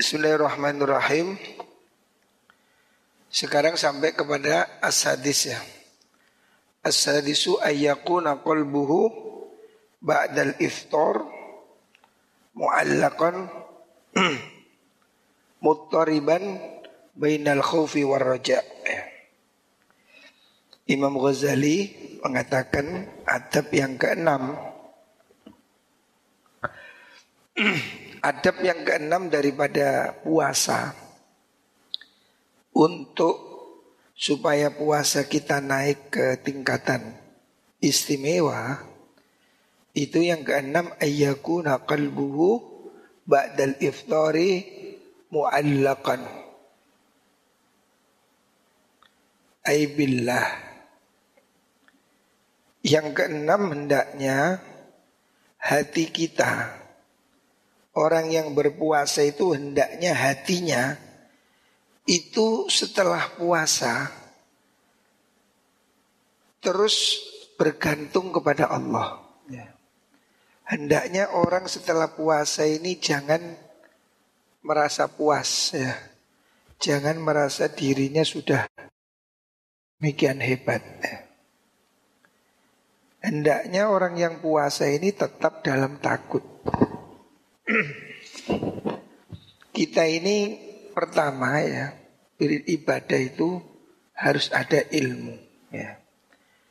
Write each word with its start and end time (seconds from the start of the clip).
Bismillahirrahmanirrahim. 0.00 1.36
Sekarang 3.28 3.76
sampai 3.76 4.16
kepada 4.16 4.80
as-hadis 4.80 5.52
ya. 5.52 5.60
As-hadisu 6.80 7.60
ayyakuna 7.60 8.40
qalbuhu 8.40 9.12
ba'dal 10.00 10.56
iftar 10.56 11.20
mu'allaqan 12.56 13.52
muttariban 15.68 16.56
bainal 17.12 17.60
khawfi 17.60 18.00
war 18.00 18.24
raja. 18.24 18.64
Imam 20.88 21.20
Ghazali 21.20 21.92
mengatakan 22.24 23.04
adab 23.28 23.68
yang 23.68 24.00
keenam 24.00 24.56
adab 28.20 28.60
yang 28.60 28.84
keenam 28.84 29.32
daripada 29.32 30.16
puasa. 30.20 30.94
Untuk 32.70 33.36
supaya 34.14 34.70
puasa 34.70 35.26
kita 35.26 35.58
naik 35.58 36.12
ke 36.12 36.26
tingkatan 36.44 37.18
istimewa 37.82 38.84
itu 39.96 40.22
yang 40.22 40.46
keenam 40.46 40.92
ayyakuna 41.02 41.82
qalbuhu 41.82 42.62
ba'dal 43.26 43.74
iftari 43.82 44.62
mu'allaqan. 45.34 46.22
Ay 49.66 49.90
billah. 49.90 50.46
Yang 52.80 53.08
keenam 53.12 53.62
hendaknya 53.76 54.62
hati 55.60 56.08
kita 56.08 56.79
Orang 57.90 58.30
yang 58.30 58.54
berpuasa 58.54 59.26
itu 59.26 59.50
hendaknya 59.50 60.14
hatinya 60.14 60.94
itu 62.06 62.70
setelah 62.70 63.34
puasa 63.34 64.10
terus 66.62 67.18
bergantung 67.58 68.30
kepada 68.30 68.70
Allah. 68.70 69.20
Ya. 69.50 69.74
Hendaknya 70.70 71.34
orang 71.34 71.66
setelah 71.66 72.14
puasa 72.14 72.62
ini 72.62 72.94
jangan 73.00 73.58
merasa 74.62 75.10
puas 75.10 75.74
ya. 75.74 75.92
Jangan 76.80 77.20
merasa 77.20 77.68
dirinya 77.68 78.24
sudah 78.24 78.64
demikian 79.98 80.40
hebat. 80.40 80.80
Ya. 81.04 81.26
Hendaknya 83.20 83.92
orang 83.92 84.16
yang 84.16 84.40
puasa 84.40 84.88
ini 84.88 85.12
tetap 85.12 85.60
dalam 85.60 86.00
takut. 86.00 86.59
Kita 89.76 90.02
ini 90.06 90.58
pertama 90.90 91.60
ya 91.62 91.94
beribadah 92.36 93.20
itu 93.20 93.62
harus 94.16 94.50
ada 94.52 94.84
ilmu 94.90 95.36
ya. 95.72 96.00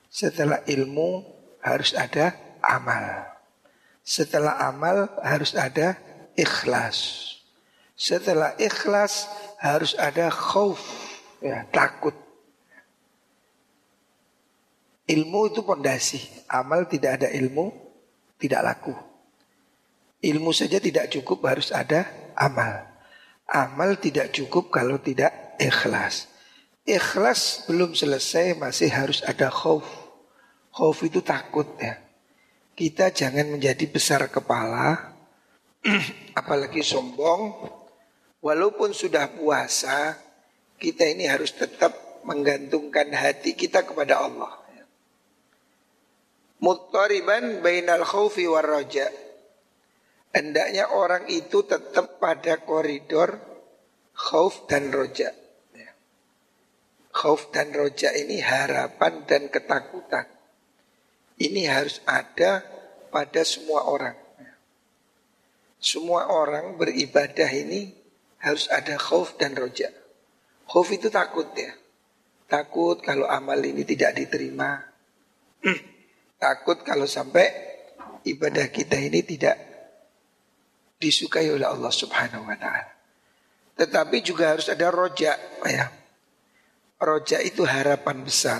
Setelah 0.09 0.65
ilmu 0.65 1.23
harus 1.61 1.93
ada 1.93 2.33
amal. 2.61 3.29
Setelah 4.03 4.57
amal 4.65 5.09
harus 5.21 5.53
ada 5.53 5.97
ikhlas. 6.33 7.29
Setelah 7.93 8.57
ikhlas 8.57 9.29
harus 9.59 9.93
ada 9.99 10.31
khauf 10.33 10.81
ya, 11.43 11.67
takut. 11.69 12.15
Ilmu 15.09 15.49
itu 15.49 15.61
pondasi. 15.65 16.21
Amal 16.49 16.85
tidak 16.85 17.21
ada 17.21 17.29
ilmu 17.33 17.73
tidak 18.37 18.61
laku. 18.61 19.08
Ilmu 20.19 20.51
saja 20.51 20.83
tidak 20.83 21.07
cukup 21.15 21.47
harus 21.47 21.71
ada 21.71 22.31
amal. 22.35 22.83
Amal 23.47 23.95
tidak 24.03 24.35
cukup 24.35 24.67
kalau 24.67 24.99
tidak 24.99 25.55
ikhlas. 25.55 26.27
Ikhlas 26.83 27.63
belum 27.71 27.95
selesai 27.95 28.59
masih 28.59 28.91
harus 28.91 29.23
ada 29.23 29.47
khauf. 29.47 29.87
Khauf 30.75 30.99
itu 31.07 31.23
takut 31.23 31.71
ya. 31.79 32.03
Kita 32.75 33.15
jangan 33.15 33.47
menjadi 33.47 33.87
besar 33.87 34.27
kepala, 34.27 35.15
apalagi 36.39 36.83
sombong. 36.83 37.71
Walaupun 38.43 38.91
sudah 38.95 39.31
puasa, 39.35 40.15
kita 40.79 41.07
ini 41.07 41.27
harus 41.27 41.55
tetap 41.55 42.23
menggantungkan 42.27 43.11
hati 43.11 43.55
kita 43.55 43.87
kepada 43.87 44.19
Allah. 44.19 44.51
Muttariban 46.59 47.63
bainal 47.63 48.03
khaufi 48.03 48.43
war 48.47 48.67
raja' 48.67 49.28
Hendaknya 50.29 50.93
orang 50.93 51.25
itu 51.25 51.65
tetap 51.65 52.21
pada 52.21 52.61
koridor 52.61 53.41
khauf 54.13 54.69
dan 54.69 54.93
roja. 54.93 55.33
Ya. 55.73 55.91
Khauf 57.09 57.49
dan 57.49 57.73
roja 57.73 58.13
ini 58.13 58.37
harapan 58.37 59.25
dan 59.25 59.49
ketakutan. 59.49 60.29
Ini 61.39 61.65
harus 61.65 62.03
ada 62.05 62.61
pada 63.09 63.41
semua 63.41 63.89
orang. 63.89 64.13
Ya. 64.37 64.53
Semua 65.81 66.29
orang 66.29 66.77
beribadah 66.77 67.49
ini 67.49 67.89
harus 68.37 68.69
ada 68.69 69.01
khauf 69.01 69.33
dan 69.41 69.57
roja. 69.57 69.89
Khauf 70.69 70.93
itu 70.93 71.09
takut 71.09 71.49
ya. 71.57 71.73
Takut 72.45 73.01
kalau 73.01 73.25
amal 73.25 73.57
ini 73.65 73.81
tidak 73.81 74.13
diterima. 74.13 74.77
takut 76.43 76.85
kalau 76.85 77.09
sampai 77.09 77.49
ibadah 78.29 78.69
kita 78.69 78.93
ini 79.01 79.25
tidak 79.25 79.68
disukai 80.99 81.47
oleh 81.47 81.63
Allah 81.63 81.89
Subhanahu 81.89 82.43
wa 82.43 82.57
taala. 82.59 82.91
Tetapi 83.79 84.19
juga 84.19 84.51
harus 84.51 84.67
ada 84.67 84.91
roja 84.91 85.39
ya. 85.63 85.87
Roja 86.99 87.39
itu 87.39 87.63
harapan 87.63 88.27
besar. 88.27 88.59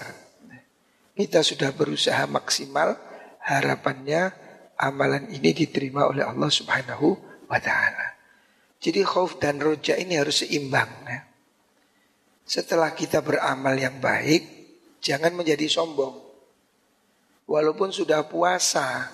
Kita 1.12 1.44
sudah 1.44 1.76
berusaha 1.76 2.24
maksimal 2.32 2.96
harapannya 3.44 4.32
amalan 4.80 5.28
ini 5.36 5.52
diterima 5.52 6.08
oleh 6.08 6.24
Allah 6.24 6.48
Subhanahu 6.48 7.08
wa 7.52 7.60
taala. 7.60 8.16
Jadi 8.80 9.04
khauf 9.04 9.36
dan 9.44 9.60
roja 9.60 10.00
ini 10.00 10.16
harus 10.16 10.40
seimbang 10.40 10.88
ya. 11.04 11.28
Setelah 12.48 12.96
kita 12.96 13.20
beramal 13.20 13.76
yang 13.76 14.00
baik, 14.00 14.42
jangan 15.04 15.36
menjadi 15.36 15.68
sombong. 15.68 16.16
Walaupun 17.52 17.92
sudah 17.92 18.24
puasa, 18.32 19.12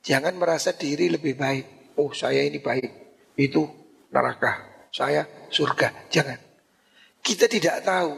jangan 0.00 0.32
merasa 0.40 0.72
diri 0.72 1.12
lebih 1.12 1.36
baik 1.36 1.73
oh 1.98 2.10
saya 2.14 2.42
ini 2.46 2.58
baik, 2.58 2.90
itu 3.38 3.66
neraka, 4.14 4.86
saya 4.94 5.26
surga. 5.50 6.10
Jangan. 6.10 6.38
Kita 7.24 7.48
tidak 7.48 7.82
tahu 7.82 8.12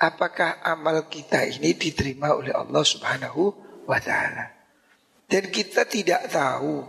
apakah 0.00 0.64
amal 0.64 1.10
kita 1.12 1.44
ini 1.44 1.76
diterima 1.76 2.32
oleh 2.32 2.56
Allah 2.56 2.80
Subhanahu 2.80 3.42
wa 3.84 3.98
taala. 4.00 4.56
Dan 5.30 5.52
kita 5.52 5.84
tidak 5.86 6.32
tahu 6.32 6.82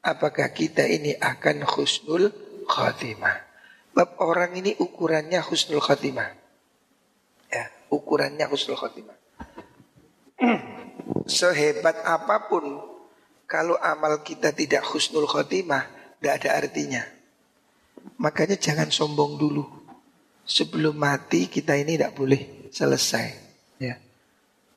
apakah 0.00 0.48
kita 0.54 0.86
ini 0.86 1.18
akan 1.18 1.66
husnul 1.66 2.30
khatimah. 2.70 3.50
Bab 3.92 4.16
orang 4.22 4.56
ini 4.56 4.72
ukurannya 4.80 5.42
husnul 5.44 5.82
khatimah. 5.84 6.32
Ya, 7.52 7.68
ukurannya 7.92 8.48
husnul 8.48 8.80
khatimah. 8.80 9.18
Sehebat 11.28 12.00
apa 12.04 12.48
pun 12.48 12.91
kalau 13.52 13.76
amal 13.84 14.24
kita 14.24 14.48
tidak 14.56 14.80
husnul 14.88 15.28
khotimah, 15.28 15.84
tidak 16.16 16.40
ada 16.40 16.50
artinya. 16.56 17.04
Makanya 18.16 18.56
jangan 18.56 18.88
sombong 18.88 19.36
dulu. 19.36 19.68
Sebelum 20.48 20.96
mati 20.96 21.52
kita 21.52 21.76
ini 21.76 22.00
tidak 22.00 22.16
boleh 22.16 22.72
selesai. 22.72 23.28
Ya. 23.76 24.00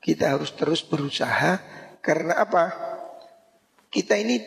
Kita 0.03 0.35
harus 0.35 0.51
terus 0.59 0.83
berusaha 0.83 1.55
karena 2.03 2.35
apa? 2.43 2.75
Kita 3.87 4.19
ini 4.19 4.43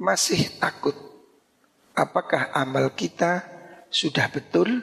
masih 0.00 0.56
takut. 0.56 0.96
Apakah 1.92 2.48
amal 2.56 2.96
kita 2.96 3.44
sudah 3.92 4.32
betul 4.32 4.80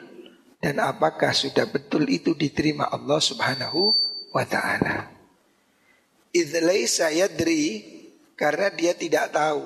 dan 0.62 0.78
apakah 0.78 1.34
sudah 1.34 1.66
betul 1.66 2.06
itu 2.06 2.30
diterima 2.38 2.86
Allah 2.94 3.18
Subhanahu 3.18 3.90
wa 4.30 4.46
taala. 4.46 5.10
Yadri 7.10 7.95
karena 8.36 8.68
dia 8.70 8.92
tidak 8.92 9.32
tahu. 9.32 9.64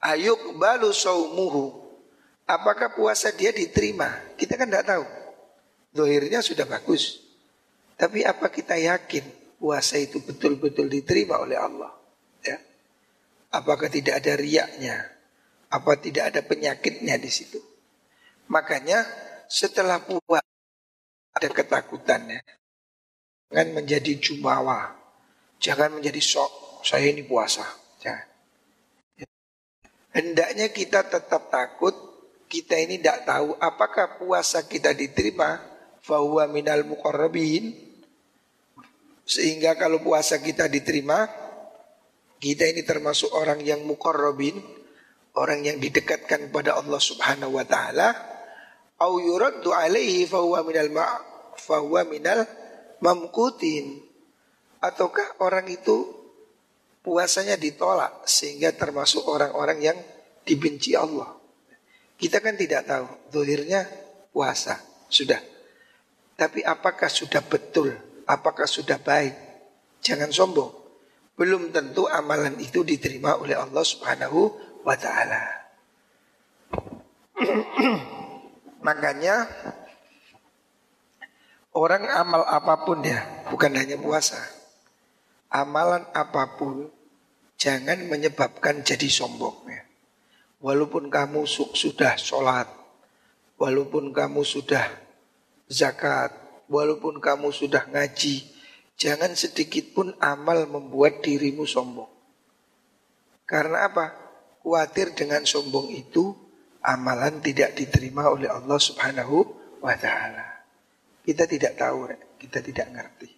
Ayuk 0.00 0.56
balu 0.56 0.90
saumuhu. 0.90 1.86
Apakah 2.48 2.96
puasa 2.96 3.28
dia 3.36 3.52
diterima? 3.52 4.08
Kita 4.40 4.56
kan 4.56 4.72
tidak 4.72 4.88
tahu. 4.88 5.04
Dohirnya 5.92 6.40
sudah 6.40 6.64
bagus. 6.64 7.20
Tapi 8.00 8.24
apa 8.24 8.48
kita 8.48 8.80
yakin 8.80 9.24
puasa 9.60 10.00
itu 10.00 10.24
betul-betul 10.24 10.88
diterima 10.88 11.36
oleh 11.44 11.60
Allah? 11.60 11.92
Ya. 12.40 12.56
Apakah 13.52 13.92
tidak 13.92 14.24
ada 14.24 14.32
riaknya? 14.40 15.12
Apa 15.68 16.00
tidak 16.00 16.32
ada 16.32 16.40
penyakitnya 16.40 17.20
di 17.20 17.28
situ? 17.28 17.60
Makanya 18.48 19.04
setelah 19.44 20.00
puasa 20.00 20.48
ada 21.36 21.48
ketakutannya. 21.52 22.40
Jangan 23.52 23.68
menjadi 23.76 24.12
jumawa. 24.16 24.96
Jangan 25.60 26.00
menjadi 26.00 26.22
sok 26.22 26.67
saya 26.88 27.12
ini 27.12 27.20
puasa. 27.20 27.68
Jangan. 28.00 28.24
Hendaknya 30.16 30.72
kita 30.72 31.04
tetap 31.04 31.52
takut 31.52 31.92
kita 32.48 32.80
ini 32.80 32.96
tidak 32.96 33.28
tahu 33.28 33.52
apakah 33.60 34.16
puasa 34.16 34.64
kita 34.64 34.96
diterima 34.96 35.60
fahuwa 36.00 36.48
minal 36.48 36.80
muqarrabin 36.88 37.76
sehingga 39.28 39.76
kalau 39.76 40.00
puasa 40.00 40.40
kita 40.40 40.64
diterima 40.64 41.28
kita 42.40 42.64
ini 42.72 42.88
termasuk 42.88 43.28
orang 43.36 43.60
yang 43.60 43.84
muqarrabin 43.84 44.56
orang 45.36 45.60
yang 45.60 45.76
didekatkan 45.76 46.48
kepada 46.48 46.80
Allah 46.80 46.96
Subhanahu 46.96 47.60
wa 47.60 47.68
taala 47.68 48.16
au 49.04 49.20
yuraddu 49.20 49.76
alaihi 49.76 50.24
fahuwa 50.24 50.64
minal 50.64 50.88
ma 50.88 51.04
fahuwa 51.60 52.08
minal 52.08 52.48
mamkutin 53.04 54.00
ataukah 54.80 55.44
orang 55.44 55.68
itu 55.68 56.16
puasanya 57.08 57.56
ditolak 57.56 58.28
sehingga 58.28 58.68
termasuk 58.76 59.24
orang-orang 59.24 59.80
yang 59.80 59.98
dibenci 60.44 60.92
Allah. 60.92 61.32
Kita 62.20 62.44
kan 62.44 62.52
tidak 62.52 62.84
tahu, 62.84 63.32
dohirnya 63.32 63.88
puasa, 64.28 64.76
sudah. 65.08 65.40
Tapi 66.36 66.60
apakah 66.60 67.08
sudah 67.08 67.40
betul, 67.40 67.96
apakah 68.28 68.68
sudah 68.68 69.00
baik? 69.00 69.32
Jangan 70.04 70.28
sombong. 70.28 70.68
Belum 71.32 71.72
tentu 71.72 72.04
amalan 72.04 72.60
itu 72.60 72.84
diterima 72.84 73.40
oleh 73.40 73.56
Allah 73.56 73.80
Subhanahu 73.80 74.52
wa 74.84 74.92
taala. 75.00 75.42
Makanya 78.86 79.48
orang 81.72 82.04
amal 82.12 82.44
apa 82.44 82.84
pun 82.84 83.00
ya, 83.00 83.48
bukan 83.48 83.72
hanya 83.72 83.96
puasa. 83.96 84.36
Amalan 85.48 86.04
apa 86.12 86.60
pun 86.60 86.97
jangan 87.58 88.06
menyebabkan 88.06 88.86
jadi 88.86 89.10
sombong 89.10 89.66
ya. 89.66 89.82
Walaupun 90.58 91.10
kamu 91.10 91.46
sudah 91.74 92.18
sholat, 92.18 92.66
walaupun 93.58 94.10
kamu 94.10 94.42
sudah 94.42 94.86
zakat, 95.70 96.34
walaupun 96.66 97.22
kamu 97.22 97.50
sudah 97.54 97.86
ngaji, 97.90 98.42
jangan 98.98 99.34
sedikit 99.38 99.94
pun 99.94 100.14
amal 100.18 100.66
membuat 100.66 101.22
dirimu 101.22 101.62
sombong. 101.62 102.10
Karena 103.46 103.86
apa? 103.86 104.06
Khawatir 104.66 105.14
dengan 105.14 105.46
sombong 105.46 105.94
itu 105.94 106.34
amalan 106.82 107.38
tidak 107.38 107.78
diterima 107.78 108.26
oleh 108.26 108.50
Allah 108.50 108.76
Subhanahu 108.76 109.36
wa 109.78 109.94
taala. 109.94 110.66
Kita 111.22 111.46
tidak 111.46 111.78
tahu, 111.78 112.10
kita 112.36 112.58
tidak 112.60 112.86
ngerti. 112.92 113.30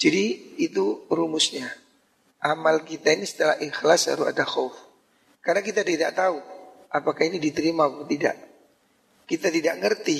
Jadi 0.00 0.24
itu 0.58 1.06
rumusnya. 1.12 1.83
Amal 2.44 2.84
kita 2.84 3.16
ini 3.16 3.24
setelah 3.24 3.56
ikhlas 3.56 4.12
harus 4.12 4.28
ada 4.28 4.44
khauf. 4.44 4.76
Karena 5.40 5.64
kita 5.64 5.80
tidak 5.80 6.12
tahu 6.12 6.36
apakah 6.92 7.24
ini 7.24 7.40
diterima 7.40 7.88
atau 7.88 8.04
tidak. 8.04 8.36
Kita 9.24 9.48
tidak 9.48 9.80
ngerti 9.80 10.18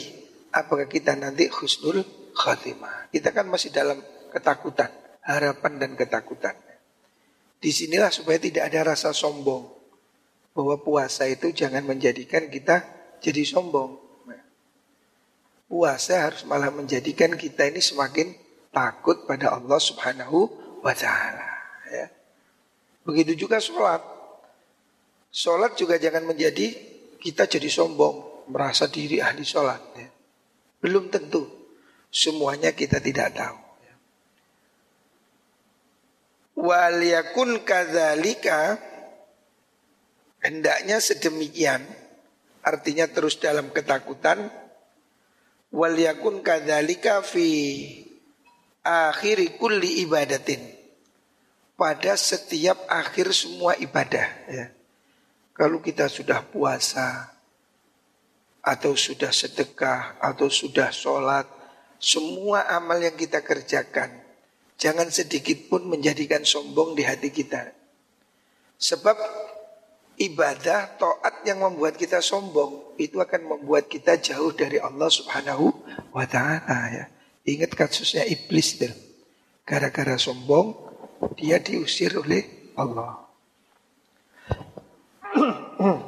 apakah 0.49 0.88
kita 0.88 1.12
nanti 1.21 1.53
khusnul 1.53 2.00
khatimah. 2.32 3.12
Kita 3.12 3.29
kan 3.29 3.44
masih 3.44 3.69
dalam 3.69 4.00
ketakutan, 4.32 4.88
harapan 5.21 5.76
dan 5.76 5.93
ketakutan. 6.00 6.56
Di 7.61 7.69
sinilah 7.69 8.09
supaya 8.09 8.41
tidak 8.41 8.73
ada 8.73 8.97
rasa 8.97 9.12
sombong 9.12 9.69
bahwa 10.56 10.81
puasa 10.81 11.29
itu 11.29 11.53
jangan 11.53 11.85
menjadikan 11.85 12.49
kita 12.49 12.85
jadi 13.21 13.44
sombong. 13.44 14.00
Puasa 15.65 16.29
harus 16.29 16.44
malah 16.44 16.71
menjadikan 16.71 17.35
kita 17.35 17.67
ini 17.67 17.81
semakin 17.81 18.37
takut 18.71 19.25
pada 19.25 19.56
Allah 19.56 19.81
Subhanahu 19.81 20.49
wa 20.85 20.93
taala. 20.93 21.54
Begitu 23.05 23.47
juga 23.47 23.61
sholat. 23.61 24.01
Sholat 25.29 25.77
juga 25.77 26.01
jangan 26.01 26.25
menjadi 26.25 26.73
kita 27.21 27.45
jadi 27.45 27.69
sombong, 27.69 28.49
merasa 28.49 28.89
diri 28.89 29.21
ahli 29.21 29.45
sholat. 29.45 29.83
Ya. 29.97 30.09
Belum 30.81 31.12
tentu. 31.12 31.45
Semuanya 32.09 32.73
kita 32.73 33.03
tidak 33.05 33.37
tahu. 33.37 33.59
Ya. 33.85 33.95
Waliyakun 36.56 37.65
kadzalika 37.67 38.79
Hendaknya 40.45 41.00
sedemikian 41.00 41.81
Artinya 42.61 43.09
terus 43.09 43.41
dalam 43.41 43.73
ketakutan 43.73 44.53
Wal 45.75 45.99
yakun 45.99 46.45
kadzalika 46.47 47.25
fi 47.25 47.49
akhiri 48.85 49.57
kulli 49.57 50.05
ibadatin 50.05 50.74
pada 51.75 52.15
setiap 52.15 52.79
akhir 52.87 53.35
semua 53.35 53.75
ibadah 53.79 54.26
ya. 54.47 54.67
Kalau 55.55 55.79
kita 55.79 56.11
sudah 56.11 56.43
puasa 56.43 57.31
atau 58.65 58.99
sudah 58.99 59.31
sedekah 59.31 60.19
atau 60.19 60.50
sudah 60.50 60.91
sholat 60.91 61.47
semua 62.00 62.67
amal 62.73 62.99
yang 62.99 63.15
kita 63.15 63.44
kerjakan 63.44 64.11
jangan 64.81 65.12
sedikit 65.12 65.69
pun 65.69 65.85
menjadikan 65.87 66.43
sombong 66.43 66.97
di 66.97 67.05
hati 67.05 67.29
kita 67.29 67.71
sebab 68.81 69.15
ibadah 70.19 70.94
taat 70.94 71.43
yang 71.47 71.62
membuat 71.62 71.99
kita 71.99 72.23
sombong 72.23 72.94
itu 73.00 73.19
akan 73.19 73.59
membuat 73.59 73.91
kita 73.91 74.19
jauh 74.19 74.55
dari 74.55 74.79
Allah 74.79 75.11
Subhanahu 75.11 75.75
wa 76.15 76.26
taala 76.26 76.79
ya. 76.91 77.05
Ingat 77.44 77.76
kasusnya 77.76 78.25
iblis. 78.25 78.81
Gara-gara 79.65 80.17
sombong 80.17 80.84
dia 81.32 81.56
diusir 81.65 82.12
oleh 82.21 82.73
Allah. 82.76 83.25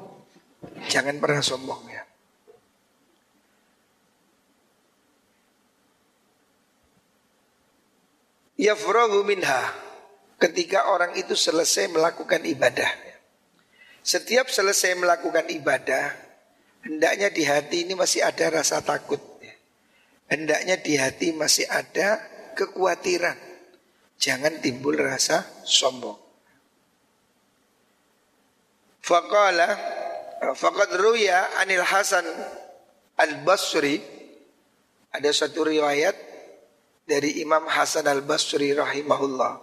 Jangan 0.92 1.16
pernah 1.16 1.40
sombong 1.40 1.82
ya. 1.88 2.04
Yafrahu 8.56 9.20
minha 9.24 9.68
ketika 10.40 10.88
orang 10.88 11.12
itu 11.16 11.36
selesai 11.36 11.92
melakukan 11.92 12.44
ibadah. 12.44 12.88
Setiap 14.06 14.48
selesai 14.48 14.94
melakukan 14.96 15.50
ibadah, 15.50 16.14
hendaknya 16.86 17.28
di 17.28 17.42
hati 17.42 17.84
ini 17.84 17.98
masih 17.98 18.22
ada 18.22 18.62
rasa 18.62 18.80
takut. 18.80 19.18
Hendaknya 20.26 20.78
di 20.78 20.94
hati 20.98 21.34
masih 21.34 21.66
ada 21.66 22.22
kekhawatiran. 22.54 23.45
Jangan 24.16 24.58
timbul 24.64 24.96
rasa 24.96 25.44
sombong. 25.62 26.18
Faqala 29.06 29.70
faqad 30.58 30.98
ruya 30.98 31.62
anil 31.62 31.84
Hasan 31.84 32.26
al-Basri 33.16 34.02
ada 35.14 35.30
satu 35.30 35.64
riwayat 35.64 36.16
dari 37.06 37.38
Imam 37.40 37.64
Hasan 37.70 38.04
al-Basri 38.10 38.74
rahimahullah. 38.74 39.62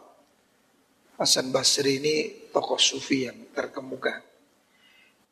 Hasan 1.19 1.53
Basri 1.53 2.01
ini 2.01 2.15
tokoh 2.49 2.79
sufi 2.79 3.29
yang 3.29 3.51
terkemuka. 3.53 4.17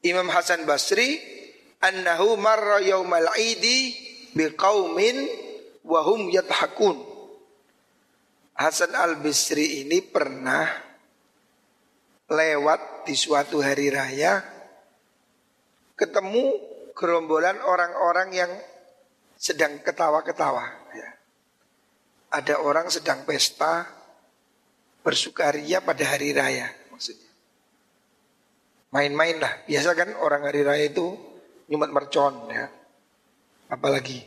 Imam 0.05 0.29
Hasan 0.29 0.67
Basri 0.67 1.17
annahu 1.81 2.37
marra 2.37 2.83
yaumal 2.83 3.31
idi 3.39 3.95
biqaumin 4.37 5.25
wa 5.87 6.05
hum 6.05 6.29
yathakun. 6.29 7.10
Hasan 8.61 8.93
Al-Bisri 8.93 9.81
ini 9.81 10.05
pernah 10.05 10.69
lewat 12.29 13.09
di 13.09 13.17
suatu 13.17 13.57
hari 13.57 13.89
raya 13.89 14.37
ketemu 15.97 16.61
gerombolan 16.93 17.57
orang-orang 17.57 18.29
yang 18.29 18.51
sedang 19.33 19.81
ketawa-ketawa 19.81 20.93
ya. 20.93 21.09
Ada 22.37 22.61
orang 22.61 22.93
sedang 22.93 23.25
pesta 23.25 23.89
bersukaria 25.01 25.81
pada 25.81 26.05
hari 26.13 26.29
raya 26.29 26.69
maksudnya 26.93 27.31
main-main 28.93 29.41
lah. 29.41 29.65
Biasa 29.65 29.97
kan 29.97 30.13
orang 30.21 30.45
hari 30.45 30.61
raya 30.61 30.85
itu 30.85 31.17
nyumat 31.65 31.89
mercon 31.89 32.45
ya. 32.53 32.69
Apalagi 33.73 34.21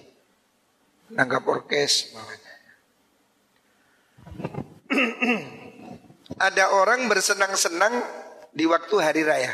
nanggap 1.14 1.46
orkes 1.46 2.10
makanya. 2.18 2.43
Ada 6.46 6.64
orang 6.74 7.06
bersenang-senang 7.06 7.94
di 8.54 8.64
waktu 8.66 8.96
hari 8.98 9.22
raya. 9.22 9.52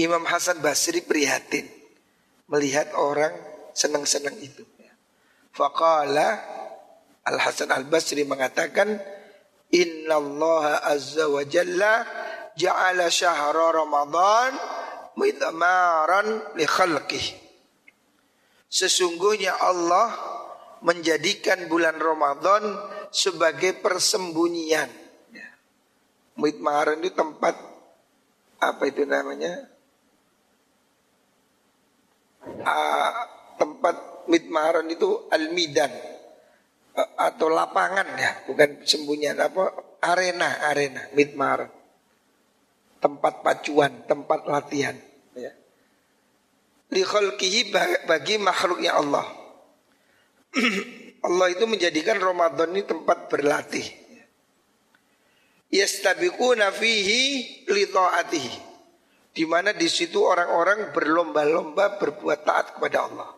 Imam 0.00 0.24
Hasan 0.24 0.64
Basri 0.64 1.04
prihatin 1.04 1.68
melihat 2.48 2.92
orang 2.96 3.32
senang-senang 3.76 4.36
itu. 4.40 4.64
Faqala 5.52 6.40
Al 7.26 7.36
Hasan 7.36 7.68
Al 7.74 7.84
Basri 7.84 8.24
mengatakan 8.24 8.96
Inna 9.70 10.16
Allah 10.16 10.82
Azza 10.88 11.28
wa 11.28 11.44
Jalla 11.44 12.02
ja'ala 12.56 13.12
syahra 13.12 13.76
Ramadan 13.76 14.56
midmaran 15.20 16.56
li 16.56 16.66
khalqih. 16.66 17.26
Sesungguhnya 18.70 19.58
Allah 19.58 20.14
menjadikan 20.80 21.66
bulan 21.68 21.98
Ramadan 21.98 22.62
sebagai 23.10 23.78
persembunyian. 23.82 24.90
Ya. 25.34 25.48
Midmaran 26.38 27.02
itu 27.02 27.14
tempat 27.14 27.58
apa 28.60 28.82
itu 28.86 29.04
namanya? 29.04 29.70
uh, 32.40 33.12
tempat 33.60 34.26
mitmaron 34.32 34.88
itu 34.88 35.28
al-midan 35.28 35.92
uh, 36.96 37.10
atau 37.20 37.52
lapangan 37.52 38.08
ya, 38.16 38.32
bukan 38.48 38.80
sembunyian 38.84 39.36
apa 39.36 39.76
arena 40.00 40.70
arena 40.72 41.04
mitmaron. 41.12 41.68
Tempat 43.00 43.40
pacuan, 43.40 44.04
tempat 44.04 44.44
latihan 44.44 44.92
ya. 45.32 45.52
Li 46.92 47.00
khalqihi 47.00 47.72
bagi 48.04 48.36
makhluknya 48.36 48.92
Allah. 48.92 49.24
Allah 51.20 51.52
itu 51.52 51.68
menjadikan 51.68 52.16
Ramadan 52.16 52.72
ini 52.72 52.84
tempat 52.84 53.28
berlatih. 53.28 53.84
Yastabiquna 55.70 56.72
fihi 56.74 57.22
li 57.70 57.84
ta'atihi 57.86 58.70
di 59.30 59.44
mana 59.46 59.70
di 59.70 59.86
situ 59.86 60.18
orang-orang 60.26 60.90
berlomba-lomba 60.90 62.00
berbuat 62.02 62.40
taat 62.42 62.66
kepada 62.76 62.98
Allah. 63.06 63.30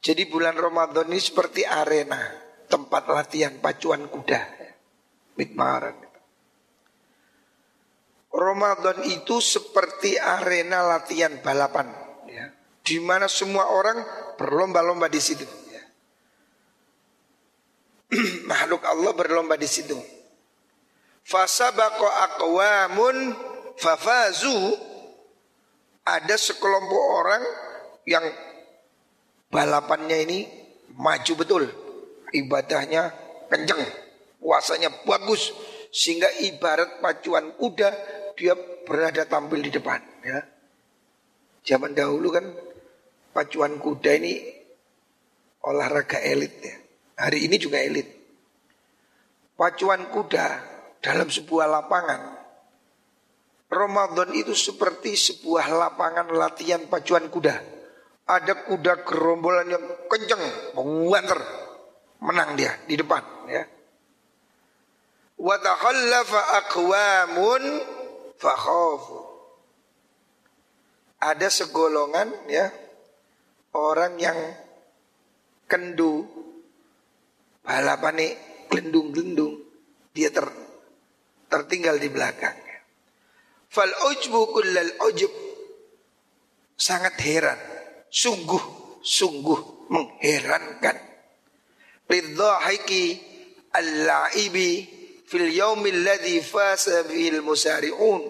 Jadi 0.00 0.26
bulan 0.26 0.56
Ramadan 0.56 1.12
ini 1.12 1.20
seperti 1.20 1.62
arena 1.62 2.18
tempat 2.66 3.04
latihan 3.12 3.60
pacuan 3.60 4.08
kuda. 4.08 4.40
Mitmaran. 5.36 5.96
Ramadan 8.30 9.04
itu 9.04 9.42
seperti 9.42 10.16
arena 10.16 10.86
latihan 10.86 11.36
balapan. 11.42 11.90
Ya. 12.30 12.54
Di 12.80 12.96
mana 13.02 13.28
semua 13.28 13.68
orang 13.68 14.00
berlomba-lomba 14.40 15.10
di 15.12 15.20
situ. 15.20 15.44
Makhluk 18.50 18.82
Allah 18.82 19.12
berlomba 19.14 19.54
di 19.54 19.70
situ. 19.70 19.94
Fasabaqo 21.22 22.06
aqwamun 22.06 23.16
fafazu 23.78 24.74
ada 26.02 26.34
sekelompok 26.34 27.02
orang 27.22 27.42
yang 28.08 28.24
balapannya 29.52 30.18
ini 30.26 30.38
maju 30.98 31.32
betul. 31.38 31.64
Ibadahnya 32.30 33.10
kenceng, 33.50 33.82
puasanya 34.38 34.90
bagus 35.02 35.50
sehingga 35.90 36.30
ibarat 36.46 37.02
pacuan 37.02 37.54
kuda 37.58 37.90
dia 38.38 38.54
berada 38.86 39.26
tampil 39.26 39.58
di 39.62 39.70
depan 39.70 39.98
ya. 40.22 40.38
Zaman 41.66 41.92
dahulu 41.92 42.30
kan 42.30 42.46
pacuan 43.34 43.78
kuda 43.82 44.10
ini 44.18 44.34
olahraga 45.66 46.22
elit 46.22 46.54
ya. 46.62 46.76
Hari 47.20 47.44
ini 47.44 47.60
juga 47.60 47.76
elit. 47.84 48.08
Pacuan 49.60 50.08
kuda 50.08 50.46
dalam 51.04 51.28
sebuah 51.28 51.68
lapangan 51.68 52.40
Ramadan 53.70 54.34
itu 54.34 54.50
seperti 54.50 55.14
sebuah 55.14 55.70
lapangan 55.70 56.34
latihan 56.34 56.82
pacuan 56.90 57.30
kuda. 57.30 57.54
Ada 58.26 58.66
kuda 58.66 59.06
gerombolan 59.06 59.70
yang 59.70 59.84
kenceng, 60.10 60.42
menguanter, 60.74 61.38
menang 62.18 62.58
dia 62.58 62.74
di 62.90 62.98
depan. 62.98 63.22
Ya. 63.46 63.62
Watakhallafa 65.38 66.40
aqwamun 66.66 67.62
fakhafu. 68.42 69.18
Ada 71.22 71.46
segolongan 71.46 72.32
ya 72.50 72.74
orang 73.70 74.18
yang 74.18 74.38
kendu 75.70 76.26
balapan 77.64 78.14
nih 78.20 78.32
gelendung-gelendung 78.70 79.54
dia 80.10 80.30
ter, 80.30 80.46
tertinggal 81.46 81.96
di 81.98 82.08
belakang. 82.10 82.56
Fal 83.70 83.90
ujbu 84.10 84.40
kullal 84.50 84.92
ujub 85.06 85.30
sangat 86.74 87.14
heran, 87.22 87.60
sungguh 88.10 88.80
sungguh 89.02 89.90
mengherankan. 89.90 90.98
Lidhahiki 92.10 93.22
al-la'ibi 93.70 94.70
fil 95.30 95.46
yaumil 95.54 96.02
ladzi 96.02 96.42
fasa 96.42 97.06
fil 97.06 97.40
musari'un. 97.46 98.22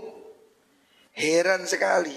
Heran 1.17 1.65
sekali 1.65 2.17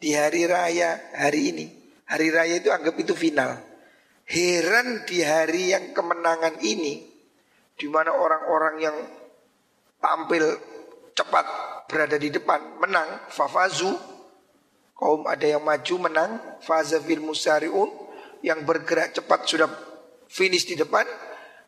di 0.00 0.16
hari 0.16 0.48
raya 0.48 1.12
hari 1.16 1.52
ini. 1.52 1.66
Hari 2.08 2.28
raya 2.32 2.54
itu 2.60 2.68
anggap 2.72 2.96
itu 3.00 3.12
final. 3.12 3.56
Heran 4.24 5.04
di 5.04 5.20
hari 5.20 5.76
yang 5.76 5.92
kemenangan 5.92 6.56
ini 6.64 7.04
di 7.76 7.86
mana 7.92 8.14
orang-orang 8.14 8.76
yang 8.80 8.96
tampil 10.00 10.44
cepat 11.12 11.46
berada 11.86 12.16
di 12.16 12.32
depan 12.32 12.80
menang 12.80 13.28
fafazu 13.28 13.92
kaum 14.96 15.28
ada 15.28 15.44
yang 15.44 15.60
maju 15.60 15.94
menang 16.08 16.30
faza 16.64 17.02
fil 17.02 17.20
musariun 17.20 17.90
yang 18.40 18.64
bergerak 18.64 19.12
cepat 19.12 19.44
sudah 19.44 19.68
finish 20.30 20.64
di 20.64 20.78
depan 20.78 21.04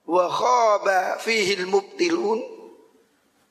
wa 0.06 0.26
khaba 0.30 1.20
fihil 1.20 1.68
mubtilun 1.68 2.40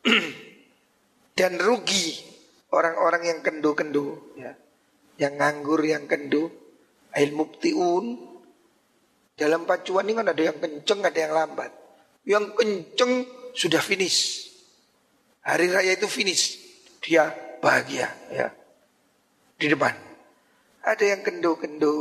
dan 1.40 1.60
rugi 1.60 2.24
orang-orang 2.72 3.24
yang 3.32 3.40
kendu-kendu 3.44 4.20
ya. 4.40 4.54
Yang 5.16 5.34
nganggur 5.40 5.82
yang 5.84 6.12
kendu 6.12 6.52
ail 7.16 7.32
mubtiun 7.32 8.35
dalam 9.36 9.68
pacuan 9.68 10.08
ini 10.08 10.16
kan 10.16 10.28
ada 10.32 10.42
yang 10.42 10.58
kenceng 10.58 11.00
ada 11.04 11.20
yang 11.20 11.34
lambat 11.36 11.72
yang 12.24 12.46
kenceng 12.56 13.28
sudah 13.56 13.80
finish 13.84 14.46
Hari 15.46 15.70
raya 15.70 15.94
itu 15.94 16.10
finish. 16.10 16.58
Dia 17.06 17.30
bahagia 17.62 18.10
ya. 18.34 18.50
Di 19.62 19.70
depan. 19.70 19.94
Ada 20.82 21.18
yang 21.18 21.22
kendo-kendo, 21.22 21.94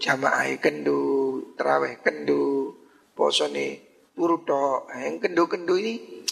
jamaah 0.00 0.48
kendo, 0.60 1.00
terawih 1.56 1.96
kendo, 2.04 2.76
turu 3.16 4.36
tok. 4.44 4.92
Yang 4.92 5.16
kendo-kendo 5.28 5.80
ini 5.80 6.24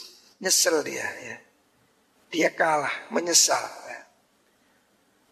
nyesel 0.44 0.84
dia 0.84 1.08
ya. 1.24 1.36
Dia 2.32 2.48
kalah, 2.52 3.08
menyesal. 3.08 3.64
Ya. 3.88 4.00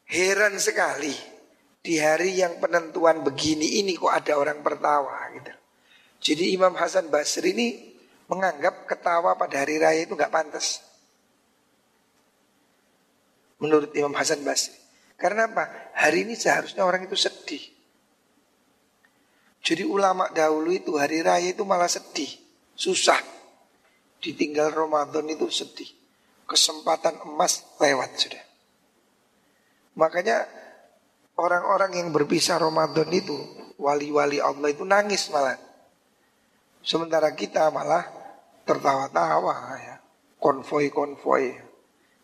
Heran 0.08 0.56
sekali 0.56 1.12
di 1.80 1.96
hari 1.96 2.36
yang 2.36 2.60
penentuan 2.60 3.24
begini 3.24 3.80
ini 3.80 3.96
kok 3.96 4.12
ada 4.12 4.36
orang 4.36 4.60
tertawa 4.60 5.16
gitu. 5.32 5.52
Jadi 6.20 6.52
Imam 6.52 6.76
Hasan 6.76 7.08
Basri 7.08 7.56
ini 7.56 7.68
menganggap 8.28 8.84
ketawa 8.84 9.34
pada 9.40 9.64
hari 9.64 9.80
raya 9.80 10.04
itu 10.04 10.12
nggak 10.12 10.30
pantas 10.30 10.84
menurut 13.60 13.92
Imam 13.96 14.12
Hasan 14.12 14.44
Basri. 14.44 14.76
Karena 15.16 15.48
apa? 15.48 15.92
Hari 15.96 16.24
ini 16.24 16.34
seharusnya 16.36 16.84
orang 16.84 17.04
itu 17.04 17.16
sedih. 17.16 17.60
Jadi 19.60 19.84
ulama 19.84 20.32
dahulu 20.32 20.72
itu 20.72 20.96
hari 20.96 21.20
raya 21.20 21.52
itu 21.52 21.64
malah 21.68 21.88
sedih, 21.88 22.32
susah. 22.72 23.20
Ditinggal 24.20 24.72
Ramadan 24.72 25.28
itu 25.28 25.48
sedih. 25.52 25.88
Kesempatan 26.48 27.20
emas 27.28 27.64
lewat 27.76 28.10
sudah. 28.16 28.44
Makanya 29.96 30.48
orang-orang 31.40 31.96
yang 31.96 32.08
berpisah 32.12 32.60
Ramadan 32.60 33.08
itu, 33.08 33.34
wali-wali 33.80 34.38
Allah 34.44 34.68
itu 34.68 34.84
nangis 34.84 35.32
malah. 35.32 35.56
Sementara 36.84 37.32
kita 37.32 37.72
malah 37.72 38.04
tertawa-tawa 38.68 39.56
ya. 39.80 39.96
Konvoi-konvoi. 40.36 41.48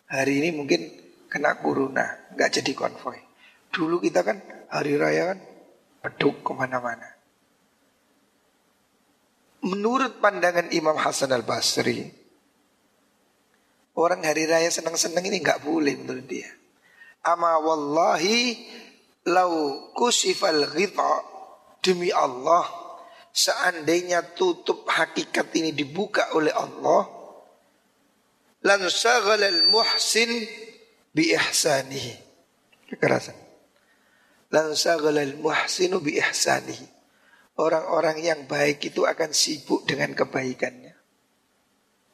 Hari 0.07 0.33
ini 0.41 0.49
mungkin 0.53 0.81
kena 1.27 1.59
corona, 1.59 2.29
nggak 2.33 2.61
jadi 2.61 2.71
konvoy. 2.73 3.17
Dulu 3.73 3.99
kita 4.01 4.23
kan 4.23 4.39
hari 4.71 4.95
raya 4.95 5.35
kan 5.35 5.39
beduk 6.01 6.41
ke 6.41 6.51
mana-mana. 6.55 7.17
Menurut 9.67 10.23
pandangan 10.23 10.71
Imam 10.71 10.95
Hasan 10.95 11.35
al 11.35 11.43
Basri, 11.43 12.07
orang 13.99 14.23
hari 14.23 14.47
raya 14.47 14.71
senang-senang 14.71 15.25
ini 15.27 15.43
nggak 15.43 15.61
boleh 15.61 15.93
menurut 15.99 16.25
dia. 16.25 16.47
Ama 17.27 17.59
wallahi 17.59 18.63
lau 19.27 19.51
kusifal 19.91 20.71
ghita 20.71 21.23
demi 21.83 22.09
Allah 22.11 22.63
seandainya 23.35 24.33
tutup 24.33 24.87
hakikat 24.87 25.51
ini 25.59 25.75
dibuka 25.75 26.33
oleh 26.33 26.51
Allah 26.55 27.17
lan 28.65 28.81
al 28.83 29.61
muhsin 29.71 30.31
bi 31.17 31.33
ihsanihi. 31.33 32.13
Kekerasan. 32.87 33.35
Lan 34.53 34.75
saghalal 34.77 35.39
muhsinu 35.41 35.97
bi 35.97 36.21
ihsanihi. 36.21 36.87
Orang-orang 37.57 38.21
yang 38.21 38.45
baik 38.45 38.93
itu 38.93 39.09
akan 39.09 39.33
sibuk 39.33 39.89
dengan 39.89 40.13
kebaikannya. 40.13 40.93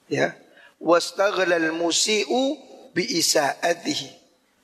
Ya. 0.08 0.40
Wastaghalal 0.80 1.76
musi'u 1.76 2.56
bi 2.96 3.04
isaatihi. 3.04 4.24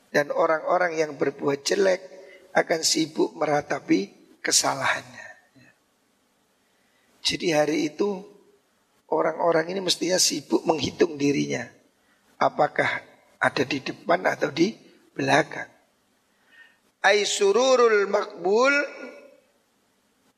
Dan 0.10 0.32
orang-orang 0.32 0.98
yang 0.98 1.12
berbuat 1.20 1.68
jelek 1.68 2.19
akan 2.60 2.84
sibuk 2.84 3.32
meratapi 3.40 4.12
kesalahannya. 4.44 5.28
Ya. 5.56 5.72
Jadi 7.24 7.48
hari 7.56 7.78
itu 7.88 8.20
orang-orang 9.08 9.72
ini 9.72 9.80
mestinya 9.80 10.20
sibuk 10.20 10.68
menghitung 10.68 11.16
dirinya. 11.16 11.64
Apakah 12.40 13.04
ada 13.40 13.64
di 13.64 13.80
depan 13.80 14.20
atau 14.28 14.52
di 14.52 14.76
belakang. 15.16 15.68
Ay 17.00 17.24
sururul 17.24 18.08
makbul 18.12 18.76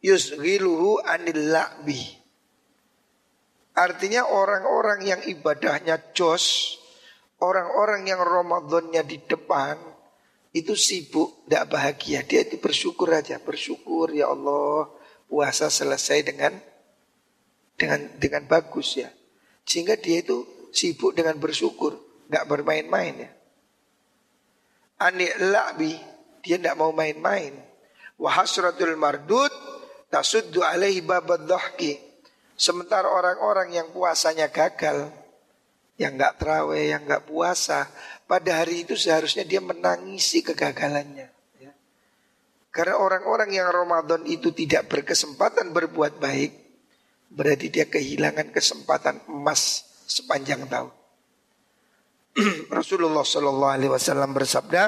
yusghiluhu 0.06 1.02
anil. 1.02 1.58
Artinya 3.72 4.28
orang-orang 4.30 5.00
yang 5.08 5.22
ibadahnya 5.26 6.14
jos, 6.14 6.78
orang-orang 7.42 8.06
yang 8.06 8.22
Ramadannya 8.22 9.02
di 9.08 9.18
depan, 9.26 9.80
itu 10.52 10.76
sibuk, 10.76 11.48
tidak 11.48 11.72
bahagia. 11.72 12.20
Dia 12.28 12.44
itu 12.44 12.60
bersyukur 12.60 13.08
aja, 13.12 13.40
bersyukur 13.40 14.12
ya 14.12 14.28
Allah 14.28 14.92
puasa 15.32 15.72
selesai 15.72 16.28
dengan 16.28 16.60
dengan 17.80 18.12
dengan 18.20 18.44
bagus 18.52 19.00
ya. 19.00 19.08
Sehingga 19.64 19.96
dia 19.96 20.20
itu 20.20 20.44
sibuk 20.76 21.16
dengan 21.16 21.40
bersyukur, 21.40 21.96
nggak 22.28 22.46
bermain-main 22.52 23.28
ya. 23.28 23.32
Ani 25.02 25.28
la'bi, 25.40 25.96
dia 26.44 26.60
tidak 26.60 26.78
mau 26.78 26.92
main-main. 26.92 27.56
Wahasratul 28.22 29.00
mardud 29.00 29.50
tasuddu 30.12 30.62
alaihi 30.62 31.02
babad. 31.02 31.48
Sementara 32.54 33.10
orang-orang 33.10 33.74
yang 33.74 33.88
puasanya 33.90 34.52
gagal, 34.54 35.10
yang 36.02 36.18
nggak 36.18 36.42
terawih, 36.42 36.98
yang 36.98 37.06
nggak 37.06 37.30
puasa, 37.30 37.86
pada 38.26 38.66
hari 38.66 38.82
itu 38.82 38.98
seharusnya 38.98 39.46
dia 39.46 39.62
menangisi 39.62 40.42
kegagalannya. 40.42 41.30
Ya. 41.62 41.72
Karena 42.74 42.98
orang-orang 42.98 43.54
yang 43.54 43.70
Ramadan 43.70 44.26
itu 44.26 44.50
tidak 44.50 44.90
berkesempatan 44.90 45.70
berbuat 45.70 46.18
baik, 46.18 46.52
berarti 47.30 47.70
dia 47.70 47.86
kehilangan 47.86 48.50
kesempatan 48.50 49.22
emas 49.30 49.86
sepanjang 50.10 50.66
tahun. 50.66 50.90
Rasulullah 52.74 53.22
Shallallahu 53.22 53.74
Alaihi 53.78 53.92
Wasallam 53.94 54.34
bersabda, 54.34 54.84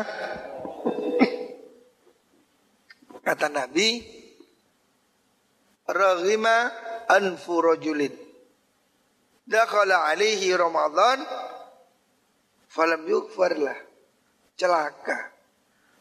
kata 3.21 3.47
Nabi, 3.53 4.01
Raghima 5.83 6.71
anfu 7.11 7.59
rajulin 7.59 8.22
Dakhala 9.43 10.07
alaihi 10.07 10.55
Ramadan 10.55 11.19
Falam 12.71 13.03
yukfarlah. 13.03 13.75
Celaka. 14.55 15.35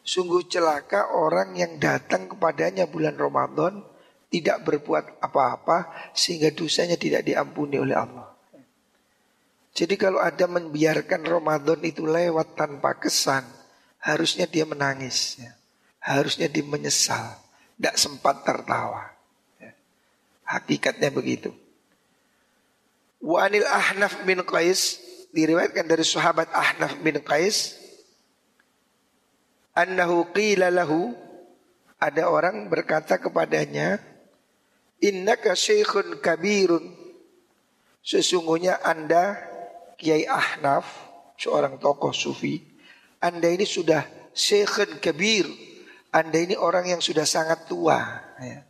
Sungguh 0.03 0.47
celaka 0.47 1.11
orang 1.15 1.55
yang 1.55 1.75
datang 1.79 2.31
kepadanya 2.31 2.87
bulan 2.87 3.19
Ramadan 3.19 3.83
Tidak 4.31 4.63
berbuat 4.63 5.19
apa-apa 5.19 6.11
Sehingga 6.15 6.55
dosanya 6.55 6.95
tidak 6.95 7.27
diampuni 7.27 7.79
oleh 7.79 7.99
Allah. 7.99 8.31
Jadi 9.73 9.97
kalau 9.97 10.21
ada 10.21 10.45
membiarkan 10.47 11.25
Ramadan 11.27 11.81
itu 11.83 12.07
lewat 12.07 12.55
tanpa 12.55 12.95
kesan 12.95 13.43
Harusnya 13.99 14.47
dia 14.47 14.63
menangis 14.63 15.35
ya. 15.43 15.51
Harusnya 15.99 16.47
dia 16.47 16.63
menyesal 16.63 17.43
Tidak 17.75 17.95
sempat 17.99 18.47
tertawa. 18.47 19.11
Hakikatnya 20.47 21.11
begitu. 21.11 21.62
Wa 23.23 23.47
anil 23.47 23.63
Ahnaf 23.63 24.27
bin 24.27 24.43
Qais 24.43 24.99
diriwayatkan 25.31 25.87
dari 25.87 26.03
sahabat 26.03 26.51
Ahnaf 26.51 26.99
bin 26.99 27.23
Qais 27.23 27.79
annahu 29.73 30.29
qila 30.35 30.67
lahu 30.69 31.15
ada 31.97 32.27
orang 32.27 32.67
berkata 32.67 33.17
kepadanya 33.17 33.97
innaka 34.99 35.55
syekhun 35.55 36.19
kabirun 36.19 36.83
sesungguhnya 38.03 38.83
Anda 38.83 39.39
Kiai 39.95 40.27
Ahnaf 40.27 40.85
seorang 41.39 41.79
tokoh 41.79 42.11
sufi 42.11 42.59
Anda 43.23 43.49
ini 43.49 43.63
sudah 43.63 44.03
syekhun 44.35 44.99
kabir 44.99 45.47
Anda 46.11 46.43
ini 46.43 46.59
orang 46.59 46.91
yang 46.91 47.01
sudah 47.01 47.25
sangat 47.25 47.65
tua 47.71 48.03
ya. 48.37 48.67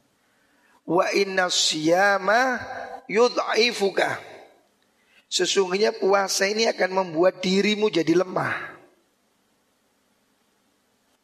Wa 0.83 1.12
inna 1.15 1.48
siyama 1.48 2.59
yudha'ifuka. 3.07 4.32
Sesungguhnya 5.33 5.98
puasa 5.98 6.46
ini 6.46 6.69
akan 6.69 6.93
membuat 6.93 7.41
dirimu 7.41 7.89
jadi 7.89 8.22
lemah. 8.22 8.53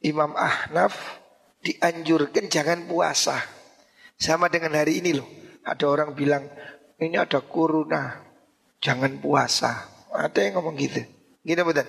Imam 0.01 0.33
Ahnaf 0.33 1.21
dianjurkan 1.61 2.49
jangan 2.49 2.89
puasa. 2.89 3.37
Sama 4.17 4.49
dengan 4.49 4.73
hari 4.73 4.97
ini 4.97 5.13
loh. 5.13 5.29
Ada 5.61 5.85
orang 5.85 6.17
bilang 6.17 6.41
ini 6.97 7.21
ada 7.21 7.37
corona, 7.45 8.17
jangan 8.81 9.21
puasa. 9.21 9.85
Ada 10.09 10.41
yang 10.41 10.57
ngomong 10.57 10.73
gitu. 10.81 11.05
Gini 11.45 11.61
betul. 11.61 11.85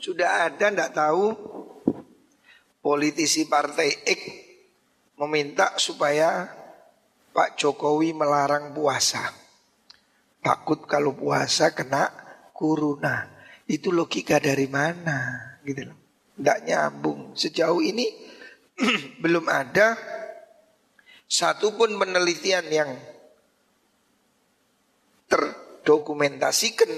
Sudah 0.00 0.48
ada 0.48 0.72
ndak 0.72 0.96
tahu 0.96 1.36
politisi 2.80 3.44
partai 3.44 3.92
X 4.08 4.20
meminta 5.20 5.76
supaya 5.76 6.59
Pak 7.30 7.54
Jokowi 7.54 8.10
melarang 8.10 8.74
puasa. 8.74 9.30
Takut 10.40 10.82
kalau 10.88 11.14
puasa 11.14 11.70
kena 11.70 12.10
kuruna. 12.56 13.30
Itu 13.70 13.94
logika 13.94 14.42
dari 14.42 14.66
mana 14.66 15.38
gitu 15.62 15.86
loh. 15.86 15.98
Tidak 16.34 16.58
nyambung. 16.66 17.38
Sejauh 17.38 17.78
ini 17.84 18.08
belum 19.22 19.46
ada 19.46 19.94
satupun 21.30 21.94
penelitian 21.94 22.66
yang 22.66 22.90
terdokumentasikan 25.30 26.90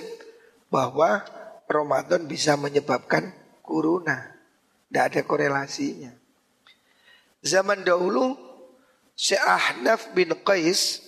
bahwa 0.72 1.20
Ramadan 1.68 2.24
bisa 2.24 2.56
menyebabkan 2.56 3.36
kuruna. 3.60 4.32
Tidak 4.88 5.04
ada 5.04 5.20
korelasinya. 5.24 6.12
Zaman 7.44 7.84
dahulu 7.84 8.51
Syekh 9.22 10.18
bin 10.18 10.34
Qais 10.42 10.98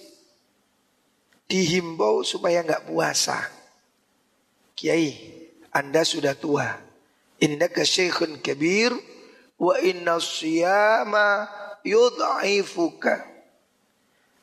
dihimbau 1.51 2.23
supaya 2.23 2.63
nggak 2.63 2.87
puasa. 2.87 3.51
Kiai, 4.79 5.19
Anda 5.75 6.07
sudah 6.07 6.39
tua. 6.39 6.79
Innaka 7.43 7.83
syekhun 7.83 8.39
kabir 8.39 8.95
wa 9.59 9.75
inna 9.83 10.23
siyama 10.23 11.51
yudha'ifuka. 11.83 13.27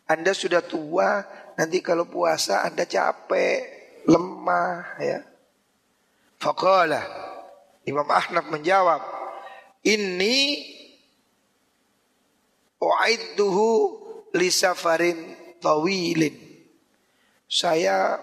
Anda 0.03 0.35
sudah 0.35 0.59
tua, 0.59 1.23
nanti 1.55 1.79
kalau 1.79 2.11
puasa 2.11 2.67
Anda 2.67 2.83
capek, 2.83 4.03
lemah 4.03 4.99
ya. 4.99 5.23
Faqala 6.43 7.07
Imam 7.87 8.11
Ahnaf 8.11 8.51
menjawab, 8.51 8.99
ini 9.87 10.59
uaidduhu 12.81 13.69
li 14.33 14.49
safarin 14.49 15.37
tawilin. 15.61 16.35
Saya 17.45 18.17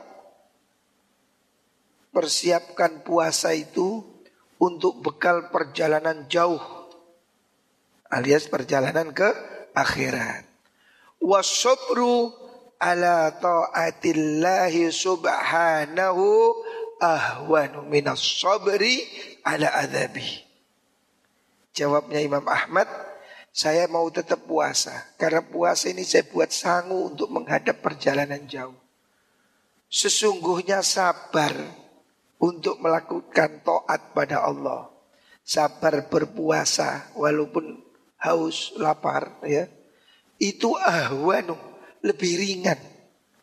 persiapkan 2.10 3.06
puasa 3.06 3.54
itu 3.54 4.02
untuk 4.58 4.98
bekal 5.00 5.54
perjalanan 5.54 6.26
jauh 6.26 6.78
alias 8.08 8.48
perjalanan 8.48 9.12
ke 9.12 9.28
akhirat. 9.76 10.44
Wasobru 11.20 12.32
ala 12.80 13.34
taatillahi 13.36 14.88
subhanahu 14.88 16.24
ahwanu 17.02 17.84
minas 17.86 18.22
sabri 18.22 19.04
ala 19.44 19.68
adzabi. 19.76 20.46
Jawabnya 21.76 22.18
Imam 22.18 22.42
Ahmad, 22.48 22.88
saya 23.58 23.90
mau 23.90 24.06
tetap 24.06 24.46
puasa. 24.46 25.18
Karena 25.18 25.42
puasa 25.42 25.90
ini 25.90 26.06
saya 26.06 26.22
buat 26.30 26.54
sangu 26.54 27.10
untuk 27.10 27.26
menghadap 27.34 27.82
perjalanan 27.82 28.46
jauh. 28.46 28.78
Sesungguhnya 29.90 30.78
sabar 30.86 31.50
untuk 32.38 32.78
melakukan 32.78 33.66
to'at 33.66 34.14
pada 34.14 34.46
Allah. 34.46 34.86
Sabar 35.42 36.06
berpuasa 36.06 37.10
walaupun 37.18 37.82
haus, 38.22 38.78
lapar 38.78 39.42
ya. 39.42 39.66
Itu 40.38 40.78
ahwanu, 40.78 41.58
lebih 42.06 42.38
ringan, 42.38 42.78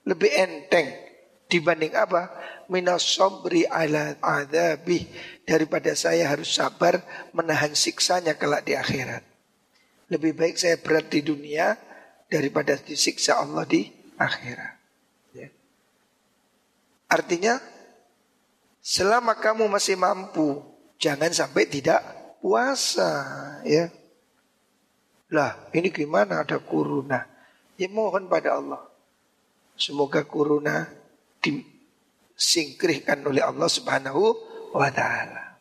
lebih 0.07 0.31
enteng 0.31 0.95
dibanding 1.51 1.91
apa? 1.91 2.31
minas 2.71 3.03
sobri 3.03 3.67
ala 3.67 4.15
adabih 4.23 5.05
daripada 5.43 5.91
saya 5.93 6.31
harus 6.31 6.55
sabar 6.55 7.03
menahan 7.35 7.75
siksanya 7.75 8.39
kelak 8.39 8.63
di 8.63 8.79
akhirat. 8.79 9.34
Lebih 10.11 10.37
baik 10.37 10.55
saya 10.61 10.77
berat 10.77 11.09
di 11.09 11.25
dunia 11.25 11.73
daripada 12.29 12.77
disiksa 12.77 13.41
Allah 13.41 13.65
di 13.65 13.89
akhirat. 14.17 14.75
Ya. 15.33 15.49
Artinya 17.09 17.57
selama 18.81 19.33
kamu 19.37 19.65
masih 19.65 19.97
mampu 19.97 20.61
jangan 21.01 21.33
sampai 21.33 21.65
tidak 21.65 22.01
puasa 22.37 23.09
ya. 23.65 23.89
Lah 25.33 25.57
ini 25.73 25.89
gimana 25.89 26.45
ada 26.45 26.61
kuruna? 26.61 27.25
Ya 27.75 27.89
mohon 27.89 28.29
pada 28.29 28.61
Allah. 28.61 28.85
Semoga 29.75 30.23
kuruna 30.23 30.87
di, 31.41 31.59
singkrihkan 32.37 33.25
oleh 33.25 33.43
Allah 33.43 33.67
Subhanahu 33.67 34.23
wa 34.71 34.89
taala. 34.93 35.59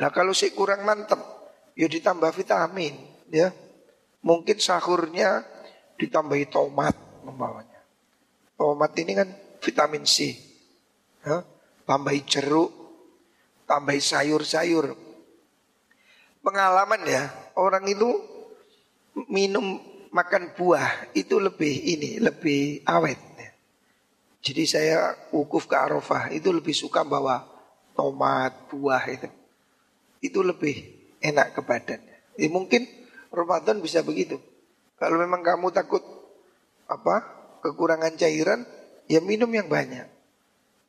Nah 0.00 0.10
kalau 0.14 0.32
sih 0.32 0.54
kurang 0.56 0.86
mantep, 0.88 1.20
ya 1.76 1.86
ditambah 1.88 2.30
vitamin, 2.32 2.94
ya. 3.32 3.52
Mungkin 4.22 4.58
sahurnya 4.62 5.42
ditambahi 5.98 6.46
tomat 6.46 6.94
membawanya. 7.26 7.80
Tomat 8.54 8.92
ini 8.98 9.12
kan 9.18 9.28
vitamin 9.58 10.06
C. 10.06 10.38
Ya. 11.26 11.42
Tambahi 11.82 12.22
jeruk, 12.22 12.70
tambahi 13.66 13.98
sayur-sayur. 13.98 14.94
Pengalaman 16.42 17.02
ya, 17.06 17.30
orang 17.58 17.86
itu 17.86 18.10
minum 19.30 19.78
makan 20.12 20.52
buah 20.54 21.10
itu 21.16 21.38
lebih 21.40 21.72
ini, 21.72 22.20
lebih 22.20 22.84
awet. 22.86 23.18
Ya. 23.38 23.50
Jadi 24.42 24.62
saya 24.66 24.98
wukuf 25.30 25.70
ke 25.70 25.74
Arafah 25.78 26.34
itu 26.34 26.50
lebih 26.50 26.74
suka 26.74 27.06
bawa 27.06 27.46
tomat, 27.94 28.52
buah 28.68 29.02
itu. 29.08 29.28
Itu 30.22 30.42
lebih 30.42 30.91
enak 31.22 31.54
ke 31.56 31.60
badan. 31.62 32.00
Ya, 32.36 32.48
mungkin 32.52 32.84
Ramadan 33.32 33.80
bisa 33.80 34.02
begitu. 34.04 34.42
Kalau 34.98 35.16
memang 35.18 35.40
kamu 35.40 35.72
takut 35.72 36.02
apa 36.86 37.24
kekurangan 37.64 38.18
cairan, 38.18 38.66
ya 39.08 39.22
minum 39.22 39.48
yang 39.50 39.70
banyak. 39.70 40.06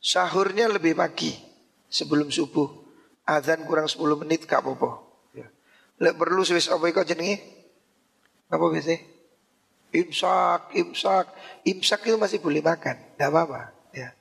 Sahurnya 0.03 0.67
lebih 0.67 0.97
pagi 0.97 1.31
sebelum 1.87 2.33
subuh. 2.33 2.83
Azan 3.23 3.63
kurang 3.63 3.87
10 3.87 4.19
menit 4.19 4.43
kak 4.43 4.59
popo. 4.59 5.23
Ya. 5.31 5.47
Lek 6.03 6.19
perlu 6.19 6.43
Swiss 6.43 6.67
apa 6.67 6.91
kau 6.91 7.07
jenenge? 7.07 7.39
Apa 8.51 8.67
biasa? 8.67 8.99
Imsak, 9.93 10.73
imsak, 10.75 11.25
imsak 11.63 12.01
itu 12.09 12.17
masih 12.19 12.43
boleh 12.43 12.59
makan, 12.59 12.97
tidak 12.99 13.29
apa-apa. 13.29 13.71
Ya. 13.95 14.11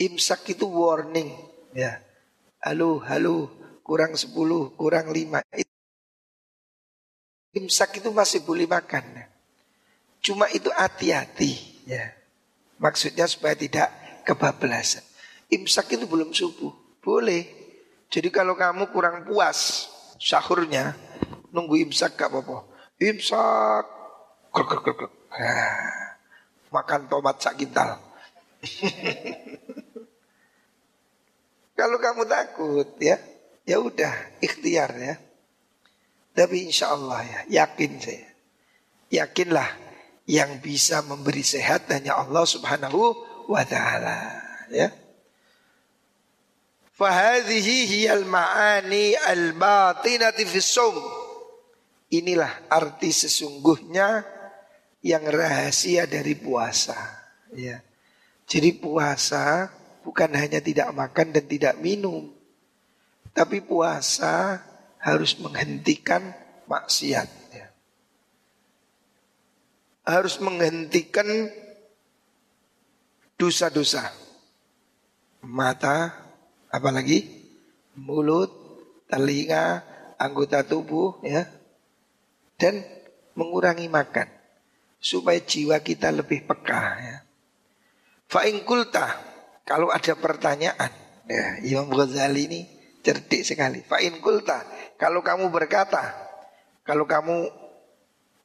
Imsak 0.00 0.42
itu 0.50 0.66
warning, 0.66 1.36
ya 1.76 2.00
halo, 2.62 3.02
halo, 3.02 3.50
kurang 3.92 4.16
10, 4.16 4.72
kurang 4.72 5.12
5. 5.12 5.44
Imsak 7.52 8.00
itu 8.00 8.08
masih 8.08 8.40
boleh 8.40 8.64
makan. 8.64 9.04
Cuma 10.24 10.48
itu 10.48 10.72
hati-hati 10.72 11.84
ya. 11.84 12.16
Maksudnya 12.80 13.28
supaya 13.28 13.52
tidak 13.52 13.92
kebablasan. 14.24 15.04
Imsak 15.52 15.92
itu 15.92 16.08
belum 16.08 16.32
subuh. 16.32 16.72
Boleh. 17.04 17.44
Jadi 18.08 18.32
kalau 18.32 18.56
kamu 18.56 18.88
kurang 18.96 19.28
puas 19.28 19.92
sahurnya, 20.16 20.96
nunggu 21.52 21.84
imsak 21.84 22.16
gak 22.16 22.32
apa-apa. 22.32 22.64
Imsak. 22.96 23.84
makan 26.72 27.12
tomat 27.12 27.36
sak 27.44 27.60
kintal. 27.60 28.00
Kalau 31.76 31.98
kamu 32.00 32.22
takut 32.28 32.88
ya, 33.00 33.16
ya 33.66 33.78
udah 33.78 34.40
ikhtiar 34.42 34.90
ya. 34.98 35.16
Tapi 36.32 36.64
insya 36.64 36.96
Allah 36.96 37.20
ya, 37.24 37.40
yakin 37.64 37.92
saya. 38.00 38.28
Yakinlah 39.12 39.68
yang 40.24 40.64
bisa 40.64 41.04
memberi 41.04 41.44
sehat 41.44 41.90
hanya 41.92 42.16
Allah 42.16 42.48
subhanahu 42.48 43.12
wa 43.52 43.62
ta'ala. 43.66 44.40
Ya. 44.72 44.88
Fahadhihi 46.96 47.76
hiyal 47.84 48.24
ma'ani 48.24 49.12
al-batinati. 49.18 50.48
Inilah 52.12 52.68
arti 52.68 53.12
sesungguhnya 53.12 54.24
yang 55.04 55.24
rahasia 55.28 56.08
dari 56.08 56.32
puasa. 56.38 56.96
Ya. 57.52 57.84
Jadi 58.48 58.72
puasa 58.76 59.68
bukan 60.00 60.32
hanya 60.32 60.64
tidak 60.64 60.88
makan 60.96 61.36
dan 61.36 61.44
tidak 61.44 61.74
minum. 61.80 62.32
Tapi 63.32 63.64
puasa 63.64 64.60
harus 65.00 65.34
menghentikan 65.40 66.36
maksiat. 66.68 67.28
Ya. 67.52 67.68
Harus 70.04 70.36
menghentikan 70.38 71.26
dosa-dosa. 73.40 74.12
Mata, 75.42 76.14
apalagi 76.70 77.26
mulut, 77.98 78.52
telinga, 79.10 79.82
anggota 80.20 80.62
tubuh, 80.62 81.18
ya, 81.26 81.50
dan 82.60 82.78
mengurangi 83.34 83.90
makan 83.90 84.30
supaya 85.02 85.42
jiwa 85.42 85.82
kita 85.82 86.14
lebih 86.14 86.46
peka. 86.46 86.82
Ya. 87.02 87.16
Fa'ingkulta 88.30 89.18
kalau 89.66 89.90
ada 89.90 90.14
pertanyaan, 90.14 90.92
ya, 91.26 91.58
Imam 91.66 91.90
Ghazali 91.90 92.46
ini 92.46 92.60
cerdik 93.02 93.42
sekali. 93.42 93.82
Fa'in 93.82 94.22
kulta, 94.22 94.62
kalau 94.96 95.20
kamu 95.20 95.50
berkata, 95.50 96.14
kalau 96.86 97.04
kamu 97.04 97.50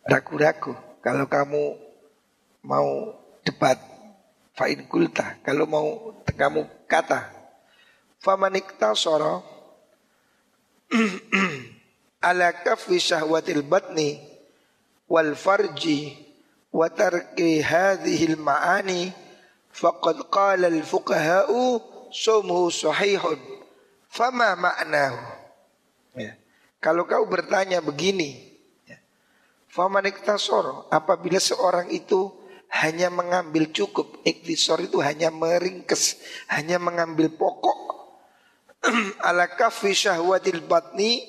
ragu-ragu, 0.04 0.74
kalau 1.00 1.30
kamu 1.30 1.64
mau 2.66 3.16
debat, 3.46 3.78
fa'in 4.58 4.90
kulta, 4.90 5.40
kalau 5.46 5.70
mau 5.70 6.12
kamu 6.26 6.66
kata, 6.90 7.30
famanikta 8.20 8.98
soro 8.98 9.46
ala 12.28 12.50
kafi 12.52 12.98
syahwatil 12.98 13.62
batni 13.62 14.18
wal 15.08 15.36
farji 15.38 16.16
wa 16.74 16.90
tarki 16.90 17.62
hadhil 17.62 18.40
ma'ani 18.40 19.28
Faqad 19.78 20.26
qala 20.34 20.74
al-fuqaha'u 20.74 21.78
sumhu 22.10 22.74
sahihun. 22.74 23.38
Fama 24.18 24.58
maknahu? 24.58 25.22
Ya. 26.18 26.34
Kalau 26.82 27.06
kau 27.06 27.30
bertanya 27.30 27.86
begini, 27.86 28.58
ya. 28.90 28.98
Faman 29.70 30.10
iktasor, 30.10 30.90
apabila 30.90 31.38
seorang 31.38 31.94
itu 31.94 32.34
hanya 32.82 33.14
mengambil 33.14 33.70
cukup, 33.70 34.18
iktisor 34.26 34.90
itu 34.90 35.06
hanya 35.06 35.30
meringkes, 35.30 36.18
hanya 36.50 36.82
mengambil 36.82 37.30
pokok. 37.30 38.10
Ala 39.30 39.54
kafi 39.54 39.94
syahwatil 39.94 40.66
batni, 40.66 41.22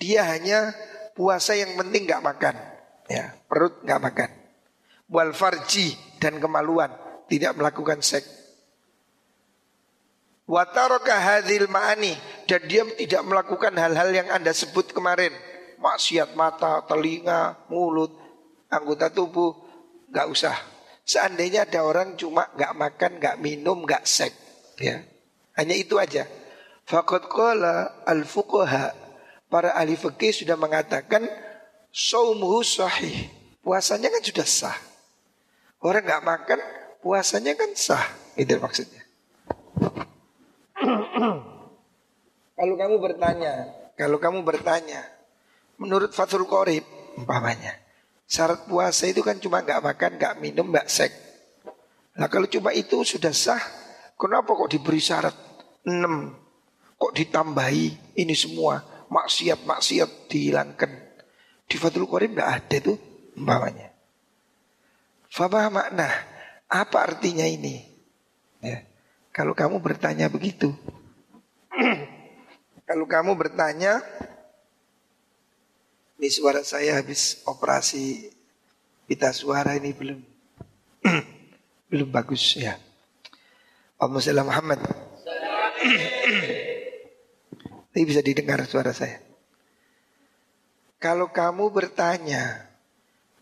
dia 0.00 0.24
hanya 0.32 0.72
puasa 1.12 1.60
yang 1.60 1.76
penting 1.76 2.08
nggak 2.08 2.24
makan, 2.24 2.56
ya 3.04 3.36
perut 3.44 3.84
nggak 3.84 4.00
makan. 4.00 4.30
Wal 5.12 5.36
farji 5.36 5.92
dan 6.16 6.40
kemaluan, 6.40 6.88
tidak 7.28 7.52
melakukan 7.52 8.00
seks. 8.00 8.37
Wataraka 10.48 11.12
hadil 11.12 11.68
ma'ani 11.68 12.16
dan 12.48 12.64
dia 12.64 12.80
tidak 12.96 13.22
melakukan 13.28 13.76
hal-hal 13.76 14.08
yang 14.08 14.32
Anda 14.32 14.56
sebut 14.56 14.96
kemarin. 14.96 15.30
Maksiat 15.76 16.32
mata, 16.32 16.82
telinga, 16.88 17.68
mulut, 17.68 18.16
anggota 18.72 19.12
tubuh, 19.12 19.52
nggak 20.08 20.26
usah. 20.32 20.56
Seandainya 21.04 21.68
ada 21.68 21.84
orang 21.84 22.16
cuma 22.16 22.48
nggak 22.56 22.72
makan, 22.74 23.12
nggak 23.20 23.36
minum, 23.44 23.84
nggak 23.84 24.08
seks, 24.08 24.36
ya. 24.80 25.04
Hanya 25.54 25.76
itu 25.76 26.00
aja. 26.00 26.24
Fakat 26.88 27.28
qala 27.28 28.04
al 28.08 28.24
fuqaha 28.24 28.96
para 29.52 29.76
ahli 29.76 30.00
fikih 30.00 30.32
sudah 30.32 30.56
mengatakan 30.56 31.28
saumuhu 31.92 32.64
sahih. 32.64 33.28
Puasanya 33.60 34.08
kan 34.08 34.22
sudah 34.24 34.48
sah. 34.48 34.78
Orang 35.84 36.08
nggak 36.08 36.24
makan, 36.24 36.58
puasanya 37.04 37.52
kan 37.52 37.68
sah. 37.76 38.06
Itu 38.32 38.56
maksudnya. 38.56 38.97
Kalau 42.58 42.74
kamu 42.78 42.96
bertanya, 43.02 43.52
kalau 43.98 44.18
kamu 44.22 44.46
bertanya, 44.46 45.02
menurut 45.78 46.14
Fathul 46.14 46.46
Qorib, 46.46 46.86
umpamanya, 47.18 47.74
syarat 48.28 48.66
puasa 48.66 49.10
itu 49.10 49.22
kan 49.24 49.38
cuma 49.42 49.62
nggak 49.62 49.82
makan, 49.82 50.10
nggak 50.18 50.34
minum, 50.38 50.70
nggak 50.70 50.86
sek. 50.86 51.12
Nah 52.18 52.26
kalau 52.26 52.46
cuma 52.50 52.74
itu 52.74 53.02
sudah 53.02 53.34
sah, 53.34 53.62
kenapa 54.18 54.54
kok 54.54 54.70
diberi 54.70 55.02
syarat 55.02 55.34
enam? 55.86 56.34
Kok 56.98 57.14
ditambahi 57.14 58.18
ini 58.18 58.34
semua 58.34 59.06
maksiat-maksiat 59.06 60.26
dihilangkan? 60.26 60.90
Di 61.68 61.76
Fathul 61.78 62.10
Qorib 62.10 62.34
nggak 62.34 62.50
ada 62.50 62.76
tuh 62.82 62.98
umpamanya. 63.38 63.94
Fabah 65.30 65.70
makna 65.70 66.08
apa 66.66 66.96
artinya 67.04 67.46
ini? 67.46 67.84
Ya. 68.58 68.82
Kalau 69.38 69.54
kamu 69.54 69.78
bertanya 69.78 70.26
begitu, 70.26 70.74
kalau 72.90 73.06
kamu 73.06 73.38
bertanya, 73.38 74.02
ini 76.18 76.26
suara 76.26 76.66
saya 76.66 76.98
habis 76.98 77.46
operasi 77.46 78.34
pita 79.06 79.30
suara 79.30 79.78
ini 79.78 79.94
belum 79.94 80.18
belum 81.94 82.10
bagus 82.10 82.58
ya. 82.58 82.82
Allahumma 84.02 84.50
Muhammad. 84.50 84.82
Ini 87.94 88.06
bisa 88.06 88.22
didengar 88.22 88.62
suara 88.62 88.94
saya. 88.94 89.18
Kalau 91.02 91.34
kamu 91.34 91.66
bertanya, 91.74 92.70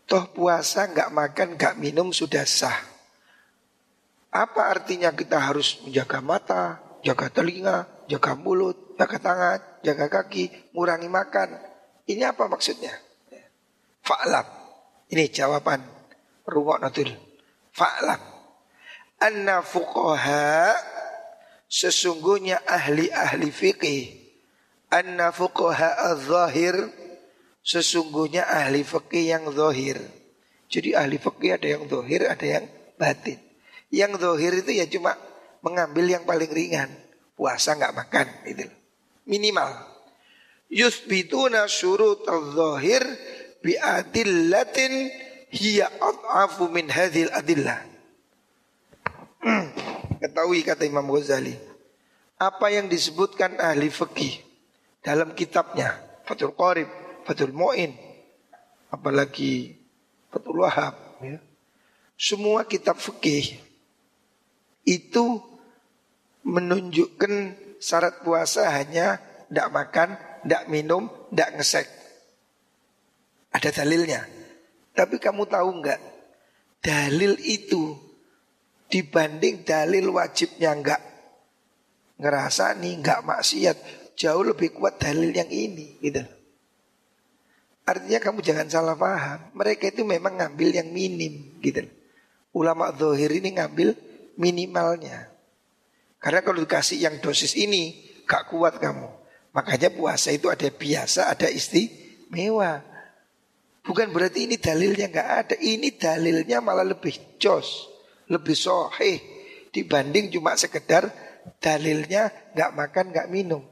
toh 0.09 0.25
puasa 0.33 0.89
nggak 0.89 1.13
makan 1.13 1.53
nggak 1.53 1.77
minum 1.77 2.09
sudah 2.09 2.41
sah. 2.41 2.96
Apa 4.37 4.69
artinya 4.69 5.09
kita 5.17 5.41
harus 5.41 5.81
menjaga 5.81 6.21
mata, 6.21 6.63
jaga 7.01 7.33
telinga, 7.33 7.89
jaga 8.05 8.37
mulut, 8.37 8.93
jaga 8.93 9.17
tangan, 9.17 9.59
jaga 9.81 10.05
kaki, 10.13 10.69
ngurangi 10.77 11.09
makan. 11.09 11.57
Ini 12.05 12.29
apa 12.29 12.45
maksudnya? 12.45 12.93
Fa'lam. 14.05 14.45
Ini 15.09 15.25
jawaban 15.33 15.81
rumah 16.45 16.77
natul. 16.77 17.09
Fa'lam. 17.73 18.21
Anna 19.17 19.65
fuqaha 19.65 20.77
sesungguhnya 21.65 22.61
ahli-ahli 22.61 23.49
fikih. 23.49 24.21
Anna 24.93 25.33
fuqaha 25.33 26.13
al-zahir 26.13 26.93
sesungguhnya 27.65 28.45
ahli 28.45 28.85
fikih 28.85 29.33
yang 29.33 29.49
zahir. 29.49 29.97
Jadi 30.69 30.93
ahli 30.93 31.17
fikih 31.17 31.57
ada 31.57 31.67
yang 31.67 31.89
zahir, 31.89 32.29
ada 32.29 32.45
yang 32.45 32.65
batin. 33.01 33.46
Yang 33.87 34.19
zahir 34.19 34.53
itu 34.59 34.71
ya 34.75 34.85
cuma 34.87 35.15
mengambil 35.63 36.05
yang 36.07 36.23
paling 36.27 36.51
ringan. 36.51 36.89
Puasa 37.37 37.77
nggak 37.77 37.95
makan 37.95 38.27
itu. 38.49 38.65
Minimal. 39.27 39.69
Yuthbituna 40.67 41.69
syurut 41.71 42.27
al-zahir 42.27 43.03
bi 43.63 43.79
adillatin 43.79 45.11
hiya 45.53 45.87
ad'afu 46.01 46.67
min 46.67 46.91
hadhil 46.91 47.31
adillah. 47.31 47.79
Hmm. 49.39 49.71
Ketahui 50.19 50.65
kata 50.65 50.83
Imam 50.83 51.07
Ghazali. 51.07 51.55
Apa 52.37 52.69
yang 52.69 52.91
disebutkan 52.91 53.57
ahli 53.57 53.89
fikih 53.89 54.43
dalam 55.01 55.33
kitabnya 55.33 55.97
Fathul 56.27 56.53
Qarib, 56.53 56.89
Fathul 57.23 57.55
Mu'in, 57.55 57.95
apalagi 58.91 59.77
Fathul 60.29 60.61
Wahab. 60.61 60.93
Ya. 61.23 61.39
Semua 62.17 62.65
kitab 62.65 62.97
fikih 62.97 63.66
itu 64.87 65.43
menunjukkan 66.47 67.33
syarat 67.83 68.23
puasa 68.23 68.71
hanya 68.71 69.19
tidak 69.51 69.67
makan, 69.75 70.09
tidak 70.47 70.63
minum, 70.71 71.11
tidak 71.29 71.49
ngesek. 71.59 71.87
Ada 73.51 73.83
dalilnya. 73.83 74.23
Tapi 74.95 75.19
kamu 75.19 75.43
tahu 75.45 75.69
nggak? 75.83 76.01
Dalil 76.79 77.35
itu 77.43 77.99
dibanding 78.87 79.67
dalil 79.67 80.07
wajibnya 80.15 80.71
nggak 80.71 81.01
ngerasa 82.17 82.79
nih 82.79 83.03
nggak 83.03 83.19
maksiat 83.27 83.77
jauh 84.15 84.41
lebih 84.41 84.71
kuat 84.73 84.97
dalil 84.97 85.29
yang 85.35 85.51
ini 85.51 85.99
gitu. 85.99 86.23
Artinya 87.87 88.19
kamu 88.19 88.39
jangan 88.43 88.67
salah 88.67 88.95
paham. 88.99 89.51
Mereka 89.55 89.95
itu 89.95 90.03
memang 90.03 90.35
ngambil 90.35 90.75
yang 90.75 90.89
minim 90.91 91.59
gitu. 91.63 91.87
Ulama 92.51 92.91
zohir 92.91 93.31
ini 93.31 93.55
ngambil 93.55 93.95
minimalnya. 94.37 95.33
Karena 96.17 96.41
kalau 96.41 96.63
dikasih 96.63 96.97
yang 97.01 97.17
dosis 97.21 97.57
ini 97.57 98.07
gak 98.25 98.49
kuat 98.49 98.79
kamu. 98.81 99.09
Makanya 99.53 99.89
puasa 99.89 100.29
itu 100.29 100.53
ada 100.53 100.69
biasa, 100.69 101.33
ada 101.33 101.49
istimewa. 101.49 102.85
Bukan 103.81 104.11
berarti 104.11 104.45
ini 104.45 104.59
dalilnya 104.59 105.07
nggak 105.09 105.29
ada. 105.31 105.55
Ini 105.57 105.95
dalilnya 105.95 106.59
malah 106.59 106.83
lebih 106.83 107.39
jos, 107.41 107.87
lebih 108.27 108.53
soheh 108.53 109.37
dibanding 109.71 110.33
cuma 110.33 110.57
sekedar 110.59 111.07
dalilnya 111.61 112.33
nggak 112.57 112.71
makan 112.75 113.05
nggak 113.15 113.29
minum. 113.31 113.63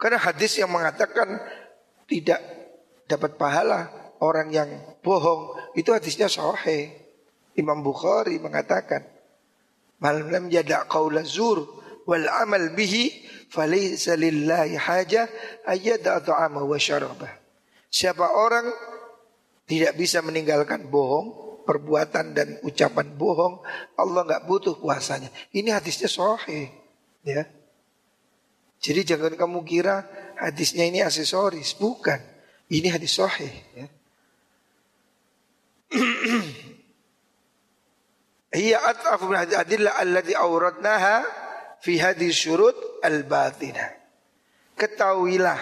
Karena 0.00 0.18
hadis 0.18 0.58
yang 0.58 0.70
mengatakan 0.70 1.38
tidak 2.10 2.40
dapat 3.04 3.36
pahala 3.36 3.90
orang 4.24 4.48
yang 4.50 4.70
bohong 5.04 5.54
itu 5.76 5.92
hadisnya 5.92 6.26
soheh. 6.26 7.06
Imam 7.58 7.82
Bukhari 7.82 8.38
mengatakan 8.38 9.02
malam 9.98 10.30
lam 10.30 10.44
yada 10.50 10.86
qaula 10.86 11.22
zur 11.26 11.66
wal 12.08 12.26
amal 12.42 12.72
bihi 12.72 13.12
falaysa 13.52 14.16
lillahi 14.16 14.78
haja 14.78 15.28
ayyada 15.66 16.22
ta'ama 16.24 16.64
wa 16.64 16.78
syarabah. 16.78 17.32
Siapa 17.88 18.36
orang 18.36 18.68
tidak 19.68 19.96
bisa 19.96 20.24
meninggalkan 20.24 20.88
bohong, 20.88 21.60
perbuatan 21.68 22.32
dan 22.32 22.48
ucapan 22.64 23.12
bohong, 23.16 23.60
Allah 24.00 24.24
nggak 24.24 24.44
butuh 24.48 24.80
puasanya. 24.80 25.28
Ini 25.52 25.76
hadisnya 25.76 26.08
sahih, 26.08 26.72
ya. 27.24 27.44
Jadi 28.78 29.00
jangan 29.04 29.36
kamu 29.36 29.66
kira 29.68 30.08
hadisnya 30.40 30.88
ini 30.88 31.04
aksesoris, 31.04 31.76
bukan. 31.76 32.16
Ini 32.72 32.88
hadis 32.92 33.20
sahih, 33.20 33.52
ya. 33.76 33.86
Hiya 38.48 38.80
at'afu 38.80 39.28
min 39.28 39.44
adillah 39.44 40.00
alladhi 40.00 40.32
awradnaha 40.32 41.20
fi 41.84 42.00
hadis 42.00 42.32
syurut 42.32 42.76
al-batinah. 43.04 43.92
Ketahuilah 44.78 45.58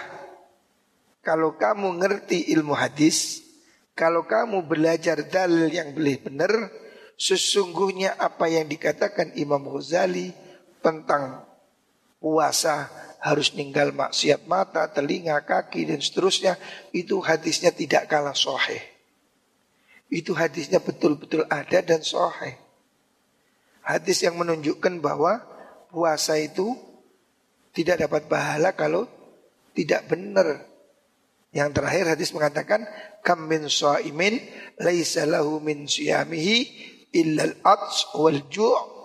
kalau 1.19 1.59
kamu 1.59 1.99
ngerti 1.99 2.47
ilmu 2.55 2.71
hadis, 2.71 3.43
kalau 3.91 4.23
kamu 4.23 4.63
belajar 4.63 5.19
dalil 5.27 5.67
yang 5.67 5.91
boleh 5.91 6.15
benar, 6.23 6.53
sesungguhnya 7.19 8.15
apa 8.15 8.47
yang 8.47 8.69
dikatakan 8.71 9.35
Imam 9.35 9.67
Ghazali 9.67 10.31
tentang 10.79 11.43
puasa 12.23 12.87
harus 13.19 13.51
ninggal 13.57 13.91
maksiat 13.91 14.47
mata, 14.47 14.87
telinga, 14.87 15.41
kaki 15.43 15.89
dan 15.89 15.99
seterusnya 15.99 16.55
itu 16.95 17.19
hadisnya 17.19 17.75
tidak 17.75 18.07
kalah 18.07 18.37
soheh. 18.37 18.79
Itu 20.07 20.31
hadisnya 20.31 20.79
betul-betul 20.79 21.43
ada 21.51 21.83
dan 21.83 21.99
soheh. 21.99 22.66
Hadis 23.87 24.19
yang 24.27 24.35
menunjukkan 24.35 24.99
bahwa 24.99 25.39
puasa 25.87 26.35
itu 26.35 26.75
tidak 27.71 28.03
dapat 28.03 28.27
pahala 28.27 28.75
kalau 28.75 29.07
tidak 29.71 30.11
benar 30.11 30.67
yang 31.55 31.71
terakhir 31.71 32.11
hadis 32.11 32.35
mengatakan 32.35 32.83
kam 33.23 33.47
min 33.47 33.71
shaimin 33.71 34.43
laisa 34.83 35.23
lahu 35.23 35.63
min 35.63 35.87
siyamihi 35.87 36.57
illa 37.15 37.47
al-ats 37.47 38.11
wal 38.11 38.43
ju' 38.51 38.97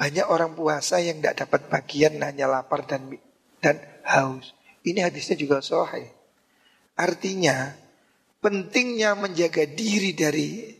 Banyak 0.00 0.32
orang 0.32 0.56
puasa 0.56 0.96
yang 0.96 1.20
tidak 1.20 1.44
dapat 1.44 1.68
bagian 1.68 2.16
hanya 2.24 2.48
lapar 2.48 2.88
dan 2.88 3.20
dan 3.60 3.76
haus. 4.08 4.56
Ini 4.80 5.04
hadisnya 5.04 5.36
juga 5.36 5.60
sahih. 5.60 6.08
Artinya 6.96 7.76
pentingnya 8.40 9.12
menjaga 9.12 9.68
diri 9.68 10.16
dari 10.16 10.72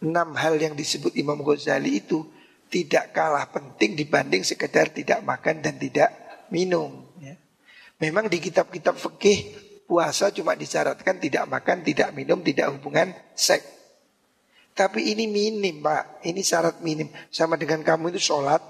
enam 0.00 0.32
hal 0.40 0.56
yang 0.56 0.72
disebut 0.72 1.12
Imam 1.20 1.44
Ghazali 1.44 2.00
itu 2.00 2.24
tidak 2.72 3.12
kalah 3.12 3.52
penting 3.52 3.92
dibanding 3.92 4.40
sekedar 4.40 4.88
tidak 4.88 5.20
makan 5.20 5.60
dan 5.60 5.76
tidak 5.76 6.08
minum. 6.48 7.04
Ya. 7.20 7.36
Memang 8.00 8.32
di 8.32 8.40
kitab-kitab 8.40 8.96
fikih 8.96 9.52
puasa 9.84 10.32
cuma 10.32 10.56
disyaratkan 10.56 11.20
tidak 11.20 11.44
makan, 11.52 11.84
tidak 11.84 12.16
minum, 12.16 12.40
tidak 12.40 12.72
hubungan 12.72 13.12
seks. 13.36 13.68
Tapi 14.72 15.12
ini 15.12 15.28
minim 15.28 15.84
pak, 15.84 16.24
ini 16.24 16.40
syarat 16.40 16.80
minim. 16.80 17.12
Sama 17.28 17.60
dengan 17.60 17.84
kamu 17.84 18.08
itu 18.16 18.32
sholat 18.32 18.64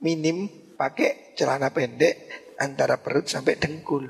minim 0.00 0.48
pakai 0.80 1.36
celana 1.36 1.68
pendek 1.76 2.16
antara 2.56 2.96
perut 2.96 3.28
sampai 3.28 3.60
dengkul. 3.60 4.08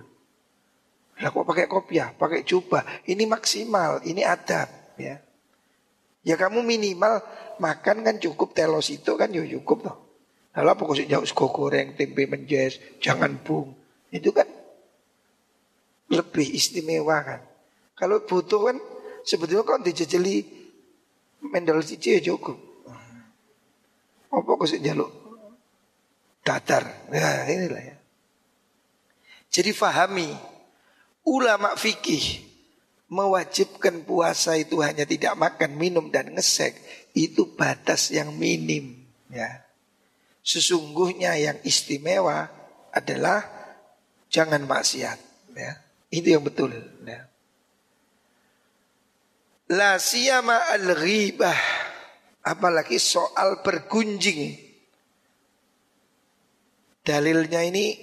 Lah 1.19 1.31
kok 1.35 1.49
pakai 1.49 1.67
kopiah, 1.67 2.15
pakai 2.15 2.47
jubah, 2.47 2.87
ini 3.11 3.27
maksimal, 3.27 4.07
ini 4.07 4.23
adab 4.23 4.71
ya. 5.03 5.19
Ya 6.27 6.35
kamu 6.35 6.63
minimal 6.63 7.23
makan 7.59 8.05
kan 8.07 8.17
cukup 8.21 8.53
telos 8.57 8.89
itu 8.93 9.17
kan 9.17 9.33
ya 9.33 9.45
cukup 9.45 9.87
toh. 9.87 9.97
Apa 10.57 10.81
kok 10.81 10.97
jauh 11.05 11.27
sego 11.29 11.53
goreng, 11.53 11.93
tempe 11.93 12.25
menjes, 12.25 12.81
jangan 12.97 13.37
bung. 13.45 13.77
Itu 14.09 14.33
kan 14.33 14.49
lebih 16.09 16.49
istimewa 16.57 17.21
kan. 17.21 17.41
Kalau 17.93 18.25
butuh 18.25 18.73
kan 18.73 18.77
sebetulnya 19.21 19.69
kok 19.69 19.85
dijejeli 19.85 20.37
mendel 21.53 21.85
cici 21.85 22.17
ya 22.17 22.21
cukup. 22.33 22.57
Apa 24.33 24.49
kok 24.57 24.69
jaluk 24.81 25.13
datar. 26.41 26.89
Nah 27.13 27.45
inilah 27.51 27.83
ya. 27.83 27.97
Jadi 29.53 29.77
fahami 29.77 30.33
ulama 31.29 31.77
fikih 31.77 32.47
mewajibkan 33.07 34.03
puasa 34.03 34.59
itu 34.59 34.83
hanya 34.83 35.07
tidak 35.07 35.39
makan, 35.39 35.79
minum 35.79 36.11
dan 36.11 36.35
ngesek 36.35 36.75
itu 37.17 37.57
batas 37.57 38.13
yang 38.13 38.37
minim 38.37 39.09
ya. 39.33 39.65
Sesungguhnya 40.45 41.35
yang 41.41 41.59
istimewa 41.65 42.47
adalah 42.93 43.43
jangan 44.29 44.69
maksiat 44.69 45.19
ya. 45.57 45.73
Itu 46.13 46.37
yang 46.37 46.45
betul. 46.45 46.77
Ya. 47.03 47.27
La 49.73 49.99
siyama 49.99 50.71
al-ghibah. 50.77 51.57
Apalagi 52.47 53.03
soal 53.03 53.65
bergunjing. 53.67 54.55
Dalilnya 57.03 57.67
ini 57.67 57.99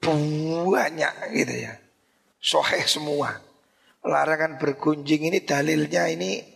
banyak 0.00 1.14
gitu 1.36 1.54
ya. 1.68 1.76
Soheh 2.40 2.88
semua. 2.88 3.44
Larangan 4.04 4.56
bergunjing 4.56 5.28
ini 5.28 5.44
dalilnya 5.44 6.08
ini 6.08 6.53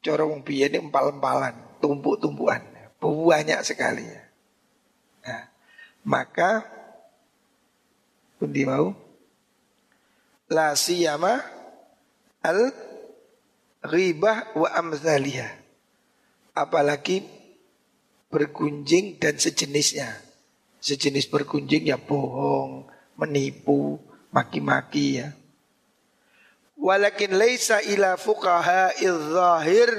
corong 0.00 0.42
biaya 0.44 0.72
ini 0.72 0.88
empal-empalan, 0.88 1.80
tumpuk-tumpukan. 1.80 2.64
Banyak 3.00 3.60
sekali. 3.64 4.04
Nah, 5.24 5.48
maka 6.04 6.80
Pundi 8.40 8.64
mau? 8.64 8.96
La 10.48 10.72
siyama 10.72 11.44
al 12.40 12.72
ghibah 13.84 14.56
wa 14.56 14.68
amthaliha. 14.80 15.60
Apalagi 16.56 17.20
bergunjing 18.32 19.20
dan 19.20 19.36
sejenisnya. 19.36 20.16
Sejenis 20.80 21.28
bergunjing 21.28 21.92
ya 21.92 22.00
bohong, 22.00 22.88
menipu, 23.20 24.00
maki-maki 24.32 25.20
ya. 25.20 25.36
Walakin 26.80 27.36
laisa 27.36 27.84
ila 27.84 28.16
fuqaha 28.16 28.96
zahir 29.04 29.90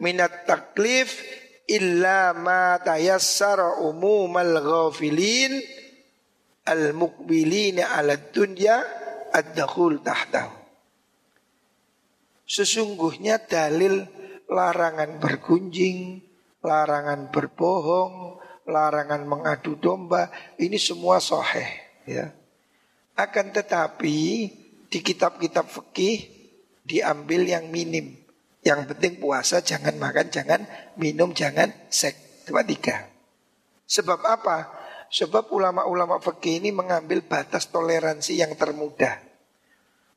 minat 0.00 0.48
taklif 0.48 1.20
illa 1.68 2.32
ma 2.32 2.80
tayassara 2.80 3.84
umumal 3.84 4.56
ghafilin 4.64 5.60
al 6.64 6.96
muqbilin 6.96 7.84
ala 7.84 8.16
dunya 8.32 8.80
ad-dakhul 9.28 10.00
tahtahu. 10.00 10.56
Sesungguhnya 12.48 13.40
dalil 13.48 14.04
larangan 14.48 15.20
bergunjing, 15.20 16.20
larangan 16.60 17.32
berbohong, 17.32 18.40
larangan 18.68 19.24
mengadu 19.24 19.80
domba, 19.80 20.28
ini 20.60 20.76
semua 20.76 21.16
soheh. 21.16 21.68
Ya. 22.04 22.36
Akan 23.16 23.52
tetapi 23.56 24.48
di 24.92 25.00
kitab-kitab 25.00 25.72
fikih 25.72 26.28
diambil 26.84 27.48
yang 27.48 27.72
minim. 27.72 28.12
Yang 28.60 28.94
penting 28.94 29.18
puasa 29.18 29.64
jangan 29.64 29.96
makan, 29.96 30.28
jangan 30.28 30.60
minum, 31.00 31.32
jangan 31.32 31.72
seks. 31.88 32.44
Cuma 32.44 32.60
tiga. 32.62 33.08
Sebab 33.88 34.20
apa? 34.22 34.68
Sebab 35.08 35.50
ulama-ulama 35.50 36.20
fikih 36.20 36.60
ini 36.60 36.70
mengambil 36.70 37.24
batas 37.24 37.72
toleransi 37.72 38.38
yang 38.38 38.52
termudah. 38.54 39.18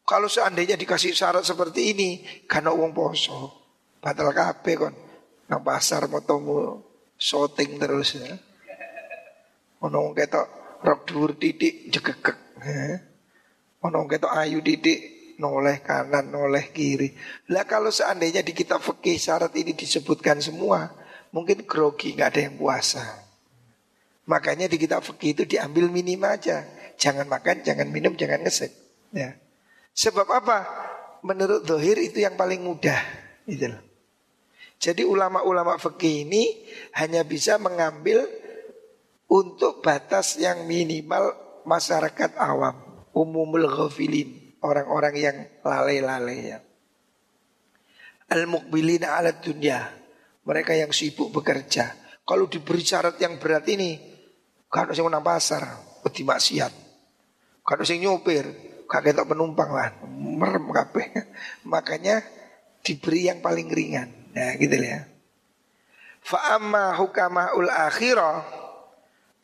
Kalau 0.05 0.29
seandainya 0.29 0.77
dikasih 0.77 1.17
syarat 1.17 1.41
seperti 1.41 1.95
ini, 1.97 2.09
karena 2.45 2.69
uang 2.69 2.93
poso, 2.93 3.65
batal 3.97 4.29
kape 4.29 4.77
kon, 4.77 4.93
nang 5.49 5.65
pasar 5.65 6.05
mau 6.05 6.21
temu 6.21 6.77
shooting 7.17 7.81
terus 7.81 8.21
ya. 8.21 8.37
Ono 9.81 10.13
ketok 10.13 10.79
rok 10.85 10.99
dhuwur 11.09 11.31
titik 11.41 11.89
jegegek. 11.89 12.37
Ono 13.85 14.09
ketok 14.09 14.33
ayu 14.33 14.65
titik 14.65 14.99
noleh 15.37 15.83
kanan, 15.85 16.31
noleh 16.31 16.73
kiri. 16.73 17.13
Lah 17.53 17.67
kalau 17.69 17.93
seandainya 17.93 18.41
di 18.41 18.55
kitab 18.55 18.81
fikih 18.81 19.19
syarat 19.19 19.53
ini 19.53 19.77
disebutkan 19.77 20.41
semua, 20.41 20.89
mungkin 21.29 21.67
grogi 21.67 22.17
nggak 22.17 22.29
ada 22.33 22.41
yang 22.49 22.55
puasa. 22.57 23.03
Makanya 24.25 24.65
di 24.65 24.81
kitab 24.81 25.05
fikih 25.05 25.37
itu 25.37 25.43
diambil 25.45 25.91
minim 25.91 26.23
aja. 26.25 26.65
Jangan 26.97 27.29
makan, 27.29 27.61
jangan 27.61 27.85
minum, 27.91 28.17
jangan 28.17 28.41
ngesek. 28.41 28.73
Ya. 29.13 29.37
Sebab 29.93 30.25
apa? 30.33 30.65
Menurut 31.21 31.67
Dohir 31.67 31.99
itu 32.01 32.23
yang 32.23 32.33
paling 32.33 32.63
mudah. 32.63 32.97
Gitu 33.45 33.69
loh. 33.69 33.81
Jadi 34.81 35.05
ulama-ulama 35.05 35.77
fikih 35.77 36.27
ini 36.27 36.43
hanya 36.97 37.21
bisa 37.23 37.61
mengambil 37.61 38.27
untuk 39.29 39.81
batas 39.81 40.37
yang 40.37 40.69
minimal 40.69 41.33
masyarakat 41.65 42.37
awam, 42.37 42.77
umumul 43.15 43.65
ghafilin 43.71 44.59
orang-orang 44.59 45.15
yang 45.15 45.37
lalai-lalai 45.63 46.39
ya. 46.43 46.59
Al-mukbilina 48.35 49.15
ala 49.15 49.31
dunia. 49.39 49.79
Mereka 50.45 50.77
yang 50.77 50.93
sibuk 50.93 51.33
bekerja. 51.33 51.97
Kalau 52.21 52.45
diberi 52.45 52.81
syarat 52.85 53.17
yang 53.17 53.41
berat 53.41 53.65
ini, 53.69 53.97
kalau 54.69 54.93
sing 54.93 55.05
nang 55.09 55.25
pasar, 55.25 55.61
wedi 56.05 56.21
maksiat. 56.21 56.73
Kalau 57.65 57.81
sing 57.81 58.01
nyopir, 58.01 58.45
tak 58.85 59.25
penumpang 59.25 59.73
lah, 59.73 59.89
merem 60.13 60.69
kabeh. 60.69 61.05
Makanya 61.73 62.21
diberi 62.85 63.29
yang 63.29 63.41
paling 63.41 63.69
ringan. 63.69 64.09
Nah, 64.37 64.53
gitu 64.61 64.77
ya. 64.77 65.09
Fa 66.25 66.57
amma 66.57 66.97
hukamaul 66.97 67.69
akhirah 67.69 68.41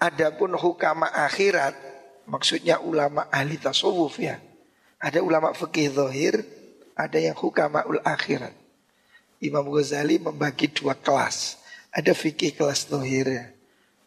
adapun 0.02 0.58
hukama 0.58 1.06
akhirat 1.10 1.91
maksudnya 2.30 2.82
ulama 2.82 3.28
ahli 3.32 3.58
tasawuf 3.58 4.20
ya 4.22 4.42
ada 5.02 5.18
ulama 5.26 5.50
fikih 5.58 5.90
zahir, 5.98 6.46
ada 6.94 7.18
yang 7.18 7.34
hukamaul 7.34 7.98
akhirat. 8.06 8.54
Imam 9.42 9.66
Ghazali 9.74 10.22
membagi 10.22 10.70
dua 10.70 10.94
kelas. 10.94 11.58
Ada 11.90 12.14
fikih 12.14 12.54
kelas 12.54 12.86
zahir. 12.86 13.58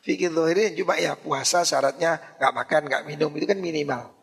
Fikih 0.06 0.30
zahir 0.30 0.70
yang 0.70 0.74
cuma 0.78 0.94
ya 0.94 1.18
puasa 1.18 1.66
syaratnya 1.66 2.22
nggak 2.38 2.52
makan, 2.54 2.82
nggak 2.86 3.02
minum 3.10 3.30
itu 3.34 3.42
kan 3.50 3.58
minimal. 3.58 4.14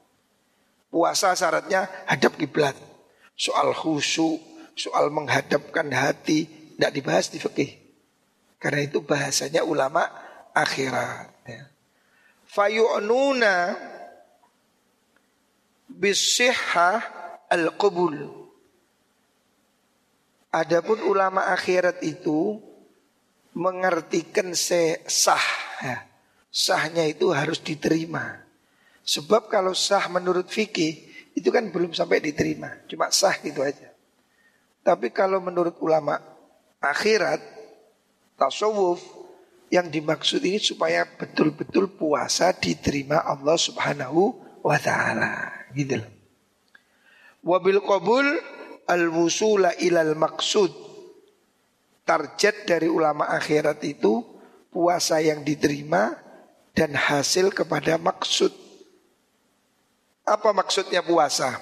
Puasa 0.87 1.35
syaratnya 1.35 1.91
hadap 2.07 2.39
kiblat. 2.39 2.79
Soal 3.35 3.75
khusyuk, 3.75 4.39
soal 4.79 5.11
menghadapkan 5.11 5.91
hati 5.91 6.47
tidak 6.79 6.91
dibahas 6.95 7.27
di 7.27 7.43
fikih. 7.43 7.71
Karena 8.63 8.87
itu 8.87 9.03
bahasanya 9.03 9.67
ulama 9.67 10.07
akhirat. 10.55 11.30
Fayu'nuna 12.51 13.79
bisihha 15.87 16.99
al-qabul. 17.47 18.27
Adapun 20.51 20.99
ulama 21.07 21.47
akhirat 21.55 22.03
itu 22.03 22.59
mengartikan 23.55 24.51
sah. 24.51 25.47
Ya. 25.79 26.03
Sahnya 26.51 27.07
itu 27.07 27.31
harus 27.31 27.63
diterima. 27.63 28.43
Sebab 29.07 29.47
kalau 29.47 29.71
sah 29.71 30.11
menurut 30.11 30.51
fikih 30.51 31.07
itu 31.31 31.47
kan 31.47 31.71
belum 31.71 31.95
sampai 31.95 32.19
diterima, 32.19 32.83
cuma 32.91 33.07
sah 33.15 33.39
gitu 33.39 33.63
aja. 33.63 33.87
Tapi 34.83 35.15
kalau 35.15 35.39
menurut 35.39 35.79
ulama 35.79 36.19
akhirat 36.83 37.39
tasawuf 38.35 39.20
yang 39.71 39.87
dimaksud 39.87 40.43
ini 40.43 40.59
supaya 40.59 41.07
betul-betul 41.07 41.95
puasa 41.95 42.51
diterima 42.51 43.23
Allah 43.23 43.55
Subhanahu 43.55 44.35
wa 44.67 44.75
taala 44.75 45.47
gitu 45.71 46.03
loh. 46.03 46.11
Wabil 47.41 47.79
qabul 47.79 48.27
al 48.85 49.03
wusula 49.07 49.71
ilal 49.79 50.13
maksud. 50.19 50.91
Target 52.03 52.67
dari 52.67 52.91
ulama 52.91 53.31
akhirat 53.31 53.79
itu 53.87 54.19
puasa 54.67 55.23
yang 55.23 55.47
diterima 55.47 56.19
dan 56.75 56.91
hasil 56.91 57.55
kepada 57.55 57.95
maksud. 57.95 58.51
Apa 60.27 60.51
maksudnya 60.51 60.99
puasa? 60.99 61.55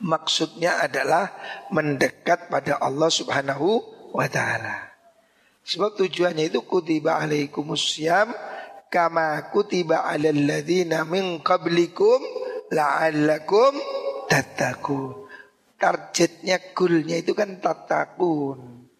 Maksudnya 0.00 0.84
adalah 0.84 1.32
mendekat 1.72 2.52
pada 2.52 2.76
Allah 2.76 3.08
Subhanahu 3.08 3.68
wa 4.12 4.28
taala. 4.28 4.89
Sebab 5.70 5.94
tujuannya 5.94 6.50
itu 6.50 6.66
kutiba 6.66 7.22
alaikumusiyam 7.22 8.34
kama 8.90 9.54
kutiba 9.54 10.02
alal 10.02 10.34
ladzina 10.34 11.06
min 11.06 11.38
qablikum 11.38 12.18
la'allakum 12.74 13.78
tatakun. 14.26 15.30
Targetnya, 15.78 16.74
goalnya 16.74 17.22
itu 17.22 17.38
kan 17.38 17.62
tatakun. 17.62 18.90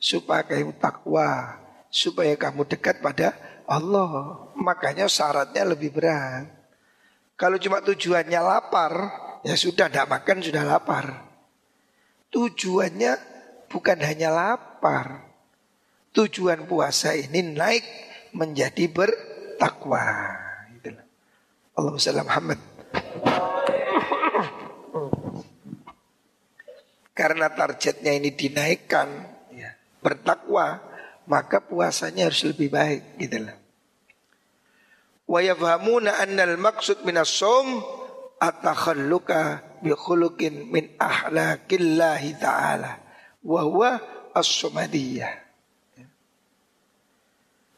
Supaya 0.00 0.40
kamu 0.48 0.72
takwa. 0.80 1.60
Supaya 1.92 2.32
kamu 2.32 2.64
dekat 2.64 3.04
pada 3.04 3.36
Allah. 3.68 4.48
Makanya 4.56 5.12
syaratnya 5.12 5.68
lebih 5.68 5.92
berat. 5.92 6.48
Kalau 7.36 7.60
cuma 7.60 7.84
tujuannya 7.84 8.40
lapar, 8.40 8.92
ya 9.44 9.52
sudah 9.52 9.92
tidak 9.92 10.08
makan 10.08 10.40
sudah 10.40 10.64
lapar. 10.64 11.28
Tujuannya 12.32 13.12
bukan 13.68 13.98
hanya 14.00 14.32
lapar. 14.32 15.25
Tujuan 16.16 16.64
puasa 16.64 17.12
ini 17.12 17.44
naik 17.44 17.84
menjadi 18.32 18.88
bertakwa. 18.88 20.00
Allahumma 21.76 22.24
Muhammad. 22.24 22.60
Karena 27.12 27.52
targetnya 27.52 28.12
ini 28.16 28.32
dinaikkan, 28.32 29.08
ya, 29.52 29.76
bertakwa, 30.00 30.80
maka 31.28 31.60
puasanya 31.64 32.28
harus 32.28 32.44
lebih 32.48 32.72
baik 32.72 33.20
gitu 33.20 33.44
lah. 33.44 33.56
Wa 35.28 35.40
yafhamuna 35.44 36.16
annal 36.20 36.56
maksud 36.56 37.04
minas 37.04 37.32
som 37.32 37.80
atakhalluka 38.40 39.64
bi 39.80 39.92
khuluqin 39.96 40.68
min 40.72 40.92
ahlakillahi 40.96 42.36
ta'ala 42.40 43.00
wa 43.44 43.60
huwa 43.64 43.90
as-sumadiyah. 44.32 45.45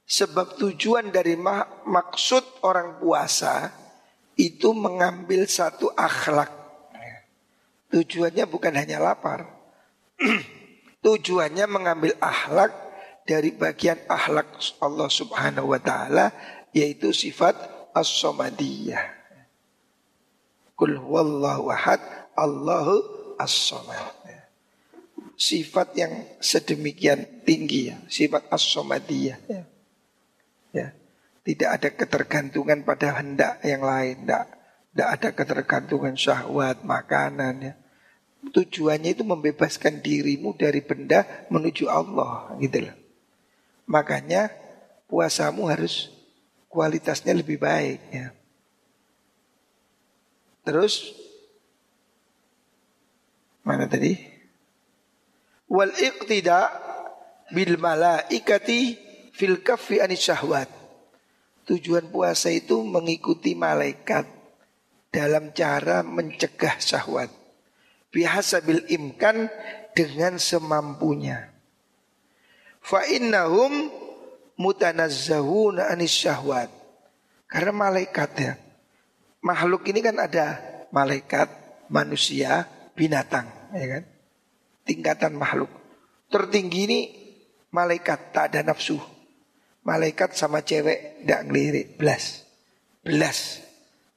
Sebab 0.09 0.56
tujuan 0.56 1.12
dari 1.12 1.36
maksud 1.36 2.64
orang 2.64 2.96
puasa 2.96 3.68
itu 4.40 4.72
mengambil 4.72 5.44
satu 5.44 5.92
akhlak 5.92 6.59
Tujuannya 7.88 8.44
bukan 8.44 8.74
hanya 8.76 9.00
lapar. 9.00 9.48
Tujuannya 11.04 11.64
mengambil 11.64 12.12
akhlak 12.20 12.72
dari 13.24 13.52
bagian 13.56 13.96
akhlak 14.09 14.61
Allah 14.84 15.09
Subhanahu 15.09 15.72
wa 15.72 15.80
taala 15.80 16.32
yaitu 16.76 17.16
sifat 17.16 17.56
as-somadiyah. 17.96 19.16
Kul 20.76 21.00
wallahu 21.00 21.72
ahad, 21.72 21.98
Allahu 22.36 23.02
as-samad. 23.40 24.14
Ya. 24.28 24.42
Sifat 25.34 25.96
yang 25.96 26.12
sedemikian 26.38 27.24
tinggi 27.42 27.90
ya, 27.90 27.96
sifat 28.06 28.46
as-samadiyah. 28.52 29.38
Ya. 29.48 29.64
Ya. 30.78 30.88
Tidak 31.42 31.68
ada 31.68 31.88
ketergantungan 31.90 32.84
pada 32.84 33.18
hendak 33.18 33.64
yang 33.64 33.82
lain, 33.82 34.22
tidak, 34.22 34.44
tidak 34.92 35.08
ada 35.08 35.28
ketergantungan 35.32 36.14
syahwat, 36.14 36.84
makanan 36.84 37.54
ya. 37.72 37.74
Tujuannya 38.38 39.18
itu 39.18 39.26
membebaskan 39.26 39.98
dirimu 39.98 40.54
dari 40.54 40.78
benda 40.78 41.26
menuju 41.50 41.90
Allah 41.90 42.54
gitu 42.62 42.86
loh. 42.86 42.96
Makanya 43.90 44.52
puasamu 45.10 45.66
harus 45.66 46.12
kualitasnya 46.70 47.34
lebih 47.34 47.58
baik 47.58 48.00
ya. 48.12 48.30
Terus 50.62 51.16
mana 53.64 53.88
tadi? 53.88 54.16
Wal 55.68 55.92
iqtida 55.96 56.68
bil 57.52 57.80
malaikati 57.80 59.07
fil 59.39 59.62
anis 60.03 60.26
syahwat. 60.26 60.66
Tujuan 61.70 62.11
puasa 62.11 62.51
itu 62.51 62.82
mengikuti 62.82 63.55
malaikat 63.55 64.26
dalam 65.14 65.55
cara 65.55 66.03
mencegah 66.03 66.80
syahwat 66.82 67.39
biasa 68.12 68.64
bil 68.64 68.84
imkan 68.89 69.49
dengan 69.93 70.41
semampunya. 70.41 71.53
Fa 72.80 73.05
innahum 73.05 73.93
mutanazzahuna 74.57 75.93
anis 75.93 76.14
syahwat. 76.14 76.70
Karena 77.49 77.72
malaikat 77.72 78.30
ya. 78.36 78.53
Makhluk 79.41 79.89
ini 79.89 80.05
kan 80.05 80.20
ada 80.20 80.61
malaikat, 80.93 81.49
manusia, 81.89 82.68
binatang, 82.93 83.49
ya 83.72 83.86
kan? 83.97 84.05
Tingkatan 84.84 85.32
makhluk. 85.32 85.72
Tertinggi 86.28 86.80
ini 86.84 87.01
malaikat 87.72 88.36
tak 88.36 88.53
ada 88.53 88.61
nafsu. 88.61 89.01
Malaikat 89.89 90.36
sama 90.36 90.61
cewek 90.61 91.24
tidak 91.24 91.49
ngelirik, 91.49 91.97
belas. 91.97 92.45
Belas. 93.01 93.64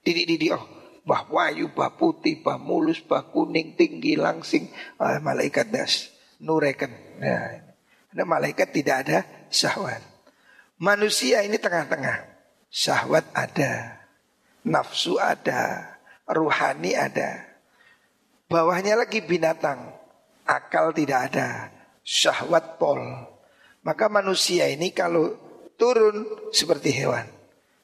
Didik-didik, 0.04 0.52
oh 0.52 0.66
bah 1.08 1.24
wayu, 1.32 1.72
bah 1.72 1.96
putih, 1.96 2.44
bah 2.44 2.60
mulus, 2.60 3.00
bah 3.00 3.32
kuning, 3.32 3.80
tinggi, 3.80 4.20
langsing. 4.20 4.68
Ah, 5.00 5.24
malaikat 5.24 5.72
das 5.72 6.12
nureken. 6.44 6.92
Nah, 7.24 7.72
karena 8.12 8.24
malaikat 8.28 8.68
tidak 8.76 8.96
ada 9.08 9.20
syahwat. 9.48 10.04
Manusia 10.82 11.46
ini 11.48 11.56
tengah-tengah. 11.56 12.28
Syahwat 12.68 13.32
ada, 13.32 14.04
nafsu 14.68 15.16
ada, 15.24 15.96
ruhani 16.28 17.00
ada. 17.00 17.48
Bawahnya 18.52 19.00
lagi 19.00 19.24
binatang, 19.24 19.96
akal 20.44 20.92
tidak 20.92 21.32
ada, 21.32 21.72
syahwat 22.04 22.76
pol. 22.76 23.00
Maka 23.88 24.12
manusia 24.12 24.68
ini 24.68 24.92
kalau 24.92 25.51
turun 25.82 26.30
seperti 26.54 26.94
hewan, 26.94 27.26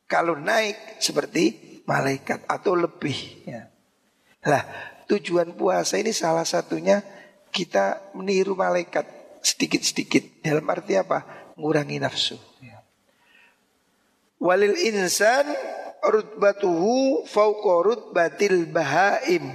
kalau 0.06 0.38
naik 0.38 1.02
seperti 1.02 1.82
malaikat 1.90 2.46
atau 2.46 2.78
lebih. 2.78 3.18
Ya. 3.50 3.74
Lah 4.46 4.62
tujuan 5.10 5.58
puasa 5.58 5.98
ini 5.98 6.14
salah 6.14 6.46
satunya 6.46 7.02
kita 7.50 8.14
meniru 8.14 8.54
malaikat 8.54 9.08
sedikit-sedikit. 9.42 10.46
Dalam 10.46 10.68
arti 10.70 10.94
apa? 10.94 11.26
Ngurangi 11.58 11.98
nafsu. 11.98 12.38
Ya. 12.62 12.86
Walil 14.38 14.78
insan 14.78 15.50
rutbatuhu 16.06 17.26
fauqa 17.26 17.82
rutbatil 17.82 18.70
bahaim. 18.70 19.48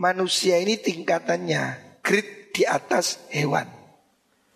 Manusia 0.00 0.56
ini 0.58 0.80
tingkatannya 0.80 1.94
grid 2.00 2.56
di 2.56 2.64
atas 2.64 3.20
hewan. 3.30 3.68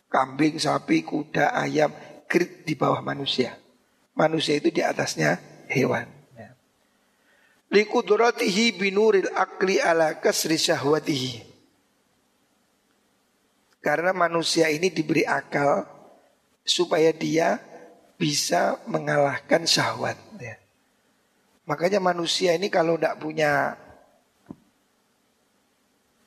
Kambing, 0.08 0.56
sapi, 0.62 1.04
kuda, 1.04 1.52
ayam, 1.52 1.90
grid 2.28 2.66
di 2.66 2.74
bawah 2.74 3.00
manusia. 3.04 3.56
Manusia 4.14 4.58
itu 4.58 4.70
di 4.70 4.80
atasnya 4.80 5.38
hewan. 5.70 6.14
Likudratihi 7.74 8.78
binuril 8.78 9.26
akli 9.34 9.82
ala 9.82 10.22
kasri 10.22 10.54
syahwatihi. 10.54 11.42
Karena 13.82 14.14
manusia 14.14 14.70
ini 14.70 14.94
diberi 14.94 15.26
akal 15.26 15.82
supaya 16.62 17.10
dia 17.10 17.58
bisa 18.14 18.78
mengalahkan 18.86 19.66
syahwat. 19.66 20.16
Ya. 20.38 20.56
Makanya 21.66 21.98
manusia 21.98 22.54
ini 22.54 22.70
kalau 22.70 22.94
tidak 22.94 23.18
punya 23.18 23.74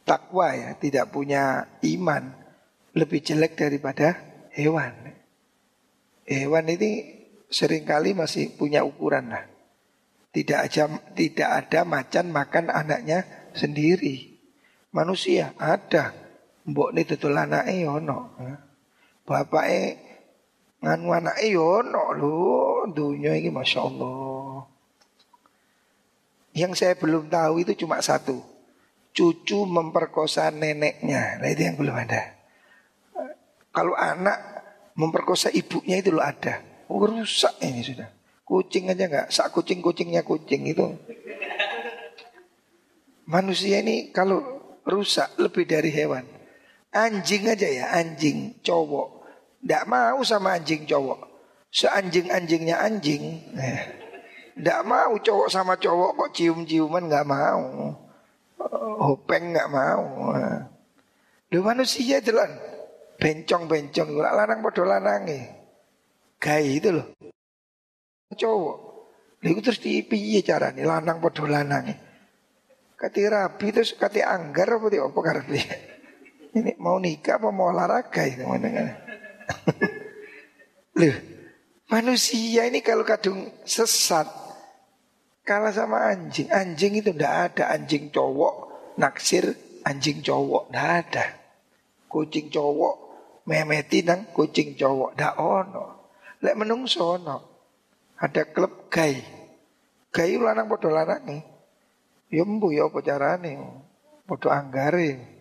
takwa 0.03 0.51
ya, 0.51 0.75
tidak 0.77 1.09
punya 1.15 1.65
iman, 1.81 2.35
lebih 2.91 3.23
jelek 3.23 3.55
daripada 3.55 4.19
hewan. 4.51 5.16
Hewan 6.27 6.67
ini 6.67 7.23
sering 7.47 7.87
kali 7.87 8.11
masih 8.11 8.51
punya 8.59 8.83
ukuran 8.83 9.31
lah. 9.31 9.47
Tidak 10.35 10.59
aja 10.59 10.91
tidak 11.15 11.49
ada 11.49 11.87
macan 11.87 12.29
makan 12.35 12.67
anaknya 12.67 13.23
sendiri. 13.55 14.37
Manusia 14.91 15.55
ada. 15.55 16.11
Mbok 16.67 16.91
ini 16.91 17.01
tutul 17.07 17.31
anaknya 17.31 17.87
yono. 17.87 18.35
Bapaknya 19.23 19.95
nganu 20.83 21.15
anaknya 21.15 21.47
yono 21.47 22.03
lho. 22.11 22.91
Dunia 22.91 23.39
ini 23.39 23.47
Masya 23.47 23.79
Allah. 23.87 24.67
Yang 26.51 26.73
saya 26.75 26.93
belum 26.99 27.31
tahu 27.31 27.63
itu 27.63 27.87
cuma 27.87 28.03
satu. 28.03 28.43
Cucu 29.15 29.63
memperkosa 29.63 30.51
neneknya. 30.51 31.39
Nah 31.39 31.47
itu 31.47 31.61
yang 31.63 31.79
belum 31.79 31.95
ada. 31.95 32.35
Kalau 33.71 33.93
anak 33.93 34.56
memperkosa 34.97 35.53
ibunya 35.53 36.01
itu 36.01 36.09
loh 36.09 36.25
ada. 36.25 36.59
Oh, 36.89 37.05
rusak 37.05 37.61
ini 37.61 37.85
sudah. 37.85 38.09
Kucing 38.43 38.89
aja 38.89 39.05
nggak, 39.05 39.27
sak 39.29 39.53
kucing 39.53 39.79
kucingnya 39.79 40.25
kucing 40.25 40.65
itu. 40.65 40.97
Manusia 43.27 43.83
ini 43.83 44.09
kalau 44.09 44.41
rusak 44.87 45.37
lebih 45.37 45.67
dari 45.67 45.93
hewan. 45.93 46.25
Anjing 46.95 47.45
aja 47.51 47.67
ya, 47.67 47.85
anjing 47.93 48.57
cowok. 48.63 49.27
Nggak 49.61 49.83
mau 49.85 50.19
sama 50.23 50.55
anjing 50.55 50.87
cowok. 50.87 51.27
Seanjing-anjingnya 51.67 52.79
anjing. 52.79 53.43
Eh, 53.59 53.79
nggak 54.55 54.81
mau 54.87 55.19
cowok 55.19 55.51
sama 55.51 55.75
cowok 55.75 56.15
kok 56.15 56.31
cium-ciuman 56.39 57.11
nggak 57.11 57.27
mau. 57.27 57.93
Hopeng 59.03 59.51
nggak 59.51 59.69
mau. 59.69 60.31
Lu 61.51 61.59
manusia 61.67 62.23
jalan 62.23 62.76
bencong-bencong, 63.17 64.09
lanang 64.13 64.61
podo 64.61 64.85
lanangi. 64.85 65.39
Gay 66.37 66.77
itu 66.77 66.93
loh 66.93 67.17
cowok. 68.37 68.77
Lalu 69.45 69.59
terus 69.61 69.79
di 69.81 70.01
piye 70.05 70.45
carane 70.45 70.81
lanang 70.85 71.21
padha 71.21 71.45
lanang. 71.45 71.85
Kati 72.97 73.21
rabi 73.29 73.67
terus 73.69 73.93
kati 73.93 74.25
anggar 74.25 74.81
apa 74.81 74.85
di 74.89 74.97
apa 74.97 75.19
karepe. 75.21 75.61
Ini 76.57 76.73
mau 76.81 76.97
nikah 76.97 77.37
apa 77.37 77.53
mau 77.53 77.69
olahraga 77.69 78.25
itu 78.25 78.41
Loh, 80.97 81.15
manusia 81.93 82.65
ini 82.65 82.81
kalau 82.81 83.05
kadung 83.05 83.45
sesat 83.61 84.25
kalah 85.45 85.69
sama 85.69 86.09
anjing. 86.09 86.49
Anjing 86.49 86.97
itu 86.97 87.13
ndak 87.13 87.53
ada 87.53 87.77
anjing 87.77 88.09
cowok 88.09 88.73
naksir 88.97 89.53
anjing 89.85 90.25
cowok 90.25 90.73
ndak 90.73 90.87
ada. 91.05 91.25
Kucing 92.09 92.49
cowok 92.49 93.06
memeti 93.47 94.03
nang 94.03 94.29
kucing 94.35 94.75
cowok 94.75 95.15
ndak 95.15 95.35
ono. 95.39 95.85
Lek 96.43 96.55
menungso 96.59 97.15
ono. 97.15 97.37
Ada 98.19 98.51
klub 98.51 98.91
gay. 98.91 99.23
Gay 100.11 100.35
lanang 100.35 100.67
podo 100.67 100.91
lanang 100.91 101.41
Ya 102.27 102.43
mbu 102.43 102.75
ya 102.75 102.91
apa 102.91 102.99
carane. 102.99 103.55
Podo 104.27 104.51
anggare. 104.51 105.39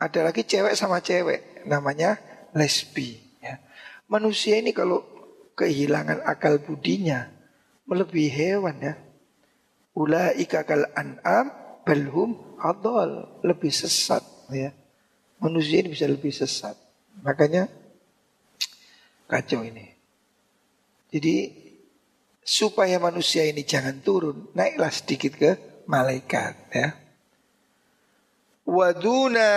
Ada 0.00 0.32
lagi 0.32 0.48
cewek 0.48 0.72
sama 0.72 1.04
cewek. 1.04 1.68
Namanya 1.68 2.16
lesbi. 2.56 3.20
Ya. 3.44 3.60
Manusia 4.08 4.56
ini 4.56 4.72
kalau 4.72 5.04
kehilangan 5.52 6.24
akal 6.24 6.64
budinya. 6.64 7.28
Melebihi 7.84 8.30
hewan 8.32 8.76
ya. 8.80 8.94
Ulaika 9.92 10.64
kal 10.64 10.88
an'am 10.96 11.52
belhum 11.84 12.56
adol. 12.56 13.42
Lebih 13.44 13.68
sesat 13.68 14.24
ya. 14.48 14.72
Manusia 15.44 15.84
ini 15.84 15.92
bisa 15.92 16.08
lebih 16.08 16.32
sesat. 16.32 16.87
Makanya 17.22 17.68
kacau 19.28 19.62
ini. 19.62 19.86
Jadi 21.08 21.36
supaya 22.44 22.96
manusia 22.96 23.44
ini 23.44 23.64
jangan 23.64 24.00
turun, 24.00 24.48
naiklah 24.56 24.92
sedikit 24.92 25.36
ke 25.36 25.50
malaikat 25.88 26.54
ya. 26.72 26.88
Waduna 28.68 29.48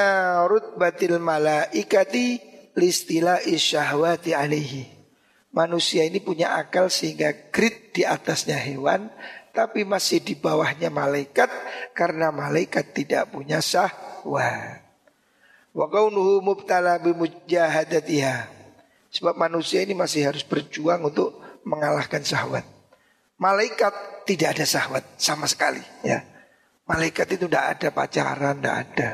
rutbatil 0.48 1.20
malaikati 1.20 2.40
listila 2.80 3.44
isyahwati 3.44 4.32
alaihi. 4.32 4.88
Manusia 5.52 6.08
ini 6.08 6.24
punya 6.24 6.56
akal 6.56 6.88
sehingga 6.88 7.52
grid 7.52 7.92
di 7.92 8.08
atasnya 8.08 8.56
hewan 8.56 9.12
tapi 9.52 9.84
masih 9.84 10.24
di 10.24 10.40
bawahnya 10.40 10.88
malaikat 10.88 11.52
karena 11.92 12.32
malaikat 12.32 12.96
tidak 12.96 13.36
punya 13.36 13.60
syahwat. 13.60 14.91
Wa 15.72 15.88
kaunuhu 15.88 16.44
mubtala 16.44 17.00
bimujahadatiha. 17.00 18.62
Sebab 19.12 19.36
manusia 19.36 19.84
ini 19.84 19.92
masih 19.92 20.28
harus 20.28 20.44
berjuang 20.44 21.04
untuk 21.04 21.40
mengalahkan 21.68 22.24
syahwat. 22.24 22.64
Malaikat 23.36 23.92
tidak 24.28 24.56
ada 24.56 24.66
syahwat 24.68 25.04
sama 25.20 25.48
sekali 25.48 25.82
ya. 26.04 26.24
Malaikat 26.88 27.36
itu 27.36 27.48
tidak 27.48 27.66
ada 27.78 27.88
pacaran, 27.92 28.56
tidak 28.60 28.76
ada. 28.88 29.10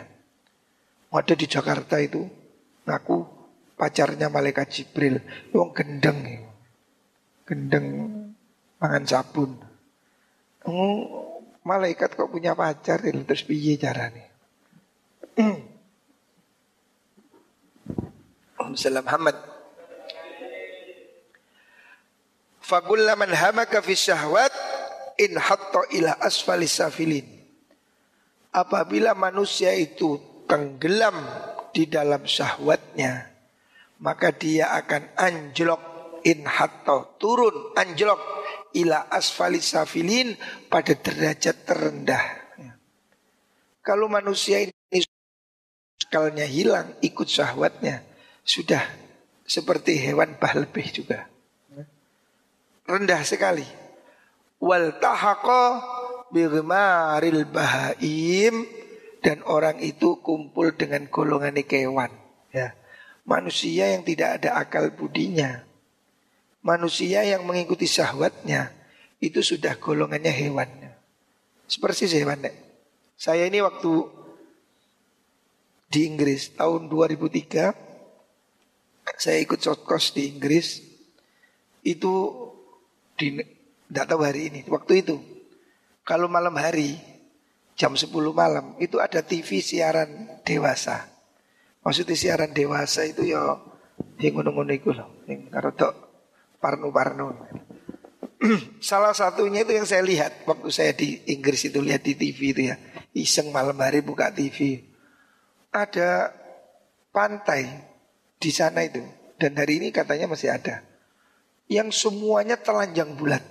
Ada 1.14 1.34
di 1.34 1.46
Jakarta 1.50 1.96
itu 2.02 2.26
ngaku 2.86 3.18
pacarnya 3.78 4.30
malaikat 4.30 4.68
Jibril. 4.70 5.22
Wong 5.54 5.74
gendeng. 5.74 6.46
Gendeng 7.46 7.88
mangan 8.82 9.06
sabun. 9.06 9.52
Malaikat 11.64 12.18
kok 12.18 12.30
punya 12.30 12.54
pacar 12.54 13.02
terus 13.02 13.44
piye 13.46 13.80
carane? 13.80 14.30
Salam 18.78 19.10
Muhammad. 19.10 19.34
Fakulla 22.62 23.18
man 23.18 23.34
hamaka 23.34 23.82
fi 23.82 23.98
syahwat 23.98 24.54
in 25.18 25.34
hatta 25.34 25.82
ila 25.98 26.14
asfalis 26.22 26.78
safilin. 26.78 27.26
Apabila 28.54 29.18
manusia 29.18 29.74
itu 29.74 30.22
tenggelam 30.46 31.18
di 31.74 31.90
dalam 31.90 32.22
syahwatnya, 32.22 33.34
maka 33.98 34.30
dia 34.30 34.70
akan 34.78 35.10
anjlok 35.18 35.82
in 36.30 36.46
hatta 36.46 37.18
turun 37.18 37.74
anjlok 37.74 38.22
ila 38.78 39.10
asfalis 39.10 39.74
safilin 39.74 40.38
pada 40.70 40.94
derajat 40.94 41.66
terendah. 41.66 42.26
Kalau 43.82 44.06
manusia 44.06 44.62
ini 44.62 45.02
skalnya 45.98 46.46
hilang 46.46 46.94
ikut 47.02 47.26
syahwatnya, 47.26 48.17
sudah 48.48 48.88
seperti 49.44 50.00
hewan 50.00 50.40
bah 50.40 50.56
lebih 50.56 50.88
juga 50.96 51.28
rendah 52.88 53.22
sekali. 53.28 53.68
Wal 54.58 54.98
tahaqa 54.98 55.84
bigmaril 56.32 57.46
bahaim 57.46 58.66
dan 59.22 59.44
orang 59.46 59.78
itu 59.84 60.18
kumpul 60.24 60.74
dengan 60.74 61.06
golongan 61.12 61.60
kewan. 61.68 62.10
Ya. 62.56 62.74
Manusia 63.28 63.92
yang 63.92 64.08
tidak 64.08 64.42
ada 64.42 64.56
akal 64.64 64.96
budinya. 64.96 65.68
Manusia 66.64 67.28
yang 67.28 67.44
mengikuti 67.44 67.86
syahwatnya 67.86 68.72
itu 69.20 69.44
sudah 69.44 69.76
golongannya 69.78 70.32
hewan. 70.32 70.72
Seperti 71.68 72.08
hewan. 72.08 72.48
Nek. 72.48 72.56
Saya 73.20 73.44
ini 73.46 73.60
waktu 73.60 74.08
di 75.92 76.08
Inggris 76.08 76.56
tahun 76.56 76.88
2003 76.88 77.87
saya 79.16 79.40
ikut 79.40 79.64
shortcourse 79.64 80.12
di 80.12 80.36
Inggris. 80.36 80.84
Itu 81.88 82.36
di 83.16 83.40
tidak 83.88 84.06
tahu 84.12 84.22
hari 84.28 84.52
ini 84.52 84.60
waktu 84.68 85.08
itu. 85.08 85.16
Kalau 86.04 86.28
malam 86.28 86.56
hari 86.60 87.00
jam 87.80 87.96
10 87.96 88.12
malam 88.36 88.76
itu 88.84 89.00
ada 89.00 89.24
TV 89.24 89.64
siaran 89.64 90.42
dewasa. 90.44 91.08
Maksudnya 91.88 92.20
siaran 92.20 92.52
dewasa 92.52 93.08
itu 93.08 93.24
ya 93.24 93.40
yang 94.20 94.34
ngono-ngono 94.36 94.74
itu 94.76 94.92
loh 94.92 95.24
yang 95.30 95.48
karotok 95.48 95.94
parno-parno. 96.60 97.38
Salah 98.84 99.16
satunya 99.16 99.64
itu 99.64 99.72
yang 99.72 99.88
saya 99.88 100.04
lihat 100.04 100.44
waktu 100.44 100.70
saya 100.70 100.92
di 100.94 101.24
Inggris 101.32 101.64
itu 101.70 101.80
lihat 101.80 102.04
di 102.04 102.14
TV 102.20 102.40
itu 102.52 102.62
ya. 102.74 102.76
Iseng 103.16 103.50
malam 103.50 103.80
hari 103.80 104.04
buka 104.04 104.30
TV 104.30 104.84
ada 105.74 106.34
pantai 107.10 107.87
di 108.38 108.54
sana 108.54 108.86
itu 108.86 109.02
dan 109.38 109.58
hari 109.58 109.82
ini 109.82 109.90
katanya 109.94 110.30
masih 110.30 110.54
ada 110.54 110.86
yang 111.68 111.92
semuanya 111.92 112.56
telanjang 112.58 113.14
bulat. 113.16 113.44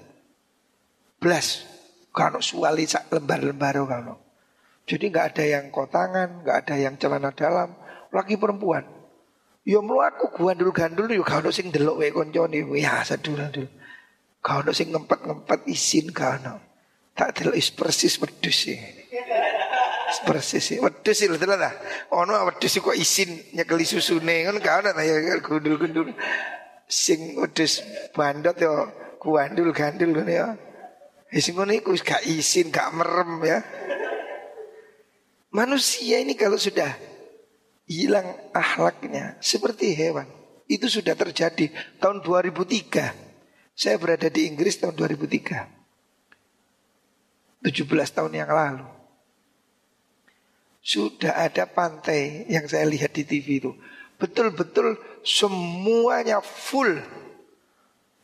Belas. 1.20 1.64
Kalau 2.16 2.40
suali 2.40 2.88
sak 2.88 3.12
lembar-lembar 3.12 3.76
kalau. 3.84 4.16
Jadi 4.88 5.12
nggak 5.12 5.36
ada 5.36 5.44
yang 5.44 5.64
kotangan, 5.68 6.40
nggak 6.40 6.56
ada 6.64 6.74
yang 6.80 6.94
celana 6.96 7.28
dalam, 7.36 7.76
laki 8.08 8.40
perempuan. 8.40 8.88
Yo 9.66 9.84
mlaku 9.84 10.32
gandul 10.32 10.72
gandul 10.72 11.10
yo 11.12 11.26
kalau 11.26 11.52
sing 11.52 11.68
delok 11.68 12.00
wae 12.00 12.14
koncone 12.14 12.64
ya 12.78 13.04
sadul-dul. 13.04 13.68
Kalau 14.40 14.72
sing 14.72 14.94
ngempet-ngempet 14.94 15.68
isin 15.68 16.08
kalau. 16.14 16.56
Tak 17.12 17.36
delok 17.36 17.58
is 17.58 17.68
persis 17.68 18.16
wedhus. 18.16 18.72
Persis 20.24 20.80
wedhus 20.80 21.20
lho 21.26 21.36
lah. 21.36 21.74
Ono 22.14 22.32
wedhus 22.48 22.80
kok 22.80 22.96
isin 22.96 23.52
nyekeli 23.52 23.84
susune 23.84 24.46
kan 24.46 24.56
gak 24.62 24.86
ono 24.86 25.02
ya 25.02 25.36
gundul-gundul 25.42 26.14
sing 26.86 27.34
wedhus 27.36 27.82
bandot 28.14 28.54
yo 28.56 28.86
kuandul 29.18 29.74
gandul 29.74 30.14
ngono 30.14 30.32
ya. 30.32 30.54
Ya 31.34 31.40
sing 31.42 31.58
ngono 31.58 31.74
iku 31.74 31.90
gak 31.98 32.22
izin, 32.22 32.70
gak 32.70 32.94
merem 32.94 33.42
ya. 33.42 33.58
Manusia 35.50 36.22
ini 36.22 36.38
kalau 36.38 36.54
sudah 36.54 36.94
hilang 37.90 38.38
akhlaknya 38.54 39.34
seperti 39.42 39.98
hewan. 39.98 40.30
Itu 40.66 40.90
sudah 40.90 41.14
terjadi 41.14 41.70
tahun 42.02 42.22
2003. 42.22 43.14
Saya 43.76 43.98
berada 43.98 44.30
di 44.30 44.50
Inggris 44.50 44.78
tahun 44.78 44.94
2003. 44.94 47.66
17 47.66 48.14
tahun 48.14 48.32
yang 48.34 48.50
lalu. 48.50 48.86
Sudah 50.86 51.34
ada 51.34 51.66
pantai 51.66 52.46
yang 52.46 52.70
saya 52.70 52.86
lihat 52.86 53.10
di 53.10 53.26
TV 53.26 53.58
itu. 53.58 53.74
Betul-betul 54.22 54.94
semuanya 55.26 56.38
full 56.38 57.02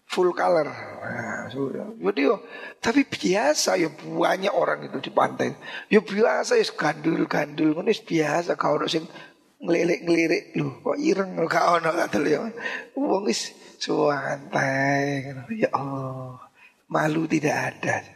full 0.06 0.30
color. 0.30 0.70
Nah, 0.70 1.50
yo, 1.50 2.38
tapi 2.78 3.02
biasa 3.02 3.82
ya 3.82 3.90
banyak 3.90 4.54
orang 4.54 4.86
itu 4.86 5.02
di 5.02 5.10
pantai. 5.10 5.58
Ya 5.90 5.98
biasa 5.98 6.54
ya 6.54 6.64
gandul-gandul 6.70 7.82
ini 7.82 7.90
biasa 7.98 8.54
orang 8.54 8.86
sing 8.86 9.10
ngelirik-ngelirik 9.58 10.54
lu 10.54 10.78
kok 10.86 11.02
ireng 11.02 11.34
kau 11.50 11.82
ono 11.82 11.90
katel 11.98 12.24
ya. 12.30 12.46
Wong 12.94 13.26
is 13.26 13.50
santai. 13.82 15.34
Ya 15.50 15.66
Allah, 15.74 16.38
malu 16.86 17.26
tidak 17.26 17.74
ada. 17.74 18.06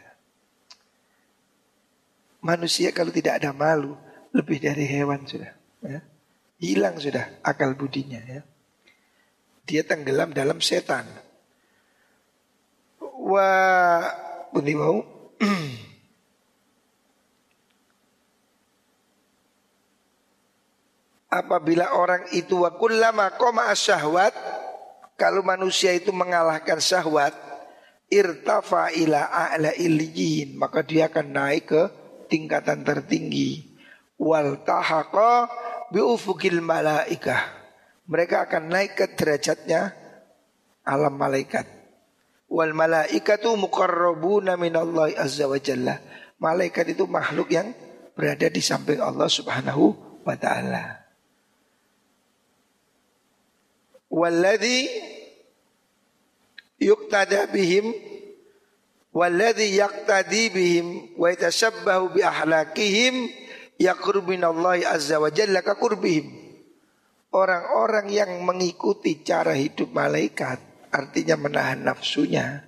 Manusia 2.39 2.95
kalau 2.95 3.11
tidak 3.11 3.43
ada 3.43 3.51
malu 3.51 4.06
lebih 4.35 4.59
dari 4.63 4.85
hewan 4.87 5.27
sudah. 5.27 5.53
Ya. 5.83 6.01
Hilang 6.57 6.97
sudah 6.97 7.29
akal 7.45 7.77
budinya 7.77 8.17
ya. 8.25 8.41
Dia 9.67 9.83
tenggelam 9.83 10.31
dalam 10.33 10.63
setan. 10.63 11.05
Wah, 13.01 14.07
bunyi 14.55 14.73
mau. 14.79 15.03
Apabila 21.27 21.91
orang 21.91 22.31
itu 22.31 22.63
wa 22.63 22.71
kullama 22.79 23.35
qama 23.35 23.75
syahwat 23.75 24.31
kalau 25.19 25.43
manusia 25.43 25.91
itu 25.91 26.15
mengalahkan 26.15 26.79
syahwat 26.79 27.35
irtafa 28.07 28.95
ila 28.95 29.27
a'la 29.27 29.75
maka 30.55 30.79
dia 30.87 31.11
akan 31.11 31.27
naik 31.35 31.67
ke 31.67 31.83
tingkatan 32.31 32.87
tertinggi 32.87 33.66
wal 34.17 34.61
tahaqa 34.65 35.49
biufukil 35.93 36.59
malaikah. 36.61 37.55
Mereka 38.07 38.47
akan 38.49 38.63
naik 38.71 38.97
ke 38.97 39.05
derajatnya 39.13 39.93
alam 40.87 41.15
malaikat. 41.15 41.67
Wal 42.47 42.71
malaikatu 42.71 43.59
muqarrabuna 43.59 44.55
minallahi 44.55 45.19
azza 45.19 45.45
wa 45.45 45.59
jalla. 45.59 45.99
Malaikat 46.39 46.95
itu 46.95 47.03
makhluk 47.09 47.51
yang 47.51 47.75
berada 48.15 48.47
di 48.47 48.61
samping 48.63 49.03
Allah 49.03 49.27
Subhanahu 49.27 49.93
wa 50.23 50.35
taala. 50.39 51.03
Walladhi 54.07 54.87
yuqtada 56.79 57.51
bihim 57.51 57.91
walladhi 59.11 59.75
yaqtadi 59.75 60.53
bihim 60.55 60.87
wa 61.19 61.27
yatashabbahu 61.27 62.15
bi 62.15 62.21
ahlakihim 62.23 63.27
yaqrubinallahi 63.77 64.83
azza 64.85 65.21
wa 65.21 65.29
jalla 65.29 65.61
ka 65.61 65.77
Orang-orang 67.27 68.07
yang 68.07 68.31
mengikuti 68.47 69.19
cara 69.21 69.51
hidup 69.53 69.91
malaikat 69.91 70.63
artinya 70.89 71.35
menahan 71.35 71.83
nafsunya 71.83 72.63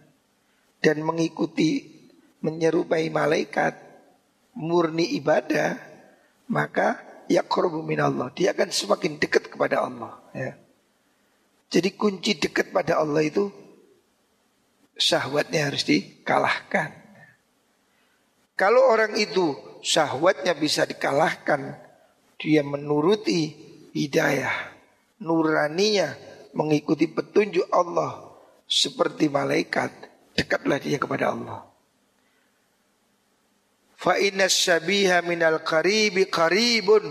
dan 0.83 0.99
mengikuti 0.99 1.87
menyerupai 2.43 3.07
malaikat 3.07 3.79
murni 4.59 5.15
ibadah 5.15 5.79
maka 6.51 6.99
yaqrubu 7.31 7.85
minallah 7.85 8.35
dia 8.35 8.51
akan 8.51 8.67
semakin 8.67 9.15
dekat 9.15 9.47
kepada 9.47 9.87
Allah 9.87 10.19
ya. 10.35 10.53
Jadi 11.69 11.93
kunci 11.93 12.35
dekat 12.35 12.73
pada 12.73 12.99
Allah 12.99 13.21
itu 13.21 13.53
syahwatnya 14.97 15.69
harus 15.69 15.85
dikalahkan. 15.85 16.97
Kalau 18.57 18.89
orang 18.89 19.15
itu 19.15 19.68
syahwatnya 19.83 20.55
bisa 20.55 20.85
dikalahkan, 20.87 21.75
dia 22.39 22.63
menuruti 22.63 23.55
hidayah, 23.91 24.73
nuraninya 25.19 26.15
mengikuti 26.55 27.07
petunjuk 27.11 27.67
Allah 27.69 28.31
seperti 28.69 29.27
malaikat, 29.27 29.91
dekatlah 30.37 30.79
dia 30.79 31.01
kepada 31.01 31.35
Allah. 31.35 31.69
Fa 33.99 34.15
inna 34.15 34.47
syabiha 34.47 35.19
minal 35.27 35.59
qaribi 35.59 36.31
qaribun. 36.31 37.03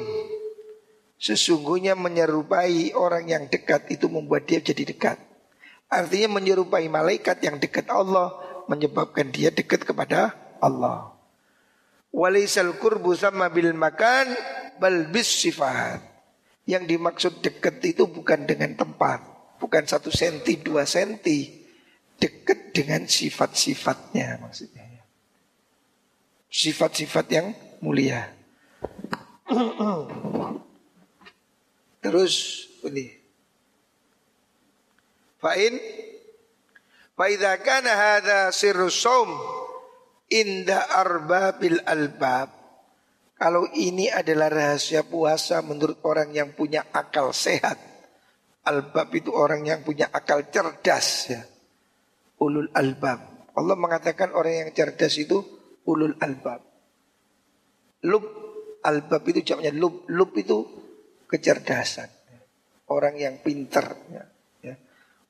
Sesungguhnya 1.18 1.98
menyerupai 1.98 2.94
orang 2.94 3.26
yang 3.28 3.44
dekat 3.50 3.90
itu 3.92 4.06
membuat 4.06 4.46
dia 4.48 4.62
jadi 4.62 4.86
dekat. 4.86 5.18
Artinya 5.90 6.38
menyerupai 6.38 6.86
malaikat 6.86 7.42
yang 7.42 7.58
dekat 7.58 7.90
Allah 7.90 8.32
menyebabkan 8.70 9.28
dia 9.34 9.50
dekat 9.50 9.82
kepada 9.82 10.32
Allah. 10.62 11.17
Walisal 12.09 12.80
kurbu 12.80 13.12
sama 13.12 13.52
bil 13.52 13.76
makan 13.76 14.32
bal 14.80 15.12
bis 15.12 15.28
sifat. 15.28 16.00
Yang 16.68 16.84
dimaksud 16.96 17.32
dekat 17.40 17.80
itu 17.84 18.04
bukan 18.09 18.44
dengan 18.44 18.76
tempat, 18.76 19.24
bukan 19.56 19.88
satu 19.88 20.12
senti 20.12 20.61
dua 20.61 20.84
senti, 20.84 21.48
dekat 22.20 22.76
dengan 22.76 23.09
sifat-sifatnya 23.09 24.36
maksudnya. 24.36 24.84
Sifat-sifat 26.52 27.26
yang 27.32 27.46
mulia. 27.80 28.28
Terus 32.04 32.66
ini. 32.84 33.16
Fa'in 35.38 35.74
Fa'idha 37.18 37.59
kana 37.59 37.90
hadha 37.90 38.54
sirru 38.54 38.86
saum 38.86 39.26
inda 40.29 40.89
arbabil 40.93 41.81
albab. 41.85 42.53
Kalau 43.39 43.70
ini 43.70 44.11
adalah 44.11 44.51
rahasia 44.51 45.07
puasa 45.07 45.62
menurut 45.62 46.03
orang 46.03 46.35
yang 46.35 46.53
punya 46.53 46.91
akal 46.91 47.31
sehat. 47.31 47.79
Albab 48.66 49.09
itu 49.14 49.31
orang 49.33 49.64
yang 49.64 49.81
punya 49.87 50.11
akal 50.11 50.45
cerdas 50.51 51.09
ya. 51.31 51.43
Ulul 52.43 52.68
albab. 52.74 53.51
Allah 53.55 53.76
mengatakan 53.79 54.35
orang 54.35 54.66
yang 54.66 54.70
cerdas 54.74 55.14
itu 55.18 55.39
ulul 55.87 56.18
albab. 56.18 56.66
Lub 58.07 58.24
albab 58.83 59.22
itu 59.31 59.55
jamnya 59.55 59.70
lub. 59.70 60.07
Lub 60.11 60.35
itu 60.35 60.59
kecerdasan. 61.31 62.11
Orang 62.91 63.16
yang 63.16 63.39
pintar. 63.39 63.95
Ya. 64.11 64.24
ya. 64.66 64.74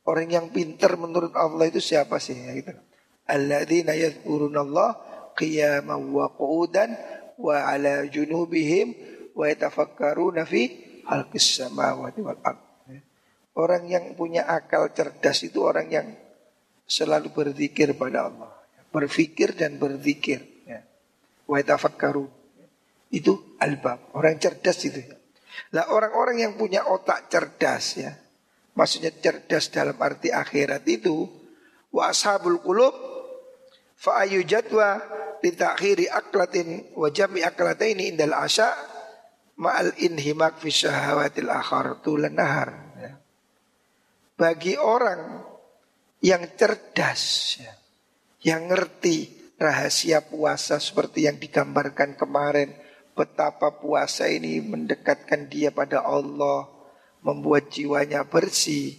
Orang 0.09 0.33
yang 0.33 0.49
pintar 0.49 0.97
menurut 0.97 1.37
Allah 1.37 1.69
itu 1.69 1.81
siapa 1.85 2.17
sih? 2.17 2.37
Ya, 2.41 2.57
gitu 2.57 2.88
alladzina 3.29 3.93
yadhkurunallah 3.93 4.91
qiyaman 5.37 6.01
wa 6.11 6.33
qu'udan 6.33 6.97
wa 7.39 7.63
ala 7.69 8.03
junubihim 8.09 8.97
wa 9.37 9.47
yatafakkaruna 9.47 10.43
fi 10.49 10.63
khalqis 11.07 11.63
samawati 11.63 12.21
wal 12.25 12.41
ard. 12.43 12.61
Orang 13.59 13.91
yang 13.91 14.15
punya 14.15 14.47
akal 14.47 14.95
cerdas 14.95 15.43
itu 15.43 15.67
orang 15.67 15.91
yang 15.91 16.07
selalu 16.87 17.35
berzikir 17.35 17.91
pada 17.99 18.31
Allah. 18.31 18.55
Berfikir 18.95 19.59
dan 19.59 19.83
berzikir. 19.83 20.47
Wa 21.45 21.59
yatafakkaru. 21.59 22.27
Itu 23.11 23.59
albab. 23.59 24.15
Orang 24.15 24.39
cerdas 24.39 24.79
itu. 24.87 25.03
Lah 25.75 25.91
orang-orang 25.91 26.39
yang 26.39 26.53
punya 26.55 26.87
otak 26.87 27.27
cerdas 27.27 27.99
ya. 27.99 28.15
Maksudnya 28.79 29.11
cerdas 29.19 29.75
dalam 29.75 29.99
arti 29.99 30.31
akhirat 30.31 30.87
itu. 30.87 31.27
Wa 31.91 32.15
ashabul 32.15 32.63
qulub 32.63 32.95
fa 33.99 34.23
ayu 34.23 34.47
jadwa 34.47 35.03
li 35.43 35.51
ta'khiri 35.51 36.07
aklatin 36.07 36.95
wa 36.95 37.11
jam'i 37.11 37.43
aklataini 37.43 38.15
indal 38.15 38.35
asya 38.39 38.71
ma'al 39.59 39.91
inhimak 39.99 40.63
fi 40.63 40.71
syahawatil 40.71 41.51
akhar 41.51 41.99
tulan 42.01 42.39
nahar. 42.39 42.71
Ya. 42.99 43.13
bagi 44.39 44.79
orang 44.79 45.43
yang 46.23 46.47
cerdas 46.55 47.59
ya, 47.59 47.75
yang 48.43 48.71
ngerti 48.71 49.35
rahasia 49.59 50.23
puasa 50.23 50.79
seperti 50.79 51.27
yang 51.27 51.43
digambarkan 51.43 52.15
kemarin 52.15 52.71
betapa 53.19 53.75
puasa 53.83 54.31
ini 54.31 54.63
mendekatkan 54.63 55.51
dia 55.51 55.75
pada 55.75 56.07
Allah 56.07 56.71
membuat 57.23 57.67
jiwanya 57.75 58.23
bersih. 58.23 58.95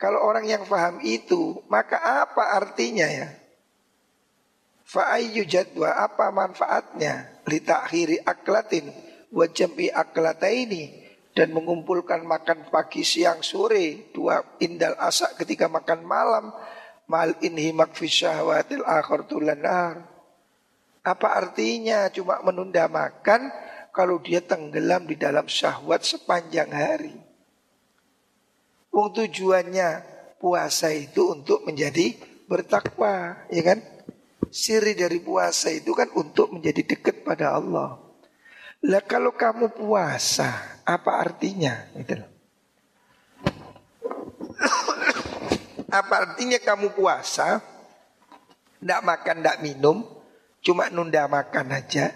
Kalau 0.00 0.24
orang 0.24 0.48
yang 0.48 0.64
paham 0.64 1.04
itu 1.04 1.60
maka 1.68 2.24
apa 2.24 2.56
artinya 2.56 3.04
ya 3.04 3.41
Fa'ayyu 4.92 5.48
jadwa 5.48 5.88
apa 5.96 6.28
manfaatnya? 6.28 7.40
Litakhiri 7.48 8.20
aklatin 8.28 8.92
Wajambi 9.32 9.88
aklataini 9.88 10.92
Dan 11.32 11.56
mengumpulkan 11.56 12.28
makan 12.28 12.68
pagi 12.68 13.00
siang 13.00 13.40
sore 13.40 14.12
Dua 14.12 14.60
indal 14.60 14.92
asak 15.00 15.40
ketika 15.40 15.72
makan 15.72 16.04
malam 16.04 16.52
Mal 17.08 17.40
inhimak 17.40 17.96
fi 17.96 18.04
syahwatil 18.04 18.84
akhir 18.84 19.32
tulanar 19.32 20.04
Apa 21.00 21.40
artinya? 21.40 22.12
Cuma 22.12 22.44
menunda 22.44 22.84
makan 22.84 23.48
Kalau 23.96 24.20
dia 24.20 24.44
tenggelam 24.44 25.08
di 25.08 25.20
dalam 25.20 25.44
syahwat 25.44 26.00
sepanjang 26.00 26.72
hari. 26.72 27.12
Wong 28.88 29.12
tujuannya 29.12 30.00
puasa 30.40 30.88
itu 30.96 31.32
untuk 31.36 31.68
menjadi 31.68 32.16
bertakwa, 32.48 33.36
ya 33.52 33.60
kan? 33.60 33.91
Siri 34.52 34.92
dari 34.92 35.16
puasa 35.16 35.72
itu 35.72 35.96
kan 35.96 36.12
untuk 36.12 36.52
menjadi 36.52 36.84
dekat 36.84 37.24
pada 37.24 37.56
Allah. 37.56 37.96
Lah 38.84 39.00
kalau 39.00 39.32
kamu 39.32 39.72
puasa, 39.72 40.82
apa 40.84 41.24
artinya? 41.24 41.88
Itu 41.96 42.20
apa 46.04 46.14
artinya 46.20 46.60
kamu 46.60 46.92
puasa? 46.92 47.64
Tidak 48.82 49.00
makan, 49.00 49.36
tidak 49.40 49.58
minum, 49.64 50.04
cuma 50.60 50.92
nunda 50.92 51.24
makan 51.30 51.72
aja, 51.72 52.12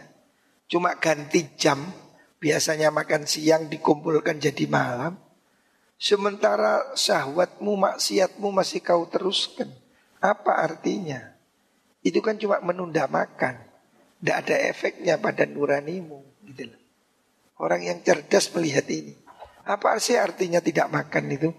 cuma 0.69 0.99
ganti 0.99 1.47
jam. 1.57 1.89
Biasanya 2.37 2.93
makan 2.93 3.25
siang 3.25 3.73
dikumpulkan 3.73 4.37
jadi 4.37 4.69
malam. 4.69 5.17
Sementara 5.97 6.93
syahwatmu, 6.93 7.81
maksiatmu 7.81 8.53
masih 8.53 8.85
kau 8.85 9.09
teruskan. 9.09 9.73
Apa 10.21 10.61
artinya? 10.61 11.36
Itu 12.07 12.23
kan 12.23 12.39
cuma 12.39 12.63
menunda 12.63 13.11
makan. 13.11 13.59
Tidak 14.23 14.37
ada 14.47 14.57
efeknya 14.71 15.19
pada 15.19 15.43
nuranimu. 15.43 16.23
Gitu 16.47 16.71
loh. 16.71 16.81
Orang 17.59 17.83
yang 17.83 17.99
cerdas 18.07 18.55
melihat 18.55 18.87
ini. 18.87 19.19
Apa 19.67 19.99
sih 19.99 20.15
artinya 20.15 20.63
tidak 20.63 20.87
makan 20.87 21.25
itu? 21.35 21.51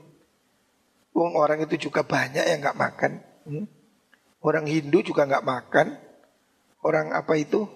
Wong 1.11 1.35
orang 1.35 1.67
itu 1.67 1.91
juga 1.91 2.07
banyak 2.07 2.47
yang 2.47 2.63
nggak 2.63 2.79
makan. 2.79 3.11
Hmm? 3.43 3.67
Orang 4.39 4.71
Hindu 4.71 5.03
juga 5.03 5.27
nggak 5.27 5.43
makan. 5.43 5.87
Orang 6.79 7.11
apa 7.11 7.35
itu? 7.35 7.67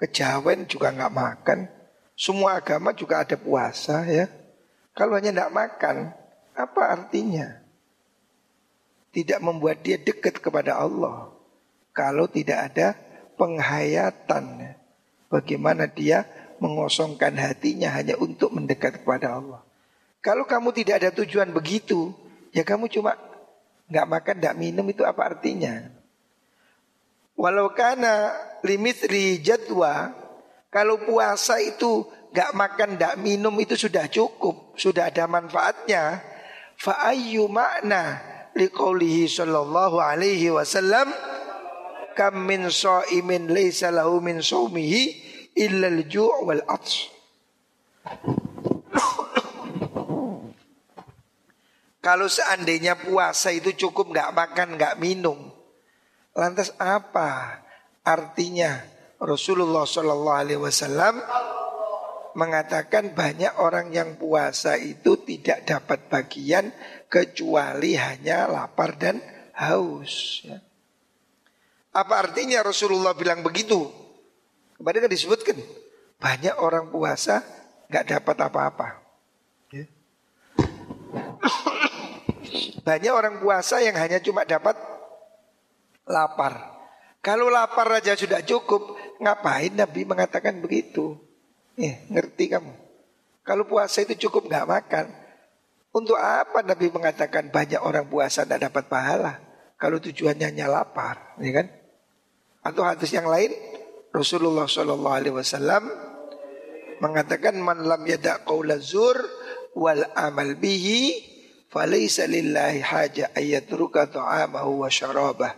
Kejawen 0.00 0.64
juga 0.64 0.96
nggak 0.96 1.12
makan. 1.12 1.68
Semua 2.16 2.56
agama 2.56 2.96
juga 2.96 3.20
ada 3.20 3.36
puasa 3.36 4.08
ya. 4.08 4.24
Kalau 4.96 5.20
hanya 5.20 5.28
tidak 5.36 5.52
makan, 5.52 5.96
apa 6.56 6.82
artinya? 6.88 7.60
Tidak 9.12 9.42
membuat 9.44 9.84
dia 9.84 10.00
dekat 10.00 10.40
kepada 10.40 10.80
Allah 10.80 11.39
kalau 11.90 12.30
tidak 12.30 12.72
ada 12.72 12.94
penghayatan 13.40 14.76
bagaimana 15.30 15.88
dia 15.88 16.26
mengosongkan 16.60 17.34
hatinya 17.40 17.88
hanya 17.96 18.20
untuk 18.20 18.52
mendekat 18.52 19.00
kepada 19.00 19.40
Allah. 19.40 19.64
Kalau 20.20 20.44
kamu 20.44 20.76
tidak 20.76 21.00
ada 21.00 21.10
tujuan 21.24 21.48
begitu, 21.48 22.12
ya 22.52 22.60
kamu 22.60 22.92
cuma 22.92 23.16
nggak 23.88 24.06
makan, 24.06 24.34
nggak 24.36 24.56
minum 24.60 24.84
itu 24.92 25.02
apa 25.02 25.32
artinya? 25.32 25.88
Walau 27.40 27.72
karena 27.72 28.36
limit 28.60 29.08
jadwa, 29.40 30.12
kalau 30.68 31.00
puasa 31.00 31.56
itu 31.64 32.04
nggak 32.36 32.52
makan, 32.52 32.88
nggak 33.00 33.14
minum 33.16 33.56
itu 33.56 33.80
sudah 33.80 34.04
cukup, 34.12 34.76
sudah 34.76 35.08
ada 35.08 35.24
manfaatnya. 35.24 36.20
Fa'ayyu 36.76 37.48
makna 37.48 38.20
liqaulihi 38.52 39.24
sallallahu 39.24 39.96
alaihi 40.00 40.52
wasallam 40.52 41.08
kam 42.20 42.44
min 42.44 42.68
shaimin 42.68 43.48
laisa 43.48 43.88
lahu 43.88 44.20
min 44.20 44.44
saumihi 44.44 45.02
illa 45.56 45.88
al-ju' 45.88 46.44
wal 46.44 46.60
ats. 46.68 47.08
Kalau 52.04 52.28
seandainya 52.28 53.00
puasa 53.00 53.56
itu 53.56 53.72
cukup 53.72 54.12
nggak 54.12 54.36
makan 54.36 54.76
nggak 54.76 55.00
minum, 55.00 55.48
lantas 56.36 56.76
apa 56.76 57.64
artinya 58.04 58.84
Rasulullah 59.16 59.88
Shallallahu 59.88 60.40
Alaihi 60.44 60.60
Wasallam 60.60 61.24
mengatakan 62.36 63.16
banyak 63.16 63.56
orang 63.64 63.96
yang 63.96 64.20
puasa 64.20 64.76
itu 64.76 65.16
tidak 65.24 65.64
dapat 65.64 66.08
bagian 66.12 66.68
kecuali 67.08 67.96
hanya 67.96 68.44
lapar 68.44 68.96
dan 69.00 69.24
haus. 69.56 70.44
Ya. 70.44 70.69
Apa 71.90 72.22
artinya 72.22 72.62
Rasulullah 72.62 73.14
bilang 73.18 73.42
begitu? 73.42 73.90
Kemarin 74.78 75.06
kan 75.06 75.12
disebutkan 75.12 75.58
banyak 76.22 76.54
orang 76.60 76.88
puasa 76.94 77.42
nggak 77.90 78.06
dapat 78.16 78.36
apa-apa. 78.46 78.88
Ya. 79.74 79.84
Banyak 82.86 83.12
orang 83.12 83.34
puasa 83.42 83.82
yang 83.82 83.98
hanya 83.98 84.22
cuma 84.22 84.46
dapat 84.46 84.78
lapar. 86.06 86.78
Kalau 87.20 87.52
lapar 87.52 87.90
aja 87.92 88.16
sudah 88.16 88.40
cukup, 88.40 88.96
ngapain 89.20 89.74
Nabi 89.76 90.08
mengatakan 90.08 90.62
begitu? 90.62 91.20
Ya, 91.76 92.00
ngerti 92.08 92.48
kamu? 92.48 92.72
Kalau 93.44 93.68
puasa 93.68 94.00
itu 94.06 94.28
cukup 94.28 94.48
nggak 94.48 94.68
makan, 94.68 95.06
untuk 95.90 96.16
apa 96.16 96.62
Nabi 96.62 96.88
mengatakan 96.88 97.50
banyak 97.50 97.82
orang 97.82 98.06
puasa 98.06 98.46
tidak 98.46 98.70
dapat 98.70 98.84
pahala? 98.88 99.42
Kalau 99.80 99.98
tujuannya 99.98 100.46
hanya 100.48 100.70
lapar, 100.70 101.36
ya 101.40 101.50
kan? 101.60 101.79
Atau 102.60 102.84
hadis 102.84 103.10
yang 103.16 103.24
lain, 103.24 103.52
Rasulullah 104.12 104.68
Shallallahu 104.68 105.16
Alaihi 105.16 105.34
Wasallam 105.36 105.88
mengatakan 107.00 107.56
man 107.56 107.80
lam 107.88 108.04
yada 108.04 108.44
qaula 108.44 108.76
zur 108.76 109.16
wal 109.72 110.04
amal 110.12 110.58
bihi 110.60 111.24
falaysa 111.72 112.28
lillahi 112.28 112.84
haja 112.84 113.32
ayatruka 113.32 114.10
ta'amahu 114.10 114.84
wa 114.84 114.90
syarabah. 114.92 115.56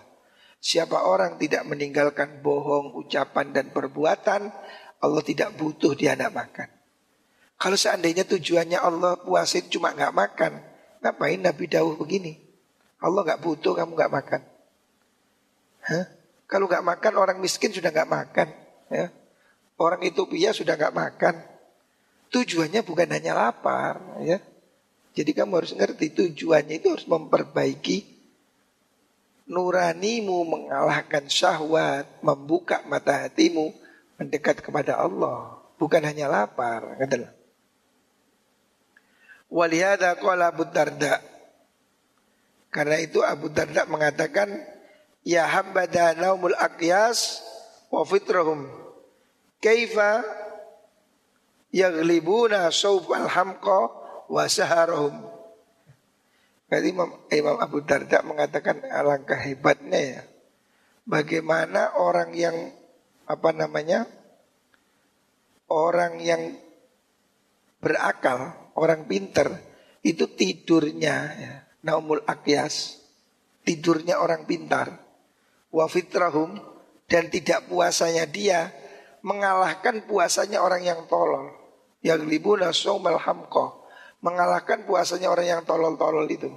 Siapa 0.63 1.11
orang 1.11 1.43
tidak 1.43 1.67
meninggalkan 1.67 2.39
bohong, 2.39 2.95
ucapan 2.95 3.51
dan 3.51 3.75
perbuatan, 3.75 4.47
Allah 5.03 5.23
tidak 5.27 5.59
butuh 5.59 5.99
dia 5.99 6.15
nak 6.15 6.31
makan. 6.31 6.71
Kalau 7.59 7.75
seandainya 7.75 8.23
tujuannya 8.23 8.79
Allah 8.79 9.19
puasa 9.19 9.59
itu 9.59 9.79
cuma 9.79 9.91
nggak 9.91 10.15
makan, 10.15 10.63
ngapain 11.03 11.43
Nabi 11.43 11.67
Dawuh 11.67 11.99
begini? 11.99 12.39
Allah 13.03 13.27
nggak 13.27 13.43
butuh 13.43 13.75
kamu 13.75 13.99
nggak 13.99 14.13
makan. 14.15 14.43
Hah? 15.83 16.22
Kalau 16.53 16.69
nggak 16.69 16.85
makan 16.85 17.13
orang 17.17 17.41
miskin 17.41 17.73
sudah 17.73 17.89
nggak 17.89 18.13
makan. 18.13 18.49
Ya. 18.93 19.09
Orang 19.81 20.05
Ethiopia 20.05 20.53
sudah 20.53 20.77
nggak 20.77 20.93
makan. 20.93 21.35
Tujuannya 22.29 22.85
bukan 22.85 23.09
hanya 23.09 23.33
lapar, 23.33 24.21
ya. 24.21 24.37
Jadi 25.17 25.33
kamu 25.33 25.65
harus 25.65 25.73
ngerti 25.73 26.13
tujuannya 26.13 26.77
itu 26.77 26.93
harus 26.93 27.09
memperbaiki 27.09 28.05
nuranimu 29.49 30.45
mengalahkan 30.45 31.25
syahwat, 31.29 32.09
membuka 32.21 32.85
mata 32.89 33.25
hatimu 33.29 33.73
mendekat 34.21 34.61
kepada 34.65 34.97
Allah, 35.01 35.57
bukan 35.77 36.05
hanya 36.05 36.29
lapar, 36.29 37.01
katalah. 37.01 37.33
Walihada 39.53 40.17
qala 40.17 40.53
Abu 40.53 40.65
Darda. 40.69 41.21
Karena 42.73 42.97
itu 43.01 43.21
Abu 43.21 43.53
Darda 43.53 43.85
mengatakan 43.85 44.49
ya 45.23 45.47
hambada 45.47 46.15
naumul 46.19 46.55
aqyas 46.59 47.43
wa 47.91 48.03
fitrahum 48.03 48.67
kaifa 49.63 50.27
yaglibuna 51.73 52.69
saub 52.69 53.09
al-hamqa 53.11 53.81
wa 54.29 54.45
saharahum. 54.47 55.15
Berarti 56.69 56.89
Imam, 56.89 57.11
Imam 57.29 57.57
Abu 57.61 57.85
Darda 57.85 58.25
mengatakan 58.25 58.81
alangkah 58.89 59.37
hebatnya 59.37 60.01
ya. 60.01 60.23
Bagaimana 61.05 61.99
orang 62.01 62.33
yang 62.33 62.57
apa 63.29 63.51
namanya? 63.53 64.09
Orang 65.69 66.21
yang 66.21 66.57
berakal, 67.81 68.53
orang 68.77 69.09
pinter 69.09 69.57
itu 70.05 70.29
tidurnya 70.29 71.17
ya, 71.33 71.53
naumul 71.81 72.21
akyas, 72.29 73.01
tidurnya 73.65 74.21
orang 74.21 74.45
pintar. 74.45 75.02
Wa 75.73 75.89
fitrahum 75.89 76.61
dan 77.09 77.33
tidak 77.33 77.67
puasanya 77.67 78.29
dia 78.29 78.71
mengalahkan 79.25 80.05
puasanya 80.05 80.61
orang 80.61 80.85
yang 80.85 81.09
tolol. 81.09 81.49
Yang 82.03 82.29
libuna 82.29 82.75
somal 82.75 83.17
hamko. 83.17 83.87
Mengalahkan 84.23 84.87
puasanya 84.87 85.31
orang 85.31 85.47
yang 85.49 85.63
tolol-tolol 85.67 86.27
itu. 86.31 86.51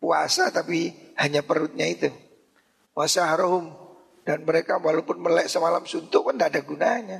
Puasa 0.00 0.52
tapi 0.52 0.92
hanya 1.16 1.44
perutnya 1.44 1.88
itu. 1.88 2.08
Wasaharohum. 2.94 3.72
Dan 4.24 4.48
mereka 4.48 4.80
walaupun 4.80 5.20
melek 5.20 5.52
semalam 5.52 5.84
suntuk 5.84 6.24
kan 6.24 6.36
tidak 6.36 6.48
ada 6.52 6.60
gunanya. 6.64 7.18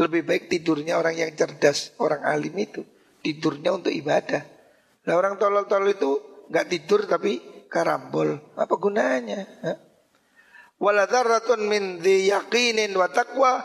Lebih 0.00 0.24
baik 0.24 0.48
tidurnya 0.48 0.96
orang 0.96 1.12
yang 1.12 1.32
cerdas, 1.36 1.92
orang 2.00 2.24
alim 2.24 2.56
itu. 2.56 2.80
Tidurnya 3.20 3.76
untuk 3.76 3.92
ibadah. 3.92 4.40
Nah 5.04 5.14
orang 5.18 5.36
tolol-tolol 5.36 5.92
itu 5.92 6.10
nggak 6.48 6.66
tidur 6.68 7.04
tapi 7.04 7.64
karambol. 7.68 8.56
Apa 8.56 8.74
gunanya? 8.80 9.44
Waladharatun 10.82 11.70
min 11.70 12.02
di 12.02 12.26
yakinin 12.26 12.90
wa 12.98 13.06
taqwa 13.06 13.62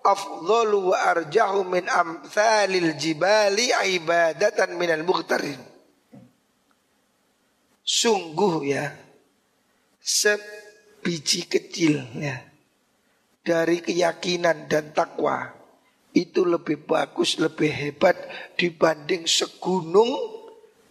afdalu 0.00 0.92
wa 0.92 0.96
arjahu 1.12 1.68
min 1.68 1.84
amthalil 1.84 2.96
jibali 2.96 3.68
ibadatan 3.68 4.72
minal 4.80 5.04
mukhtarin. 5.04 5.60
Sungguh 7.84 8.64
ya, 8.64 8.96
sebiji 10.00 11.44
kecil 11.52 12.00
ya, 12.16 12.40
dari 13.44 13.84
keyakinan 13.84 14.64
dan 14.64 14.96
takwa 14.96 15.52
itu 16.16 16.48
lebih 16.48 16.88
bagus, 16.88 17.36
lebih 17.36 17.68
hebat 17.68 18.16
dibanding 18.56 19.28
segunung 19.28 20.16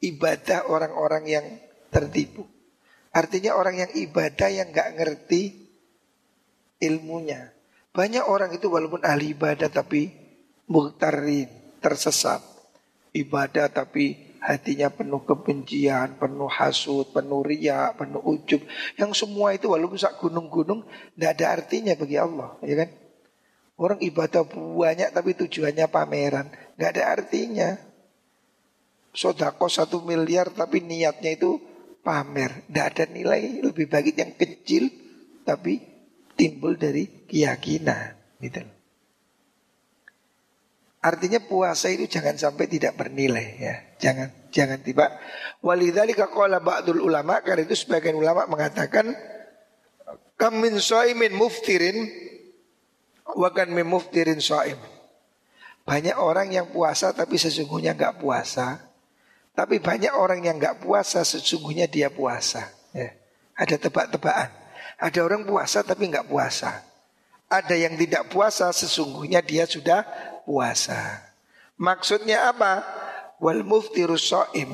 ibadah 0.05 0.69
orang-orang 0.69 1.24
yang 1.26 1.45
tertipu. 1.89 2.45
Artinya 3.09 3.57
orang 3.57 3.82
yang 3.82 3.91
ibadah 3.93 4.49
yang 4.53 4.69
nggak 4.69 4.89
ngerti 5.01 5.62
ilmunya. 6.84 7.56
Banyak 7.94 8.26
orang 8.26 8.52
itu 8.52 8.68
walaupun 8.68 9.06
ahli 9.06 9.38
ibadah 9.38 9.70
tapi 9.70 10.10
muhtarin, 10.68 11.48
tersesat. 11.78 12.42
Ibadah 13.14 13.70
tapi 13.70 14.34
hatinya 14.44 14.92
penuh 14.92 15.24
kebencian, 15.24 16.20
penuh 16.20 16.50
hasut, 16.50 17.14
penuh 17.14 17.46
riak, 17.46 17.96
penuh 17.96 18.20
ujub. 18.20 18.66
Yang 19.00 19.24
semua 19.24 19.56
itu 19.56 19.72
walaupun 19.72 19.96
sak 19.96 20.20
gunung-gunung 20.20 20.84
tidak 21.16 21.32
ada 21.40 21.46
artinya 21.62 21.94
bagi 21.96 22.18
Allah, 22.20 22.58
ya 22.66 22.76
kan? 22.84 22.90
Orang 23.78 24.00
ibadah 24.02 24.44
banyak 24.50 25.10
tapi 25.14 25.38
tujuannya 25.38 25.86
pameran, 25.90 26.50
nggak 26.76 26.90
ada 26.98 27.04
artinya. 27.14 27.70
Sodako 29.14 29.70
satu 29.70 30.02
miliar 30.02 30.50
tapi 30.50 30.82
niatnya 30.82 31.38
itu 31.38 31.62
pamer, 32.02 32.66
tidak 32.66 32.86
ada 32.98 33.04
nilai 33.14 33.62
lebih 33.62 33.86
baik 33.86 34.18
yang 34.18 34.34
kecil 34.34 34.90
tapi 35.46 35.93
timbul 36.44 36.76
dari 36.76 37.24
keyakinan 37.24 38.20
gitu. 38.44 38.60
Artinya 41.00 41.39
puasa 41.39 41.88
itu 41.88 42.08
jangan 42.12 42.36
sampai 42.36 42.68
tidak 42.68 43.00
bernilai 43.00 43.48
ya. 43.60 43.76
Jangan 43.96 44.52
jangan 44.52 44.84
tiba 44.84 45.08
walidzalika 45.64 46.28
qala 46.28 46.60
ba'dul 46.60 47.00
ulama 47.00 47.39
karena 47.39 47.64
itu 47.64 47.80
sebagian 47.80 48.20
ulama 48.20 48.44
mengatakan 48.52 49.16
kam 50.36 50.60
min 50.60 50.76
shaimin 50.80 51.32
muftirin 51.32 52.12
wa 53.39 53.48
kan 53.56 53.72
min 53.72 53.88
muftirin 53.88 54.44
shaim. 54.44 54.80
Banyak 55.88 56.16
orang 56.20 56.52
yang 56.52 56.72
puasa 56.72 57.16
tapi 57.16 57.39
sesungguhnya 57.39 57.96
enggak 57.96 58.20
puasa. 58.20 58.91
Tapi 59.56 59.80
banyak 59.80 60.12
orang 60.12 60.44
yang 60.44 60.60
enggak 60.60 60.84
puasa 60.84 61.24
sesungguhnya 61.24 61.88
dia 61.88 62.12
puasa. 62.12 62.68
Ya. 62.96 63.16
Ada 63.60 63.76
tebak-tebakan. 63.80 64.62
Ada 65.04 65.20
orang 65.20 65.43
puasa 65.43 65.84
tapi 65.84 66.08
nggak 66.08 66.32
puasa. 66.32 66.80
Ada 67.51 67.76
yang 67.76 67.99
tidak 67.99 68.32
puasa 68.32 68.72
sesungguhnya 68.72 69.43
dia 69.43 69.68
sudah 69.68 70.08
puasa. 70.47 71.20
Maksudnya 71.76 72.47
apa? 72.56 72.80
Wal 73.43 73.68
muftirus 73.68 74.32
so'im. 74.32 74.72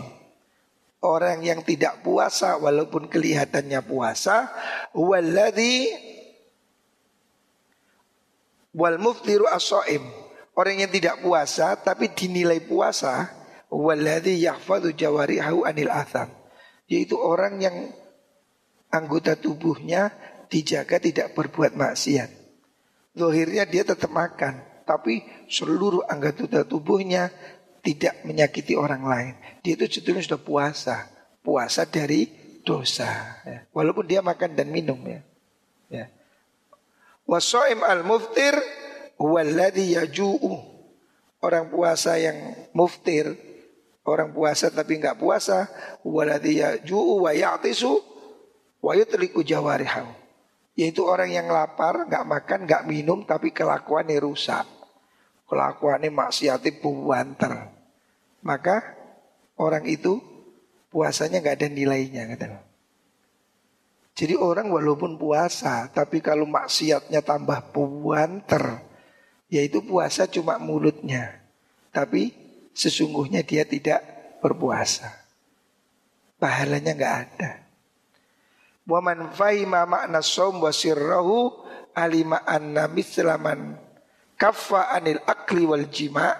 Orang 1.01 1.41
yang 1.41 1.65
tidak 1.65 2.05
puasa 2.05 2.61
walaupun 2.61 3.09
kelihatannya 3.09 3.81
puasa. 3.81 4.53
Walladhi 4.93 5.89
wal 8.77 9.01
muftiru 9.01 9.49
as-so'im. 9.49 10.05
Orang 10.53 10.77
yang 10.77 10.91
tidak 10.93 11.25
puasa 11.25 11.73
tapi 11.73 12.13
dinilai 12.13 12.61
puasa. 12.61 13.33
Walladhi 13.73 14.45
yahfadu 14.45 14.93
jawarihahu 14.93 15.65
anil 15.65 15.89
atham. 15.89 16.29
Yaitu 16.85 17.17
orang 17.17 17.57
yang 17.57 17.75
anggota 18.89 19.37
tubuhnya 19.37 20.11
dijaga 20.49 20.97
tidak 20.97 21.37
berbuat 21.37 21.77
maksiat. 21.77 22.29
Lohirnya 23.17 23.65
dia 23.69 23.85
tetap 23.85 24.09
makan, 24.09 24.83
tapi 24.85 25.21
seluruh 25.49 26.05
anggota 26.09 26.65
tubuhnya 26.65 27.29
tidak 27.85 28.21
menyakiti 28.25 28.73
orang 28.73 29.03
lain. 29.05 29.33
Dia 29.61 29.77
itu 29.77 29.85
sebetulnya 29.87 30.23
sudah 30.25 30.41
puasa, 30.41 30.97
puasa 31.45 31.85
dari 31.85 32.27
dosa. 32.65 33.41
Ya. 33.45 33.65
Walaupun 33.71 34.05
dia 34.05 34.21
makan 34.21 34.57
dan 34.57 34.69
minum 34.69 34.99
ya. 35.05 35.21
ya. 35.89 36.05
Wasoim 37.29 37.85
al 37.85 38.01
muftir 38.03 38.57
waladi 39.21 39.95
yaju'u. 39.95 40.67
Orang 41.39 41.71
puasa 41.71 42.19
yang 42.19 42.35
muftir, 42.75 43.31
orang 44.03 44.35
puasa 44.35 44.67
tapi 44.67 44.99
nggak 44.99 45.15
puasa, 45.15 45.71
waladi 46.03 46.59
yaju'u 46.59 47.23
wa 47.23 47.31
ya'tisu 47.31 48.08
wa 48.79 48.91
yutliku 48.95 49.43
jawarihahu. 49.43 50.11
Yaitu 50.79 51.03
orang 51.03 51.27
yang 51.27 51.51
lapar, 51.51 52.07
nggak 52.07 52.25
makan, 52.25 52.59
nggak 52.63 52.83
minum, 52.87 53.27
tapi 53.27 53.51
kelakuannya 53.51 54.15
rusak. 54.23 54.63
Kelakuannya 55.49 56.07
maksiatnya 56.07 56.71
buanter. 56.79 57.67
Maka 58.39 58.95
orang 59.59 59.83
itu 59.83 60.23
puasanya 60.87 61.43
nggak 61.43 61.57
ada 61.59 61.67
nilainya. 61.67 62.23
Kata. 62.31 62.63
Jadi 64.15 64.35
orang 64.35 64.71
walaupun 64.71 65.19
puasa, 65.19 65.87
tapi 65.91 66.19
kalau 66.23 66.47
maksiatnya 66.47 67.23
tambah 67.23 67.71
buanter, 67.71 68.83
yaitu 69.51 69.83
puasa 69.83 70.27
cuma 70.31 70.59
mulutnya. 70.59 71.43
Tapi 71.91 72.31
sesungguhnya 72.71 73.43
dia 73.43 73.63
tidak 73.63 74.03
berpuasa. 74.39 75.11
Pahalanya 76.39 76.95
nggak 76.95 77.15
ada. 77.15 77.68
Wa 78.89 79.05
man 79.05 79.29
fahima 79.37 79.85
makna 79.85 80.25
som 80.25 80.57
wa 80.57 80.73
sirrahu 80.73 81.53
alima 81.93 82.41
anna 82.41 82.89
mislaman 82.89 83.77
kaffa 84.33 84.89
anil 84.97 85.21
akli 85.29 85.69
wal 85.69 85.85
jima 85.93 86.33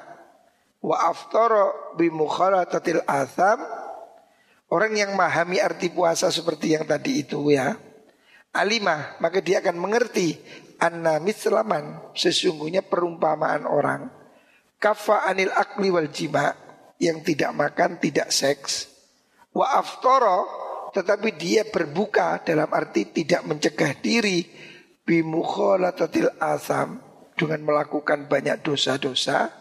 wa 0.82 0.96
aftara 1.06 1.94
bi 1.94 2.10
mukhalatatil 2.10 3.06
atham. 3.06 3.62
Orang 4.70 4.94
yang 4.94 5.18
memahami 5.18 5.58
arti 5.58 5.90
puasa 5.90 6.30
seperti 6.30 6.78
yang 6.78 6.86
tadi 6.86 7.26
itu 7.26 7.42
ya. 7.50 7.74
Alimah 8.54 9.18
maka 9.18 9.42
dia 9.42 9.62
akan 9.62 9.78
mengerti 9.78 10.38
Anna 10.80 11.20
mislaman 11.20 12.14
Sesungguhnya 12.14 12.86
perumpamaan 12.86 13.66
orang. 13.66 14.10
Kafa 14.78 15.26
anil 15.26 15.50
akli 15.52 15.90
wal 15.90 16.14
jima 16.14 16.54
Yang 17.02 17.34
tidak 17.34 17.52
makan 17.58 17.98
tidak 17.98 18.30
seks. 18.30 18.94
Wa 19.58 19.82
aftoro 19.82 20.69
Tetapi 21.00 21.40
dia 21.40 21.64
berbuka 21.64 22.44
dalam 22.44 22.68
arti 22.76 23.08
tidak 23.08 23.48
mencegah 23.48 23.96
diri 24.04 24.44
Bimukholatatil 25.08 26.36
asam 26.44 27.00
Dengan 27.40 27.64
melakukan 27.64 28.28
banyak 28.28 28.60
dosa-dosa 28.60 29.60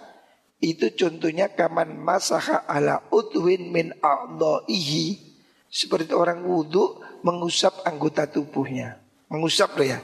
itu 0.58 0.90
contohnya 0.98 1.54
kaman 1.54 1.94
masaha 2.02 2.66
ala 2.66 3.06
udwin 3.14 3.70
min 3.70 3.94
a'dha'ihi 4.02 5.28
seperti 5.70 6.10
orang 6.10 6.42
wudhu 6.42 6.98
mengusap 7.22 7.86
anggota 7.86 8.26
tubuhnya. 8.26 8.98
Mengusap 9.30 9.76
loh 9.78 9.86
ya. 9.86 10.00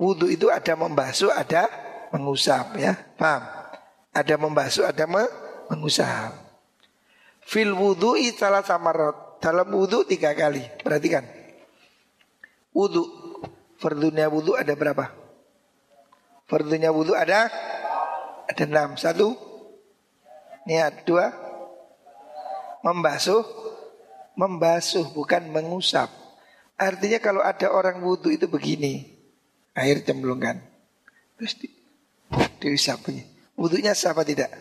Wudhu 0.00 0.26
itu 0.32 0.50
ada 0.50 0.74
membasuh, 0.74 1.30
ada 1.30 1.70
mengusap 2.10 2.74
ya. 2.74 2.98
Paham? 3.14 3.44
Ada 4.10 4.34
membasuh, 4.34 4.88
ada 4.88 5.04
me 5.06 5.22
mengusap. 5.70 6.34
Fil 7.44 7.70
wudhu'i 7.70 8.34
salah 8.34 8.64
samarat. 8.66 9.27
Dalam 9.38 9.70
wudhu 9.70 10.02
tiga 10.06 10.34
kali. 10.34 10.62
Perhatikan. 10.82 11.24
Wudhu. 12.74 13.04
Fardunya 13.78 14.26
wudhu 14.26 14.58
ada 14.58 14.74
berapa? 14.74 15.14
Fardunya 16.50 16.90
wudhu 16.90 17.14
ada 17.14 17.46
ada 18.48 18.62
enam. 18.66 18.98
Satu, 18.98 19.48
Niat 20.68 21.08
dua 21.08 21.32
Membasuh 22.84 23.40
Membasuh 24.36 25.08
bukan 25.16 25.48
mengusap 25.48 26.12
Artinya 26.76 27.18
kalau 27.24 27.40
ada 27.40 27.72
orang 27.72 28.04
wudhu 28.04 28.28
itu 28.28 28.44
begini 28.46 29.08
Air 29.72 30.04
cemplungkan 30.04 30.60
Terus 31.40 31.56
di, 31.56 31.72
diusap 32.60 33.08
Wudhunya 33.56 33.96
sah 33.96 34.12
apa 34.12 34.22
tidak? 34.28 34.52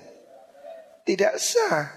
Tidak 1.03 1.33
sah 1.37 1.96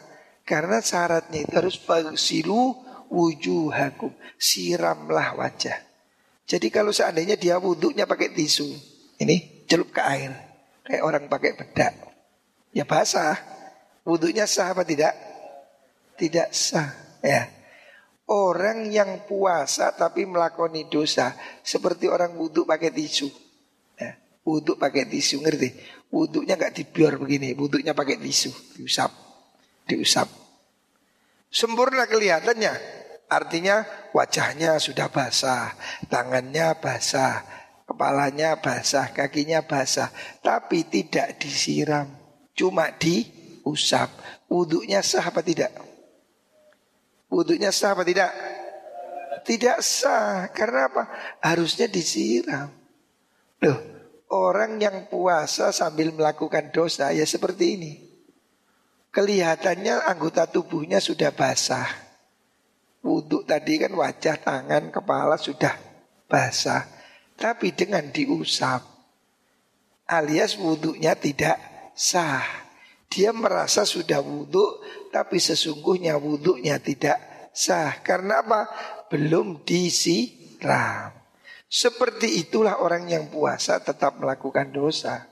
Karena 0.51 0.83
syaratnya 0.83 1.47
itu 1.47 1.55
harus 1.55 1.79
Fagsilu 1.79 2.75
wujuhakum 3.07 4.11
Siramlah 4.35 5.39
wajah 5.39 5.79
Jadi 6.43 6.75
kalau 6.75 6.91
seandainya 6.91 7.39
dia 7.39 7.63
wudhunya 7.63 8.03
pakai 8.03 8.35
tisu 8.35 8.67
Ini 9.23 9.63
celup 9.71 9.95
ke 9.95 10.03
air 10.03 10.35
Kayak 10.83 11.07
orang 11.07 11.25
pakai 11.31 11.55
bedak 11.55 11.95
Ya 12.75 12.83
basah 12.83 13.39
Wudhunya 14.03 14.51
sah 14.51 14.75
apa 14.75 14.83
tidak? 14.83 15.15
Tidak 16.19 16.51
sah 16.51 16.91
ya. 17.23 17.47
Orang 18.27 18.91
yang 18.91 19.23
puasa 19.31 19.95
tapi 19.95 20.27
melakoni 20.27 20.91
dosa 20.91 21.31
Seperti 21.63 22.11
orang 22.11 22.35
wudhu 22.35 22.67
pakai 22.67 22.91
tisu 22.91 23.31
ya. 23.95 24.19
Wudhu 24.43 24.75
pakai 24.75 25.07
tisu 25.07 25.47
ngerti? 25.47 25.79
Wudhunya 26.11 26.59
nggak 26.59 26.75
dibiar 26.75 27.23
begini 27.23 27.55
Wudhunya 27.55 27.95
pakai 27.95 28.19
tisu 28.19 28.51
Diusap 28.75 29.30
Diusap 29.91 30.31
Sempurna 31.51 32.07
kelihatannya 32.07 33.03
Artinya 33.27 33.83
wajahnya 34.15 34.79
sudah 34.79 35.11
basah 35.11 35.75
Tangannya 36.07 36.79
basah 36.79 37.43
Kepalanya 37.91 38.63
basah 38.63 39.11
Kakinya 39.11 39.67
basah 39.67 40.15
Tapi 40.39 40.87
tidak 40.87 41.43
disiram 41.43 42.07
Cuma 42.55 42.95
di 42.95 43.41
usap. 43.65 44.11
Wudhunya 44.51 45.01
sah 45.05 45.25
apa 45.25 45.41
tidak? 45.45 45.73
Wudhunya 47.31 47.71
sah 47.71 47.95
apa 47.95 48.03
tidak? 48.03 48.31
Tidak 49.47 49.79
sah. 49.81 50.51
Karena 50.51 50.91
apa? 50.91 51.03
Harusnya 51.41 51.87
disiram. 51.87 52.69
Loh, 53.63 53.79
orang 54.33 54.81
yang 54.81 55.07
puasa 55.07 55.71
sambil 55.71 56.11
melakukan 56.11 56.73
dosa 56.75 57.13
ya 57.15 57.25
seperti 57.25 57.65
ini. 57.79 57.93
Kelihatannya 59.11 60.07
anggota 60.07 60.47
tubuhnya 60.47 61.03
sudah 61.03 61.35
basah. 61.35 61.87
Wudhu 63.03 63.43
tadi 63.43 63.81
kan 63.81 63.91
wajah, 63.91 64.39
tangan, 64.39 64.95
kepala 64.95 65.35
sudah 65.35 65.75
basah. 66.31 66.87
Tapi 67.35 67.73
dengan 67.75 68.07
diusap 68.13 68.91
alias 70.11 70.59
wudhunya 70.59 71.15
tidak 71.15 71.57
sah. 71.95 72.43
Dia 73.11 73.31
merasa 73.31 73.87
sudah 73.87 74.19
wudhu 74.19 74.83
tapi 75.15 75.39
sesungguhnya 75.39 76.19
wudhunya 76.19 76.83
tidak 76.83 77.51
sah. 77.55 78.03
Karena 78.03 78.43
apa? 78.43 78.67
Belum 79.07 79.63
disiram. 79.63 81.15
Seperti 81.71 82.43
itulah 82.43 82.83
orang 82.83 83.07
yang 83.07 83.31
puasa 83.31 83.79
tetap 83.79 84.19
melakukan 84.19 84.75
dosa. 84.75 85.31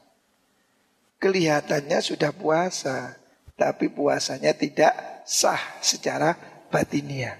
Kelihatannya 1.18 1.98
sudah 1.98 2.30
puasa, 2.30 3.18
tapi 3.58 3.90
puasanya 3.90 4.54
tidak 4.54 4.94
sah 5.26 5.58
secara 5.82 6.38
batinia. 6.70 7.34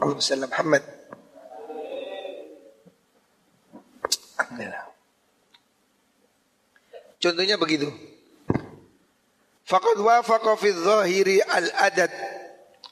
Allahumma 0.00 0.48
Muhammad. 0.48 0.84
Alhamdulillah. 4.40 4.84
Contohnya 7.20 7.60
begitu. 7.60 7.92
Faqad 9.68 10.00
wafaqa 10.00 10.56
fi 10.56 10.72
dhahiri 10.72 11.44
al-adad. 11.44 12.08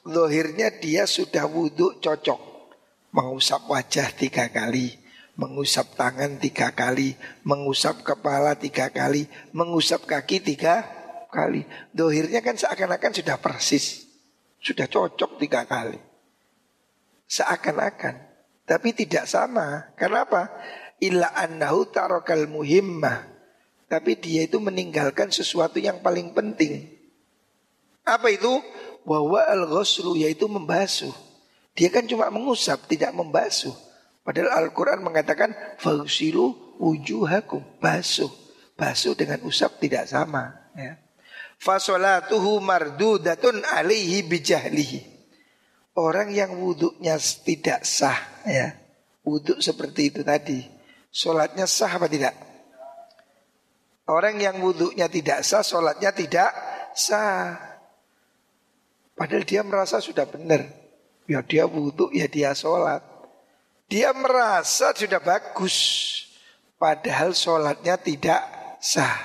Zahirnya 0.05 0.69
dia 0.77 1.09
sudah 1.09 1.49
wudhu 1.49 1.97
cocok. 1.97 2.39
Mengusap 3.09 3.65
wajah 3.65 4.13
tiga 4.13 4.53
kali. 4.53 4.93
Mengusap 5.39 5.95
tangan 5.95 6.35
tiga 6.35 6.75
kali. 6.75 7.15
Mengusap 7.47 8.03
kepala 8.03 8.59
tiga 8.59 8.91
kali. 8.91 9.31
Mengusap 9.55 10.03
kaki 10.03 10.43
tiga 10.43 10.83
kali. 11.31 11.63
Dohirnya 11.95 12.43
kan 12.43 12.59
seakan-akan 12.59 13.15
sudah 13.15 13.39
persis. 13.39 14.03
Sudah 14.59 14.91
cocok 14.91 15.39
tiga 15.39 15.63
kali. 15.63 15.95
Seakan-akan. 17.31 18.19
Tapi 18.67 18.89
tidak 18.91 19.31
sama. 19.31 19.95
Kenapa? 19.95 20.51
Illa 20.99 21.31
annahu 21.31 21.87
tarokal 21.87 22.51
muhimmah 22.51 23.39
tapi 23.89 24.13
dia 24.13 24.45
itu 24.45 24.61
meninggalkan 24.61 25.33
sesuatu 25.33 25.81
yang 25.81 25.97
paling 26.05 26.31
penting. 26.37 26.85
Apa 28.05 28.29
itu? 28.29 28.61
Bahwa 29.01 29.41
al-ghuslu 29.41 30.13
yaitu 30.13 30.45
membasuh. 30.45 31.11
Dia 31.73 31.89
kan 31.89 32.05
cuma 32.05 32.29
mengusap, 32.29 32.85
tidak 32.85 33.09
membasuh. 33.17 33.73
Padahal 34.29 34.69
Al-Quran 34.69 35.01
mengatakan 35.01 35.57
Fausilu 35.81 36.77
wujuhakum 36.77 37.65
Basuh 37.81 38.29
Basuh 38.77 39.17
dengan 39.17 39.41
usap 39.41 39.81
tidak 39.81 40.05
sama 40.05 40.69
ya. 40.77 41.01
Fasolatuhu 41.57 42.61
mardudatun 42.61 43.65
alaihi 43.73 44.21
bijahlihi 44.21 45.01
Orang 45.97 46.29
yang 46.29 46.61
wuduknya 46.61 47.17
tidak 47.41 47.81
sah 47.89 48.21
ya 48.45 48.77
Wuduk 49.25 49.65
seperti 49.65 50.13
itu 50.13 50.21
tadi 50.21 50.61
Sholatnya 51.09 51.65
sah 51.65 51.89
apa 51.89 52.05
tidak? 52.05 52.37
Orang 54.09 54.41
yang 54.41 54.61
wudhunya 54.61 55.09
tidak 55.09 55.45
sah, 55.45 55.61
sholatnya 55.61 56.13
tidak 56.13 56.49
sah. 56.97 57.57
Padahal 59.13 59.45
dia 59.45 59.61
merasa 59.65 60.01
sudah 60.01 60.25
benar. 60.25 60.65
Ya 61.29 61.45
dia 61.45 61.69
wudhu, 61.69 62.09
ya 62.13 62.25
dia 62.25 62.53
sholat. 62.57 63.18
Dia 63.89 64.13
merasa 64.13 64.93
sudah 64.93 65.17
bagus. 65.17 65.75
Padahal 66.77 67.33
sholatnya 67.33 67.97
tidak 67.97 68.39
sah. 68.77 69.17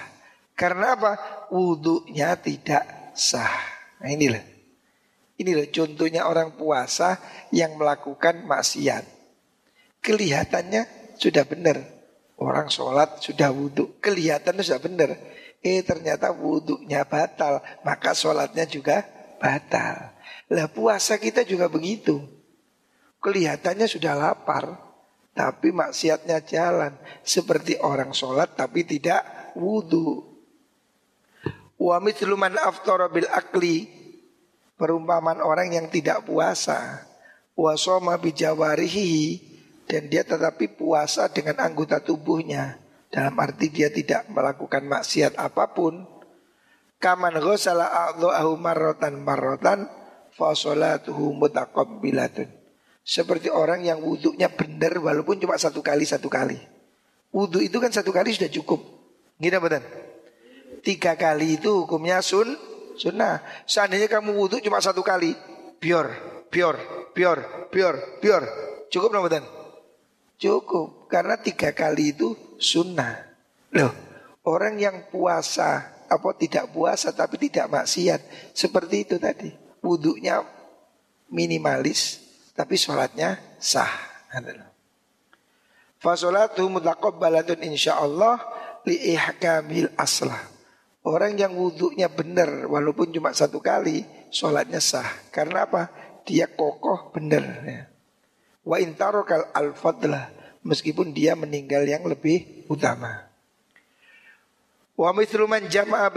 Karena 0.57 0.97
apa? 0.97 1.13
Wudhunya 1.53 2.33
tidak 2.41 3.13
sah. 3.13 3.53
Nah 4.01 4.09
inilah. 4.09 4.41
Inilah 5.37 5.69
contohnya 5.69 6.25
orang 6.25 6.57
puasa 6.57 7.21
yang 7.53 7.77
melakukan 7.77 8.49
maksiat. 8.49 9.05
Kelihatannya 10.01 11.15
sudah 11.21 11.45
benar. 11.45 11.85
Orang 12.41 12.73
sholat 12.73 13.21
sudah 13.21 13.53
wudhu. 13.53 14.01
Kelihatannya 14.01 14.65
sudah 14.65 14.83
benar. 14.83 15.11
Eh 15.61 15.85
ternyata 15.85 16.33
wudhunya 16.33 17.05
batal. 17.05 17.61
Maka 17.85 18.17
sholatnya 18.17 18.65
juga 18.65 19.05
batal. 19.37 20.17
Lah 20.49 20.67
puasa 20.73 21.21
kita 21.21 21.45
juga 21.45 21.69
begitu. 21.69 22.34
Kelihatannya 23.25 23.89
sudah 23.89 24.13
lapar. 24.13 24.77
Tapi 25.33 25.73
maksiatnya 25.73 26.45
jalan. 26.45 26.93
Seperti 27.25 27.81
orang 27.81 28.13
sholat 28.13 28.53
tapi 28.53 28.85
tidak 28.85 29.25
wudhu. 29.57 30.29
Wa 31.81 31.99
mithlu 32.05 32.37
akli 33.33 33.89
perumpamaan 34.77 35.41
orang 35.41 35.73
yang 35.73 35.87
tidak 35.89 36.29
puasa. 36.29 37.09
Wa 37.57 37.81
soma 37.81 38.21
bijawarihi 38.21 39.41
dan 39.89 40.13
dia 40.13 40.21
tetapi 40.23 40.77
puasa 40.77 41.33
dengan 41.33 41.65
anggota 41.65 42.05
tubuhnya. 42.05 42.77
Dalam 43.09 43.39
arti 43.39 43.71
dia 43.71 43.89
tidak 43.89 44.27
melakukan 44.29 44.85
maksiat 44.85 45.39
apa 45.39 45.71
pun. 45.71 46.03
Kaman 46.99 47.39
ghusala 47.39 47.87
a'dha'ahu 48.11 48.59
marrotan 48.59 49.23
marrotan 49.23 49.87
fa 50.35 50.51
salatuhu 50.51 51.31
mutaqabbilatun. 51.37 52.64
Seperti 53.05 53.53
orang 53.53 53.85
yang 53.85 54.01
wudhunya 54.01 54.49
benar 54.57 54.97
walaupun 54.97 55.37
cuma 55.37 55.61
satu 55.61 55.85
kali 55.85 56.09
satu 56.09 56.33
kali. 56.33 56.57
Wudhu 57.37 57.61
itu 57.61 57.77
kan 57.77 57.93
satu 57.93 58.09
kali 58.09 58.33
sudah 58.33 58.49
cukup. 58.49 58.81
Gini 59.37 59.61
betul? 59.61 59.85
Tiga 60.81 61.13
kali 61.13 61.61
itu 61.61 61.85
hukumnya 61.85 62.25
sun 62.25 62.57
sunnah. 62.97 63.45
Seandainya 63.69 64.09
kamu 64.09 64.33
wudhu 64.33 64.57
cuma 64.65 64.81
satu 64.81 65.05
kali, 65.05 65.37
bior, 65.77 66.09
bior, 66.49 66.81
bior, 67.13 67.69
bior, 67.69 67.97
bior. 68.25 68.45
Cukup 68.89 69.13
nggak 69.13 69.25
betul? 69.29 69.45
Cukup, 70.41 70.89
karena 71.13 71.37
tiga 71.37 71.77
kali 71.77 72.17
itu 72.17 72.33
sunnah. 72.57 73.21
Loh, 73.77 73.93
orang 74.49 74.81
yang 74.81 74.97
puasa 75.13 75.93
apa 76.09 76.31
tidak 76.41 76.73
puasa 76.73 77.13
tapi 77.13 77.37
tidak 77.37 77.69
maksiat 77.69 78.21
seperti 78.57 79.05
itu 79.05 79.17
tadi. 79.21 79.53
Wudhunya 79.85 80.41
minimalis 81.29 82.24
tapi 82.55 82.79
sholatnya 82.79 83.39
sah. 83.59 83.91
Fasolatu 86.03 86.67
mutaqabbalatun 86.71 87.63
insyaallah 87.63 88.39
li 88.87 89.15
ihkamil 89.15 89.95
aslah. 89.99 90.41
Orang 91.05 91.37
yang 91.37 91.53
wudhunya 91.53 92.09
benar 92.09 92.65
walaupun 92.65 93.13
cuma 93.13 93.37
satu 93.37 93.61
kali 93.61 94.03
sholatnya 94.33 94.81
sah. 94.81 95.07
Karena 95.29 95.69
apa? 95.69 95.93
Dia 96.25 96.49
kokoh 96.49 97.13
benar. 97.13 97.45
Ya. 97.69 97.83
Wa 98.65 98.81
intarokal 98.81 99.53
al-fadlah 99.53 100.33
meskipun 100.65 101.13
dia 101.13 101.37
meninggal 101.37 101.85
yang 101.85 102.09
lebih 102.09 102.65
utama. 102.73 103.29
Wa 104.97 105.13
mithlu 105.13 105.45
man 105.45 105.69
jama'a 105.69 106.09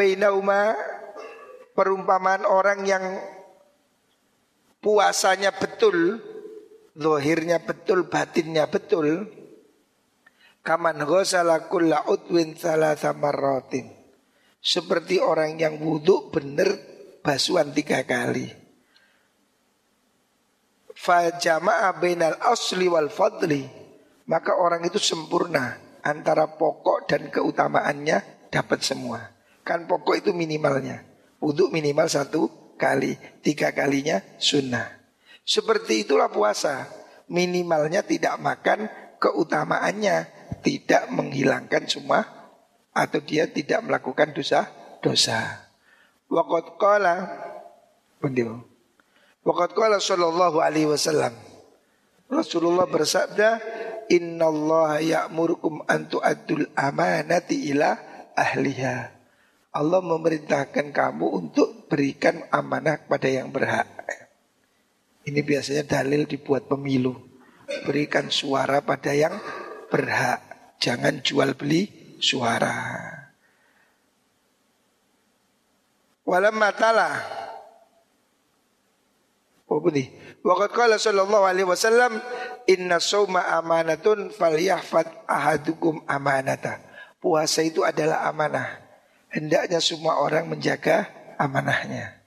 perumpamaan 1.75 2.47
orang 2.47 2.87
yang 2.87 3.03
puasanya 4.79 5.53
betul, 5.55 6.21
zahirnya 6.93 7.61
betul, 7.63 8.07
batinnya 8.07 8.69
betul. 8.69 9.27
Kaman 10.65 10.99
ghasala 11.07 11.71
kulla 11.71 12.03
udwin. 12.11 12.57
Seperti 14.57 15.15
orang 15.23 15.55
yang 15.55 15.79
wudhu 15.79 16.27
benar 16.27 16.75
basuhan 17.27 17.75
tiga 17.75 18.07
kali 18.07 18.67
fa 20.97 21.35
jama'a 21.35 21.99
bainal 21.99 22.39
asli 22.39 22.89
wal 22.89 23.11
fadli 23.11 23.67
maka 24.31 24.55
orang 24.55 24.87
itu 24.87 24.95
sempurna 24.95 25.75
antara 26.07 26.57
pokok 26.57 27.05
dan 27.11 27.27
keutamaannya 27.27 28.49
dapat 28.49 28.79
semua 28.79 29.27
kan 29.67 29.85
pokok 29.85 30.23
itu 30.23 30.31
minimalnya 30.31 31.05
wudhu 31.43 31.67
minimal 31.69 32.09
satu 32.09 32.47
kali 32.77 33.17
tiga 33.41 33.73
kalinya 33.73 34.21
sunnah 34.37 34.87
seperti 35.43 36.05
itulah 36.07 36.29
puasa 36.29 36.87
minimalnya 37.27 38.05
tidak 38.05 38.39
makan 38.39 38.87
keutamaannya 39.19 40.29
tidak 40.61 41.09
menghilangkan 41.11 41.89
semua 41.89 42.23
atau 42.93 43.21
dia 43.21 43.45
tidak 43.45 43.85
melakukan 43.85 44.33
dosa 44.33 44.69
dosa. 45.01 45.69
Waqat 46.27 46.75
qala 46.81 47.15
Bendil. 48.17 48.65
Waqat 49.45 49.77
qala 49.77 50.01
sallallahu 50.01 50.57
alaihi 50.57 50.89
wasallam. 50.89 51.31
Rasulullah 52.27 52.89
bersabda, 52.89 53.61
"Inna 54.11 54.49
Allah 54.49 54.99
ya'murukum 54.99 55.85
an 55.87 56.09
tu'addul 56.09 56.67
amanati 56.75 57.71
ila 57.71 57.95
ahliha." 58.35 59.16
Allah 59.77 60.01
memerintahkan 60.01 60.89
kamu 60.89 61.25
untuk 61.37 61.85
berikan 61.85 62.41
amanah 62.49 63.05
kepada 63.05 63.29
yang 63.29 63.53
berhak. 63.53 63.85
Ini 65.29 65.45
biasanya 65.45 65.85
dalil 65.85 66.25
dibuat 66.25 66.65
pemilu. 66.65 67.13
Berikan 67.85 68.33
suara 68.33 68.81
pada 68.81 69.13
yang 69.13 69.37
berhak. 69.93 70.41
Jangan 70.81 71.21
jual 71.21 71.53
beli 71.53 72.17
suara. 72.17 72.73
Walamma 76.25 76.69
tala 76.73 77.09
Oh 79.67 79.83
ini. 79.91 80.07
Waqad 80.47 80.71
qala 80.71 80.95
sallallahu 80.95 81.43
alaihi 81.43 81.67
wasallam 81.67 82.23
inna 82.71 83.03
sawma 83.03 83.51
amanatun 83.59 84.31
falyahfad 84.31 85.27
ahadukum 85.27 86.07
amanata. 86.07 86.79
Puasa 87.19 87.67
itu 87.67 87.83
adalah 87.83 88.23
amanah. 88.31 88.86
Hendaknya 89.37 89.77
semua 89.77 90.17
orang 90.17 90.49
menjaga 90.49 91.13
amanahnya. 91.37 92.17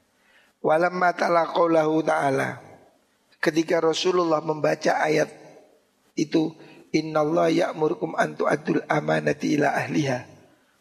Walamma 0.62 1.11
ta'ala. 1.11 2.62
Ketika 3.42 3.82
Rasulullah 3.82 4.38
membaca 4.38 4.94
ayat 4.94 5.26
itu 6.14 6.54
Innallaha 6.94 7.50
ya'murukum 7.50 8.14
an 8.14 8.38
tu'addul 8.38 8.86
amanati 8.86 9.58
ila 9.58 9.74
ahliha. 9.74 10.22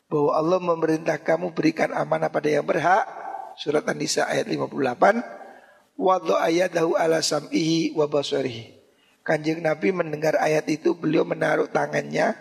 Bahwa 0.05 0.37
Allah 0.37 0.59
memerintah 0.61 1.17
kamu 1.17 1.57
berikan 1.57 1.89
amanah 1.97 2.29
pada 2.29 2.49
yang 2.49 2.65
berhak. 2.65 3.09
Surat 3.57 3.85
An-Nisa 3.89 4.29
ayat 4.29 4.45
58 4.45 5.97
Wadhu 5.97 6.37
ayatahu 6.37 6.93
ala 6.93 7.25
sam'ihi 7.25 7.97
wa 7.97 8.05
basarihi. 8.05 8.77
Kanjeng 9.25 9.65
Nabi 9.65 9.93
mendengar 9.93 10.37
ayat 10.37 10.65
itu 10.69 10.93
beliau 10.93 11.25
menaruh 11.25 11.69
tangannya 11.69 12.37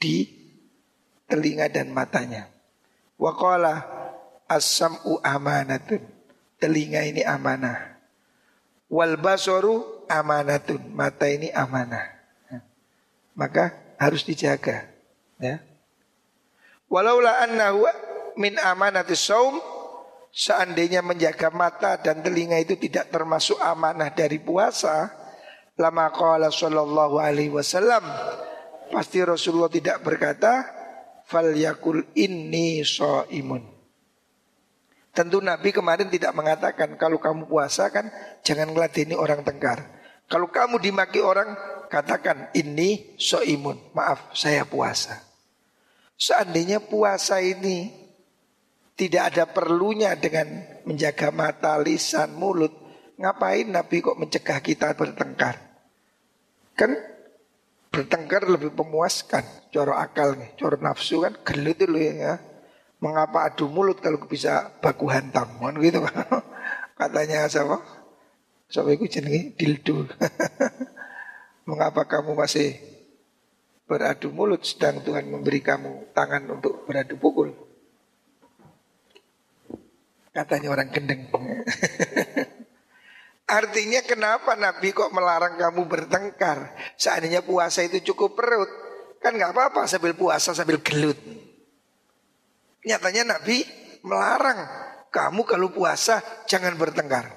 di 0.00 0.28
telinga 1.28 1.72
dan 1.72 1.92
matanya. 1.92 2.51
Wa 3.22 3.38
qala 3.38 3.74
as-sam'u 4.50 5.22
amanatun. 5.22 6.02
Telinga 6.58 7.06
ini 7.06 7.22
amanah. 7.22 8.02
Wal 8.90 9.14
basaru 9.22 10.06
amanatun. 10.10 10.90
Mata 10.90 11.30
ini 11.30 11.54
amanah. 11.54 12.02
Maka 13.38 13.94
harus 14.02 14.26
dijaga. 14.26 14.90
Ya. 15.38 15.62
Walaula 16.90 17.46
annahu 17.46 17.86
min 18.36 18.58
amanatis 18.58 19.30
saum 19.30 19.56
seandainya 20.34 21.00
menjaga 21.00 21.48
mata 21.54 21.96
dan 22.02 22.20
telinga 22.20 22.58
itu 22.58 22.74
tidak 22.76 23.08
termasuk 23.08 23.56
amanah 23.60 24.12
dari 24.12 24.40
puasa, 24.40 25.08
lama 25.76 26.08
qala 26.12 26.52
sallallahu 26.52 27.16
alaihi 27.16 27.52
wasallam 27.52 28.04
pasti 28.92 29.24
Rasulullah 29.24 29.72
tidak 29.72 30.04
berkata 30.04 30.81
fal 31.32 31.48
yakul 31.56 32.04
inni 32.12 32.84
imun. 33.32 33.64
Tentu 35.16 35.40
Nabi 35.40 35.72
kemarin 35.72 36.12
tidak 36.12 36.36
mengatakan 36.36 37.00
kalau 37.00 37.16
kamu 37.16 37.48
puasa 37.48 37.88
kan 37.88 38.12
jangan 38.44 38.68
ngeladeni 38.72 39.16
orang 39.16 39.40
tengkar. 39.40 39.88
Kalau 40.28 40.48
kamu 40.48 40.80
dimaki 40.80 41.20
orang 41.20 41.52
katakan 41.88 42.52
ini 42.52 43.16
imun. 43.48 43.80
Maaf 43.96 44.32
saya 44.36 44.64
puasa. 44.64 45.20
Seandainya 46.16 46.80
puasa 46.80 47.40
ini 47.44 47.92
tidak 48.96 49.36
ada 49.36 49.44
perlunya 49.48 50.16
dengan 50.16 50.64
menjaga 50.88 51.28
mata, 51.28 51.76
lisan, 51.80 52.32
mulut. 52.36 52.72
Ngapain 53.20 53.68
Nabi 53.68 54.00
kok 54.00 54.16
mencegah 54.16 54.64
kita 54.64 54.96
bertengkar? 54.96 55.60
Kan 56.72 56.96
bertengkar 57.92 58.48
lebih 58.48 58.72
memuaskan. 58.72 59.44
Coro 59.68 59.92
akal 59.94 60.40
nih, 60.40 60.56
coro 60.56 60.80
nafsu 60.80 61.22
kan 61.22 61.36
gelut 61.44 61.76
dulu 61.76 62.00
ya. 62.00 62.40
Mengapa 62.98 63.52
adu 63.52 63.68
mulut 63.68 64.00
kalau 64.00 64.24
bisa 64.24 64.72
baku 64.80 65.12
hantam? 65.12 65.60
Kan 65.60 65.76
gitu 65.78 66.00
Katanya 66.98 67.44
siapa? 67.46 67.78
Siapa 68.72 68.88
itu 68.96 69.04
jenenge 69.06 69.52
dildo. 69.54 70.08
Mengapa 71.68 72.08
kamu 72.08 72.32
masih 72.32 72.80
beradu 73.84 74.32
mulut 74.32 74.64
sedang 74.64 75.04
Tuhan 75.04 75.28
memberi 75.28 75.60
kamu 75.60 76.16
tangan 76.16 76.48
untuk 76.48 76.88
beradu 76.88 77.20
pukul? 77.20 77.52
Katanya 80.32 80.72
orang 80.72 80.88
gendeng. 80.88 81.28
Artinya 83.52 84.00
kenapa 84.00 84.56
Nabi 84.56 84.96
kok 84.96 85.12
melarang 85.12 85.60
kamu 85.60 85.84
bertengkar? 85.84 86.72
Seandainya 86.96 87.44
puasa 87.44 87.84
itu 87.84 88.00
cukup 88.00 88.32
perut, 88.32 88.70
kan 89.20 89.36
nggak 89.36 89.52
apa-apa 89.52 89.84
sambil 89.84 90.16
puasa 90.16 90.56
sambil 90.56 90.80
gelut. 90.80 91.20
Nyatanya 92.80 93.36
Nabi 93.36 93.60
melarang 94.08 94.56
kamu 95.12 95.44
kalau 95.44 95.68
puasa 95.68 96.24
jangan 96.48 96.80
bertengkar. 96.80 97.28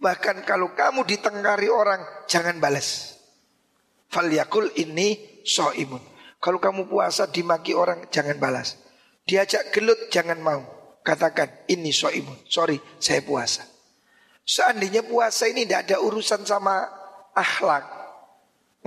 Bahkan 0.00 0.48
kalau 0.48 0.72
kamu 0.72 1.04
ditengkari 1.04 1.68
orang 1.68 2.00
jangan 2.24 2.56
balas. 2.56 3.20
Falyakul 4.08 4.72
ini 4.80 5.40
so'imun. 5.44 6.00
Kalau 6.40 6.56
kamu 6.56 6.88
puasa 6.88 7.28
dimaki 7.28 7.76
orang 7.76 8.08
jangan 8.08 8.40
balas. 8.40 8.80
Diajak 9.28 9.68
gelut 9.68 10.08
jangan 10.08 10.40
mau. 10.40 10.64
Katakan 11.04 11.68
ini 11.68 11.92
so'imun. 11.92 12.48
Sorry 12.48 12.80
saya 12.96 13.20
puasa. 13.20 13.75
Seandainya 14.46 15.02
puasa 15.02 15.50
ini 15.50 15.66
tidak 15.66 15.90
ada 15.90 15.96
urusan 15.98 16.46
sama 16.46 16.86
akhlak. 17.34 17.82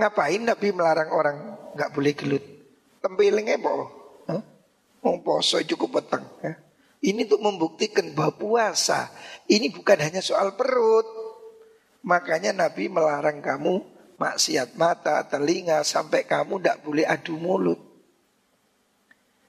Ngapain 0.00 0.40
Nabi 0.40 0.72
melarang 0.72 1.12
orang 1.12 1.36
nggak 1.76 1.92
boleh 1.92 2.12
gelut? 2.16 2.44
Tempelingnya 3.04 3.60
boh. 3.60 4.00
Mau 5.00 5.16
poso 5.20 5.60
cukup 5.64 6.00
petang. 6.00 6.24
Ya. 6.44 6.56
Ini 7.00 7.24
tuh 7.24 7.40
membuktikan 7.40 8.12
bahwa 8.12 8.36
puasa 8.36 9.08
ini 9.48 9.72
bukan 9.72 9.96
hanya 10.00 10.20
soal 10.20 10.56
perut. 10.56 11.04
Makanya 12.04 12.52
Nabi 12.56 12.88
melarang 12.88 13.40
kamu 13.44 13.84
maksiat 14.20 14.76
mata, 14.76 15.24
telinga, 15.28 15.80
sampai 15.80 16.28
kamu 16.28 16.60
tidak 16.60 16.80
boleh 16.84 17.04
adu 17.08 17.40
mulut. 17.40 17.80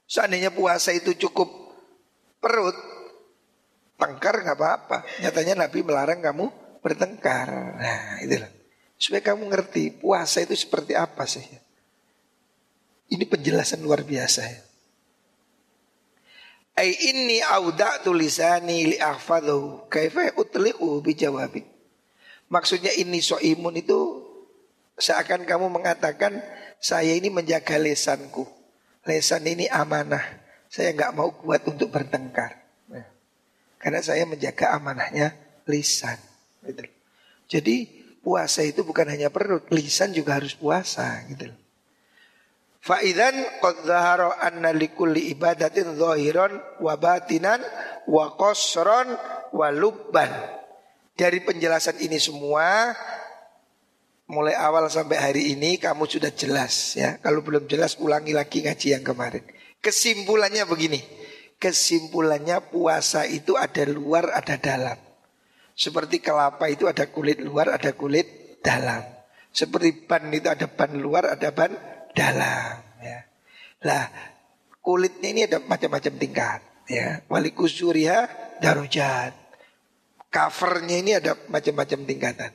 Seandainya 0.08 0.52
puasa 0.52 0.92
itu 0.92 1.12
cukup 1.16 1.48
perut, 2.40 2.76
Tengkar 3.96 4.42
nggak 4.42 4.58
apa-apa. 4.58 4.98
Nyatanya 5.22 5.66
Nabi 5.66 5.78
melarang 5.84 6.20
kamu 6.20 6.46
bertengkar. 6.82 7.48
Nah 7.78 8.18
itulah. 8.20 8.50
Supaya 8.98 9.34
kamu 9.34 9.50
ngerti 9.50 9.98
puasa 9.98 10.42
itu 10.42 10.54
seperti 10.54 10.94
apa 10.94 11.26
sih. 11.26 11.42
Ini 13.12 13.24
penjelasan 13.28 13.82
luar 13.82 14.06
biasa 14.06 14.42
ya. 14.46 14.60
Ai 16.72 16.96
inni 17.12 17.44
auda 17.44 18.00
tulisani 18.00 18.96
li 18.96 18.96
ahfadhu 18.96 19.90
kaifa 19.92 20.32
utliqu. 20.40 21.04
Maksudnya 22.48 22.92
ini 22.96 23.20
soimun 23.20 23.76
itu 23.76 24.00
seakan 24.96 25.44
kamu 25.44 25.68
mengatakan 25.68 26.40
saya 26.80 27.12
ini 27.12 27.28
menjaga 27.28 27.76
lesanku. 27.76 28.48
Lesan 29.02 29.44
ini 29.50 29.66
amanah. 29.68 30.22
Saya 30.72 30.96
nggak 30.96 31.12
mau 31.12 31.34
kuat 31.36 31.68
untuk 31.68 31.92
bertengkar. 31.92 32.61
Karena 33.82 33.98
saya 33.98 34.22
menjaga 34.22 34.78
amanahnya 34.78 35.34
lisan. 35.66 36.14
Gitu. 36.62 36.86
Jadi 37.50 37.76
puasa 38.22 38.62
itu 38.62 38.86
bukan 38.86 39.10
hanya 39.10 39.28
perut, 39.28 39.66
lisan 39.74 40.14
juga 40.14 40.38
harus 40.38 40.54
puasa. 40.54 41.26
Gitu. 41.26 41.50
Faidan 42.82 43.34
qad 43.58 43.82
zahara 43.86 44.38
anna 44.38 44.70
likulli 44.70 45.34
ibadatin 45.34 45.98
zahiran 45.98 46.62
wa 46.78 46.94
batinan 46.94 47.58
wa 48.06 48.38
qasran 48.38 49.18
wa 49.50 49.68
lubban. 49.74 50.30
Dari 51.18 51.42
penjelasan 51.42 51.98
ini 52.02 52.22
semua 52.22 52.94
mulai 54.30 54.56
awal 54.56 54.88
sampai 54.88 55.18
hari 55.18 55.42
ini 55.54 55.78
kamu 55.78 56.06
sudah 56.06 56.30
jelas 56.34 56.94
ya. 56.94 57.18
Kalau 57.18 57.42
belum 57.42 57.66
jelas 57.66 57.98
ulangi 57.98 58.34
lagi 58.34 58.62
ngaji 58.62 58.98
yang 58.98 59.04
kemarin. 59.06 59.42
Kesimpulannya 59.82 60.66
begini 60.66 61.21
kesimpulannya 61.62 62.58
puasa 62.74 63.22
itu 63.22 63.54
ada 63.54 63.86
luar 63.86 64.34
ada 64.34 64.58
dalam. 64.58 64.98
Seperti 65.78 66.18
kelapa 66.18 66.66
itu 66.66 66.90
ada 66.90 67.06
kulit 67.06 67.38
luar 67.38 67.78
ada 67.78 67.94
kulit 67.94 68.58
dalam. 68.66 69.06
Seperti 69.54 70.10
ban 70.10 70.26
itu 70.34 70.50
ada 70.50 70.66
ban 70.66 70.90
luar 70.98 71.38
ada 71.38 71.54
ban 71.54 71.70
dalam. 72.18 72.82
Ya. 72.98 73.30
Lah 73.86 74.10
kulitnya 74.82 75.28
ini 75.30 75.40
ada 75.46 75.62
macam-macam 75.62 76.12
tingkat. 76.18 76.60
Ya. 76.90 77.22
Wali 77.30 77.54
kusuriha 77.54 78.26
darujat. 78.58 79.38
Covernya 80.32 80.96
ini 80.98 81.12
ada 81.14 81.38
macam-macam 81.46 81.98
tingkatan. 82.08 82.52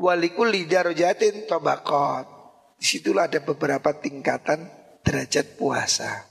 Walikuli 0.00 0.66
darujatin 0.66 1.46
tobakot. 1.46 2.26
Di 2.80 2.84
situlah 2.88 3.28
ada 3.28 3.44
beberapa 3.44 3.92
tingkatan 3.94 4.66
derajat 5.04 5.60
puasa. 5.60 6.29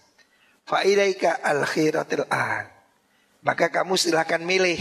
Fa'ilaika 0.69 1.41
al 1.41 1.65
khiratil 1.65 2.29
an. 2.29 2.69
Maka 3.41 3.73
kamu 3.73 3.97
silahkan 3.97 4.37
milih. 4.37 4.77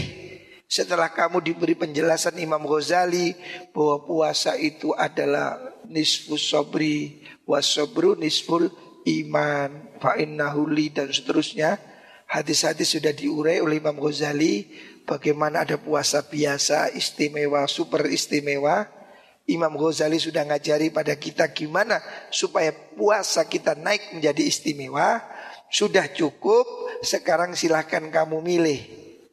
Setelah 0.69 1.09
kamu 1.09 1.41
diberi 1.41 1.73
penjelasan 1.73 2.37
Imam 2.37 2.61
Ghazali 2.61 3.33
bahwa 3.73 4.05
puasa 4.05 4.53
itu 4.53 4.93
adalah 4.93 5.57
nisfus 5.89 6.45
sobri, 6.45 7.25
wasobru 7.49 8.13
nisful 8.13 8.69
iman, 9.09 9.97
fa'innahu 9.97 10.69
li 10.69 10.93
dan 10.93 11.09
seterusnya. 11.09 11.81
Hadis-hadis 12.29 12.93
sudah 12.93 13.09
diurai 13.09 13.57
oleh 13.57 13.81
Imam 13.81 13.97
Ghazali 13.97 14.69
bagaimana 15.09 15.65
ada 15.65 15.81
puasa 15.81 16.21
biasa, 16.21 16.93
istimewa, 16.93 17.65
super 17.65 18.05
istimewa. 18.05 18.85
Imam 19.49 19.73
Ghazali 19.73 20.21
sudah 20.21 20.45
ngajari 20.45 20.93
pada 20.93 21.17
kita 21.17 21.49
gimana 21.49 21.97
supaya 22.29 22.69
puasa 22.93 23.41
kita 23.49 23.73
naik 23.73 24.13
menjadi 24.13 24.45
istimewa. 24.45 25.25
Sudah 25.69 26.09
cukup, 26.09 26.65
sekarang 27.05 27.53
silahkan 27.53 28.01
kamu 28.09 28.41
milih. 28.41 28.79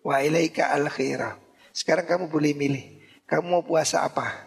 Wa 0.05 0.20
ilaika 0.22 0.70
al 0.70 0.87
khairah. 0.93 1.41
Sekarang 1.72 2.05
kamu 2.05 2.24
boleh 2.28 2.53
milih. 2.53 2.84
Kamu 3.26 3.59
mau 3.59 3.64
puasa 3.64 4.07
apa? 4.07 4.47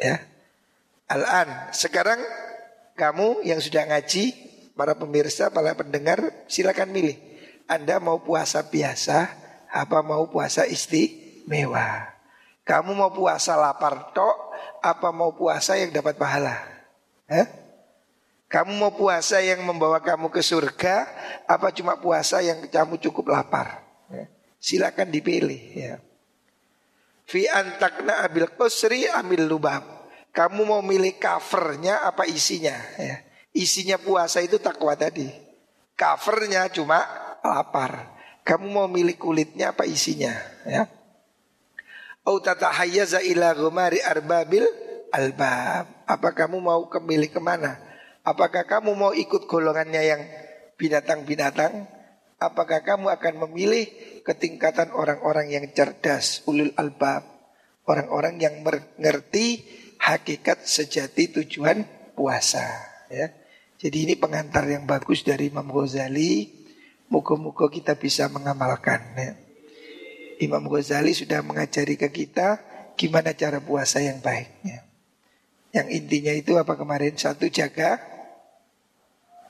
Ya. 0.00 0.24
Al-an. 1.10 1.74
Sekarang 1.74 2.18
kamu 2.96 3.44
yang 3.44 3.60
sudah 3.62 3.84
ngaji, 3.84 4.34
para 4.78 4.94
pemirsa, 4.94 5.50
para 5.50 5.74
pendengar, 5.74 6.22
silakan 6.46 6.94
milih. 6.94 7.18
Anda 7.68 8.00
mau 8.00 8.22
puasa 8.22 8.64
biasa, 8.64 9.28
apa 9.68 9.98
mau 10.00 10.30
puasa 10.30 10.64
istimewa? 10.64 12.14
Kamu 12.64 12.96
mau 12.96 13.12
puasa 13.12 13.58
lapar 13.58 14.14
tok, 14.16 14.36
apa 14.80 15.08
mau 15.12 15.34
puasa 15.36 15.76
yang 15.76 15.92
dapat 15.92 16.16
pahala? 16.16 16.64
Eh? 17.28 17.57
Kamu 18.48 18.80
mau 18.80 18.92
puasa 18.96 19.44
yang 19.44 19.60
membawa 19.60 20.00
kamu 20.00 20.32
ke 20.32 20.40
surga 20.40 21.04
apa 21.44 21.68
cuma 21.68 22.00
puasa 22.00 22.40
yang 22.40 22.64
kamu 22.64 22.96
cukup 22.96 23.28
lapar? 23.28 23.84
Ya. 24.08 24.24
Silakan 24.56 25.12
dipilih 25.12 25.62
ya. 25.76 25.94
Fi 27.28 27.44
antakna 27.44 28.24
abil 28.24 28.48
qusri 28.56 29.04
amil 29.04 29.44
lubab. 29.44 29.84
Kamu 30.32 30.64
mau 30.64 30.80
milih 30.80 31.20
covernya 31.20 32.08
apa 32.08 32.24
isinya 32.24 32.72
ya. 32.96 33.20
Isinya 33.52 34.00
puasa 34.00 34.40
itu 34.40 34.56
takwa 34.56 34.96
tadi. 34.96 35.28
Covernya 35.92 36.72
cuma 36.72 37.04
lapar. 37.44 38.16
Kamu 38.48 38.64
mau 38.64 38.88
milih 38.88 39.20
kulitnya 39.20 39.76
apa 39.76 39.84
isinya 39.84 40.32
ya. 40.64 40.88
Au 42.24 42.40
tatahayyaza 42.40 43.20
ila 43.28 43.52
arbabil 43.52 44.64
albab. 45.12 45.84
Apa 46.08 46.32
kamu 46.32 46.64
mau 46.64 46.88
kemilih 46.88 47.28
ke 47.28 47.40
mana? 47.44 47.87
Apakah 48.28 48.68
kamu 48.68 48.92
mau 48.92 49.16
ikut 49.16 49.48
golongannya 49.48 50.02
yang 50.04 50.22
binatang-binatang? 50.76 51.88
Apakah 52.36 52.84
kamu 52.84 53.08
akan 53.08 53.48
memilih 53.48 53.88
ketingkatan 54.20 54.92
orang-orang 54.92 55.48
yang 55.48 55.64
cerdas, 55.72 56.44
ulul 56.44 56.76
albab, 56.76 57.24
orang-orang 57.88 58.36
yang 58.36 58.60
mengerti 58.60 59.64
hakikat 59.96 60.60
sejati 60.60 61.40
tujuan 61.40 61.88
puasa, 62.12 62.68
ya. 63.08 63.32
Jadi 63.80 64.10
ini 64.10 64.14
pengantar 64.20 64.68
yang 64.68 64.84
bagus 64.84 65.24
dari 65.24 65.48
Imam 65.48 65.70
Ghazali. 65.72 66.52
Moga-moga 67.08 67.72
kita 67.72 67.96
bisa 67.96 68.28
mengamalkan. 68.28 69.00
Ya. 69.16 69.32
Imam 70.44 70.68
Ghazali 70.68 71.16
sudah 71.16 71.40
mengajari 71.40 71.96
ke 71.96 72.12
kita 72.12 72.60
gimana 72.98 73.32
cara 73.32 73.62
puasa 73.62 74.04
yang 74.04 74.20
baiknya. 74.20 74.84
Yang 75.72 75.88
intinya 75.94 76.34
itu 76.34 76.52
apa 76.58 76.74
kemarin? 76.74 77.14
Satu 77.14 77.46
jaga 77.46 78.17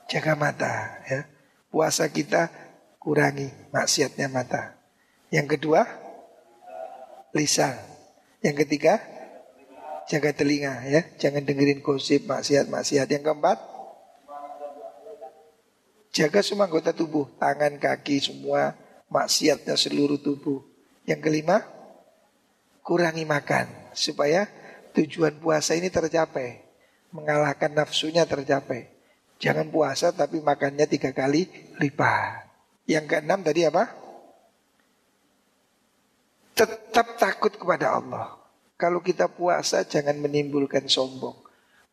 jaga 0.09 0.33
mata 0.33 0.99
ya. 1.05 1.29
Puasa 1.69 2.09
kita 2.09 2.49
kurangi 2.97 3.53
maksiatnya 3.69 4.27
mata. 4.27 4.75
Yang 5.29 5.57
kedua 5.57 5.85
lisan. 7.31 7.77
Yang 8.41 8.65
ketiga 8.65 8.97
jaga 10.09 10.33
telinga 10.33 10.81
ya, 10.89 11.05
jangan 11.21 11.45
dengerin 11.45 11.85
gosip 11.85 12.25
maksiat-maksiat. 12.25 13.05
Yang 13.05 13.23
keempat 13.29 13.57
jaga 16.09 16.39
semua 16.41 16.65
anggota 16.65 16.89
tubuh, 16.89 17.29
tangan, 17.37 17.77
kaki 17.77 18.17
semua 18.17 18.73
maksiatnya 19.13 19.77
seluruh 19.77 20.17
tubuh. 20.17 20.65
Yang 21.05 21.21
kelima 21.29 21.61
kurangi 22.81 23.25
makan 23.29 23.69
supaya 23.93 24.49
tujuan 24.97 25.37
puasa 25.37 25.77
ini 25.77 25.93
tercapai, 25.93 26.65
mengalahkan 27.13 27.69
nafsunya 27.69 28.25
tercapai. 28.25 28.98
Jangan 29.39 29.71
puasa 29.71 30.11
tapi 30.11 30.43
makannya 30.43 30.83
tiga 30.83 31.15
kali 31.15 31.47
lipat. 31.79 32.51
Yang 32.83 33.05
keenam 33.07 33.39
tadi 33.39 33.63
apa? 33.63 33.87
Tetap 36.53 37.15
takut 37.15 37.55
kepada 37.55 37.95
Allah. 37.95 38.35
Kalau 38.75 38.99
kita 38.99 39.31
puasa 39.31 39.87
jangan 39.87 40.19
menimbulkan 40.19 40.91
sombong. 40.91 41.39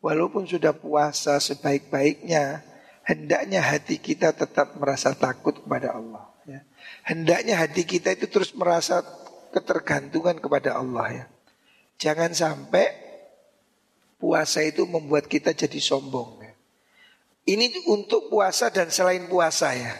Walaupun 0.03 0.43
sudah 0.43 0.75
puasa 0.75 1.39
sebaik-baiknya, 1.39 2.63
hendaknya 3.07 3.63
hati 3.63 3.95
kita 3.97 4.35
tetap 4.35 4.75
merasa 4.75 5.15
takut 5.15 5.55
kepada 5.55 5.95
Allah. 5.95 6.27
Ya. 6.43 6.61
Hendaknya 7.07 7.63
hati 7.63 7.87
kita 7.87 8.11
itu 8.11 8.27
terus 8.27 8.51
merasa 8.51 9.03
ketergantungan 9.55 10.35
kepada 10.43 10.75
Allah 10.75 11.23
ya. 11.23 11.25
Jangan 11.97 12.35
sampai 12.35 12.91
puasa 14.21 14.61
itu 14.61 14.83
membuat 14.85 15.25
kita 15.31 15.55
jadi 15.55 15.79
sombong. 15.79 16.36
Ini 17.47 17.87
untuk 17.87 18.27
puasa 18.27 18.67
dan 18.67 18.91
selain 18.91 19.23
puasa 19.31 19.71
ya. 19.71 19.95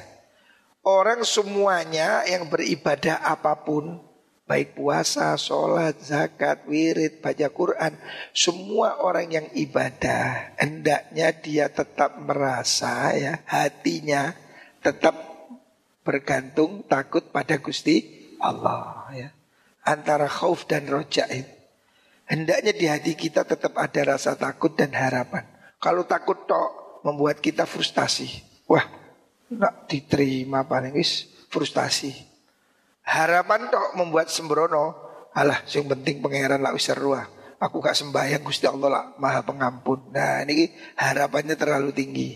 Orang 0.84 1.24
semuanya 1.24 2.28
yang 2.28 2.48
beribadah 2.52 3.24
apa 3.24 3.64
pun 3.64 4.04
Baik 4.48 4.80
puasa, 4.80 5.36
sholat, 5.36 6.00
zakat, 6.00 6.64
wirid, 6.72 7.20
baca 7.20 7.52
Quran 7.52 8.00
Semua 8.32 9.04
orang 9.04 9.28
yang 9.28 9.48
ibadah 9.52 10.56
Hendaknya 10.56 11.36
dia 11.36 11.68
tetap 11.68 12.16
merasa 12.16 13.12
ya 13.12 13.44
Hatinya 13.44 14.32
tetap 14.80 15.20
bergantung 16.08 16.88
takut 16.88 17.36
pada 17.36 17.60
Gusti 17.60 18.08
Allah 18.40 19.12
ya. 19.12 19.30
Antara 19.84 20.32
khauf 20.32 20.64
dan 20.64 20.88
roja 20.88 21.28
itu 21.28 21.58
Hendaknya 22.28 22.76
di 22.76 22.86
hati 22.92 23.16
kita 23.16 23.48
tetap 23.48 23.80
ada 23.80 24.16
rasa 24.16 24.36
takut 24.36 24.76
dan 24.76 24.92
harapan. 24.92 25.48
Kalau 25.80 26.04
takut 26.04 26.44
tok 26.44 26.87
membuat 27.08 27.40
kita 27.40 27.64
frustasi 27.64 28.44
Wah, 28.68 28.84
nak 29.48 29.88
diterima 29.88 30.68
paling 30.68 31.00
frustasi 31.48 32.28
Harapan 33.08 33.72
tok 33.72 33.96
membuat 33.96 34.28
sembrono. 34.28 35.08
Alah, 35.32 35.64
yang 35.72 35.88
penting 35.88 36.20
pangeran 36.20 36.60
lah 36.60 36.76
usarua. 36.76 37.24
Aku 37.58 37.80
gak 37.80 37.96
sembahyang 37.96 38.44
Gusti 38.44 38.68
Allah 38.68 38.90
lah 38.92 39.06
Maha 39.16 39.48
Pengampun. 39.48 40.12
Nah, 40.12 40.44
ini 40.44 40.68
harapannya 41.00 41.56
terlalu 41.56 41.96
tinggi. 41.96 42.36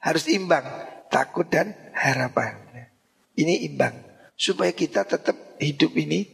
Harus 0.00 0.24
imbang, 0.32 0.64
takut 1.12 1.44
dan 1.46 1.76
harapan. 1.92 2.56
Ini 3.36 3.68
imbang 3.68 3.94
supaya 4.32 4.72
kita 4.72 5.04
tetap 5.04 5.36
hidup 5.60 5.92
ini 5.94 6.24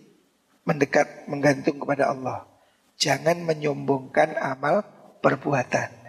mendekat 0.65 1.27
menggantung 1.27 1.83
kepada 1.83 2.15
Allah. 2.15 2.47
Jangan 2.95 3.43
menyombongkan 3.43 4.39
amal 4.39 4.87
perbuatan. 5.19 6.04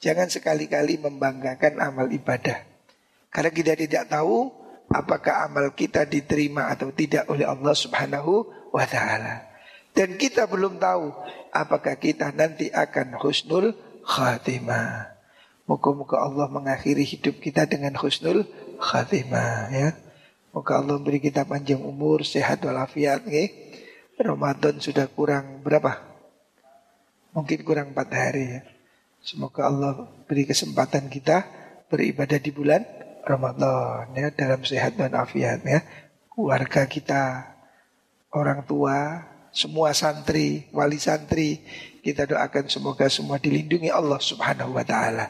Jangan 0.00 0.32
sekali-kali 0.32 0.96
membanggakan 0.96 1.76
amal 1.76 2.08
ibadah. 2.08 2.64
Karena 3.28 3.52
kita 3.52 3.76
tidak 3.76 4.08
tahu 4.08 4.48
apakah 4.88 5.46
amal 5.46 5.70
kita 5.76 6.08
diterima 6.08 6.72
atau 6.72 6.88
tidak 6.90 7.28
oleh 7.28 7.44
Allah 7.44 7.76
Subhanahu 7.76 8.48
wa 8.72 8.84
taala. 8.88 9.44
Dan 9.92 10.16
kita 10.16 10.48
belum 10.48 10.80
tahu 10.80 11.12
apakah 11.52 12.00
kita 12.00 12.32
nanti 12.32 12.72
akan 12.72 13.20
husnul 13.20 13.76
khatimah. 14.02 15.20
Moga-moga 15.68 16.18
Allah 16.18 16.48
mengakhiri 16.50 17.04
hidup 17.06 17.38
kita 17.38 17.68
dengan 17.68 17.94
husnul 18.00 18.48
khatimah 18.80 19.70
ya. 19.70 19.94
Moga 20.50 20.82
Allah 20.82 20.98
beri 20.98 21.22
kita 21.22 21.46
panjang 21.46 21.78
umur, 21.78 22.26
sehat 22.26 22.64
walafiat 22.66 23.22
ya. 23.30 23.46
Ramadan 24.18 24.82
sudah 24.82 25.06
kurang 25.06 25.62
berapa? 25.62 26.02
Mungkin 27.30 27.62
kurang 27.62 27.94
empat 27.94 28.08
hari 28.10 28.44
ya. 28.58 28.60
Semoga 29.20 29.68
Allah 29.68 30.08
beri 30.24 30.48
kesempatan 30.48 31.12
kita 31.12 31.44
beribadah 31.92 32.40
di 32.40 32.48
bulan 32.48 32.80
Ramadan 33.20 34.08
ya 34.16 34.32
dalam 34.32 34.64
sehat 34.64 34.96
dan 34.96 35.12
afiat 35.12 35.60
ya. 35.60 35.84
Keluarga 36.32 36.88
kita, 36.88 37.52
orang 38.32 38.64
tua, 38.64 39.28
semua 39.52 39.92
santri, 39.92 40.64
wali 40.72 40.96
santri, 40.96 41.60
kita 42.00 42.24
doakan 42.24 42.72
semoga 42.72 43.12
semua 43.12 43.36
dilindungi 43.36 43.92
Allah 43.92 44.16
Subhanahu 44.22 44.72
wa 44.72 44.84
taala. 44.88 45.28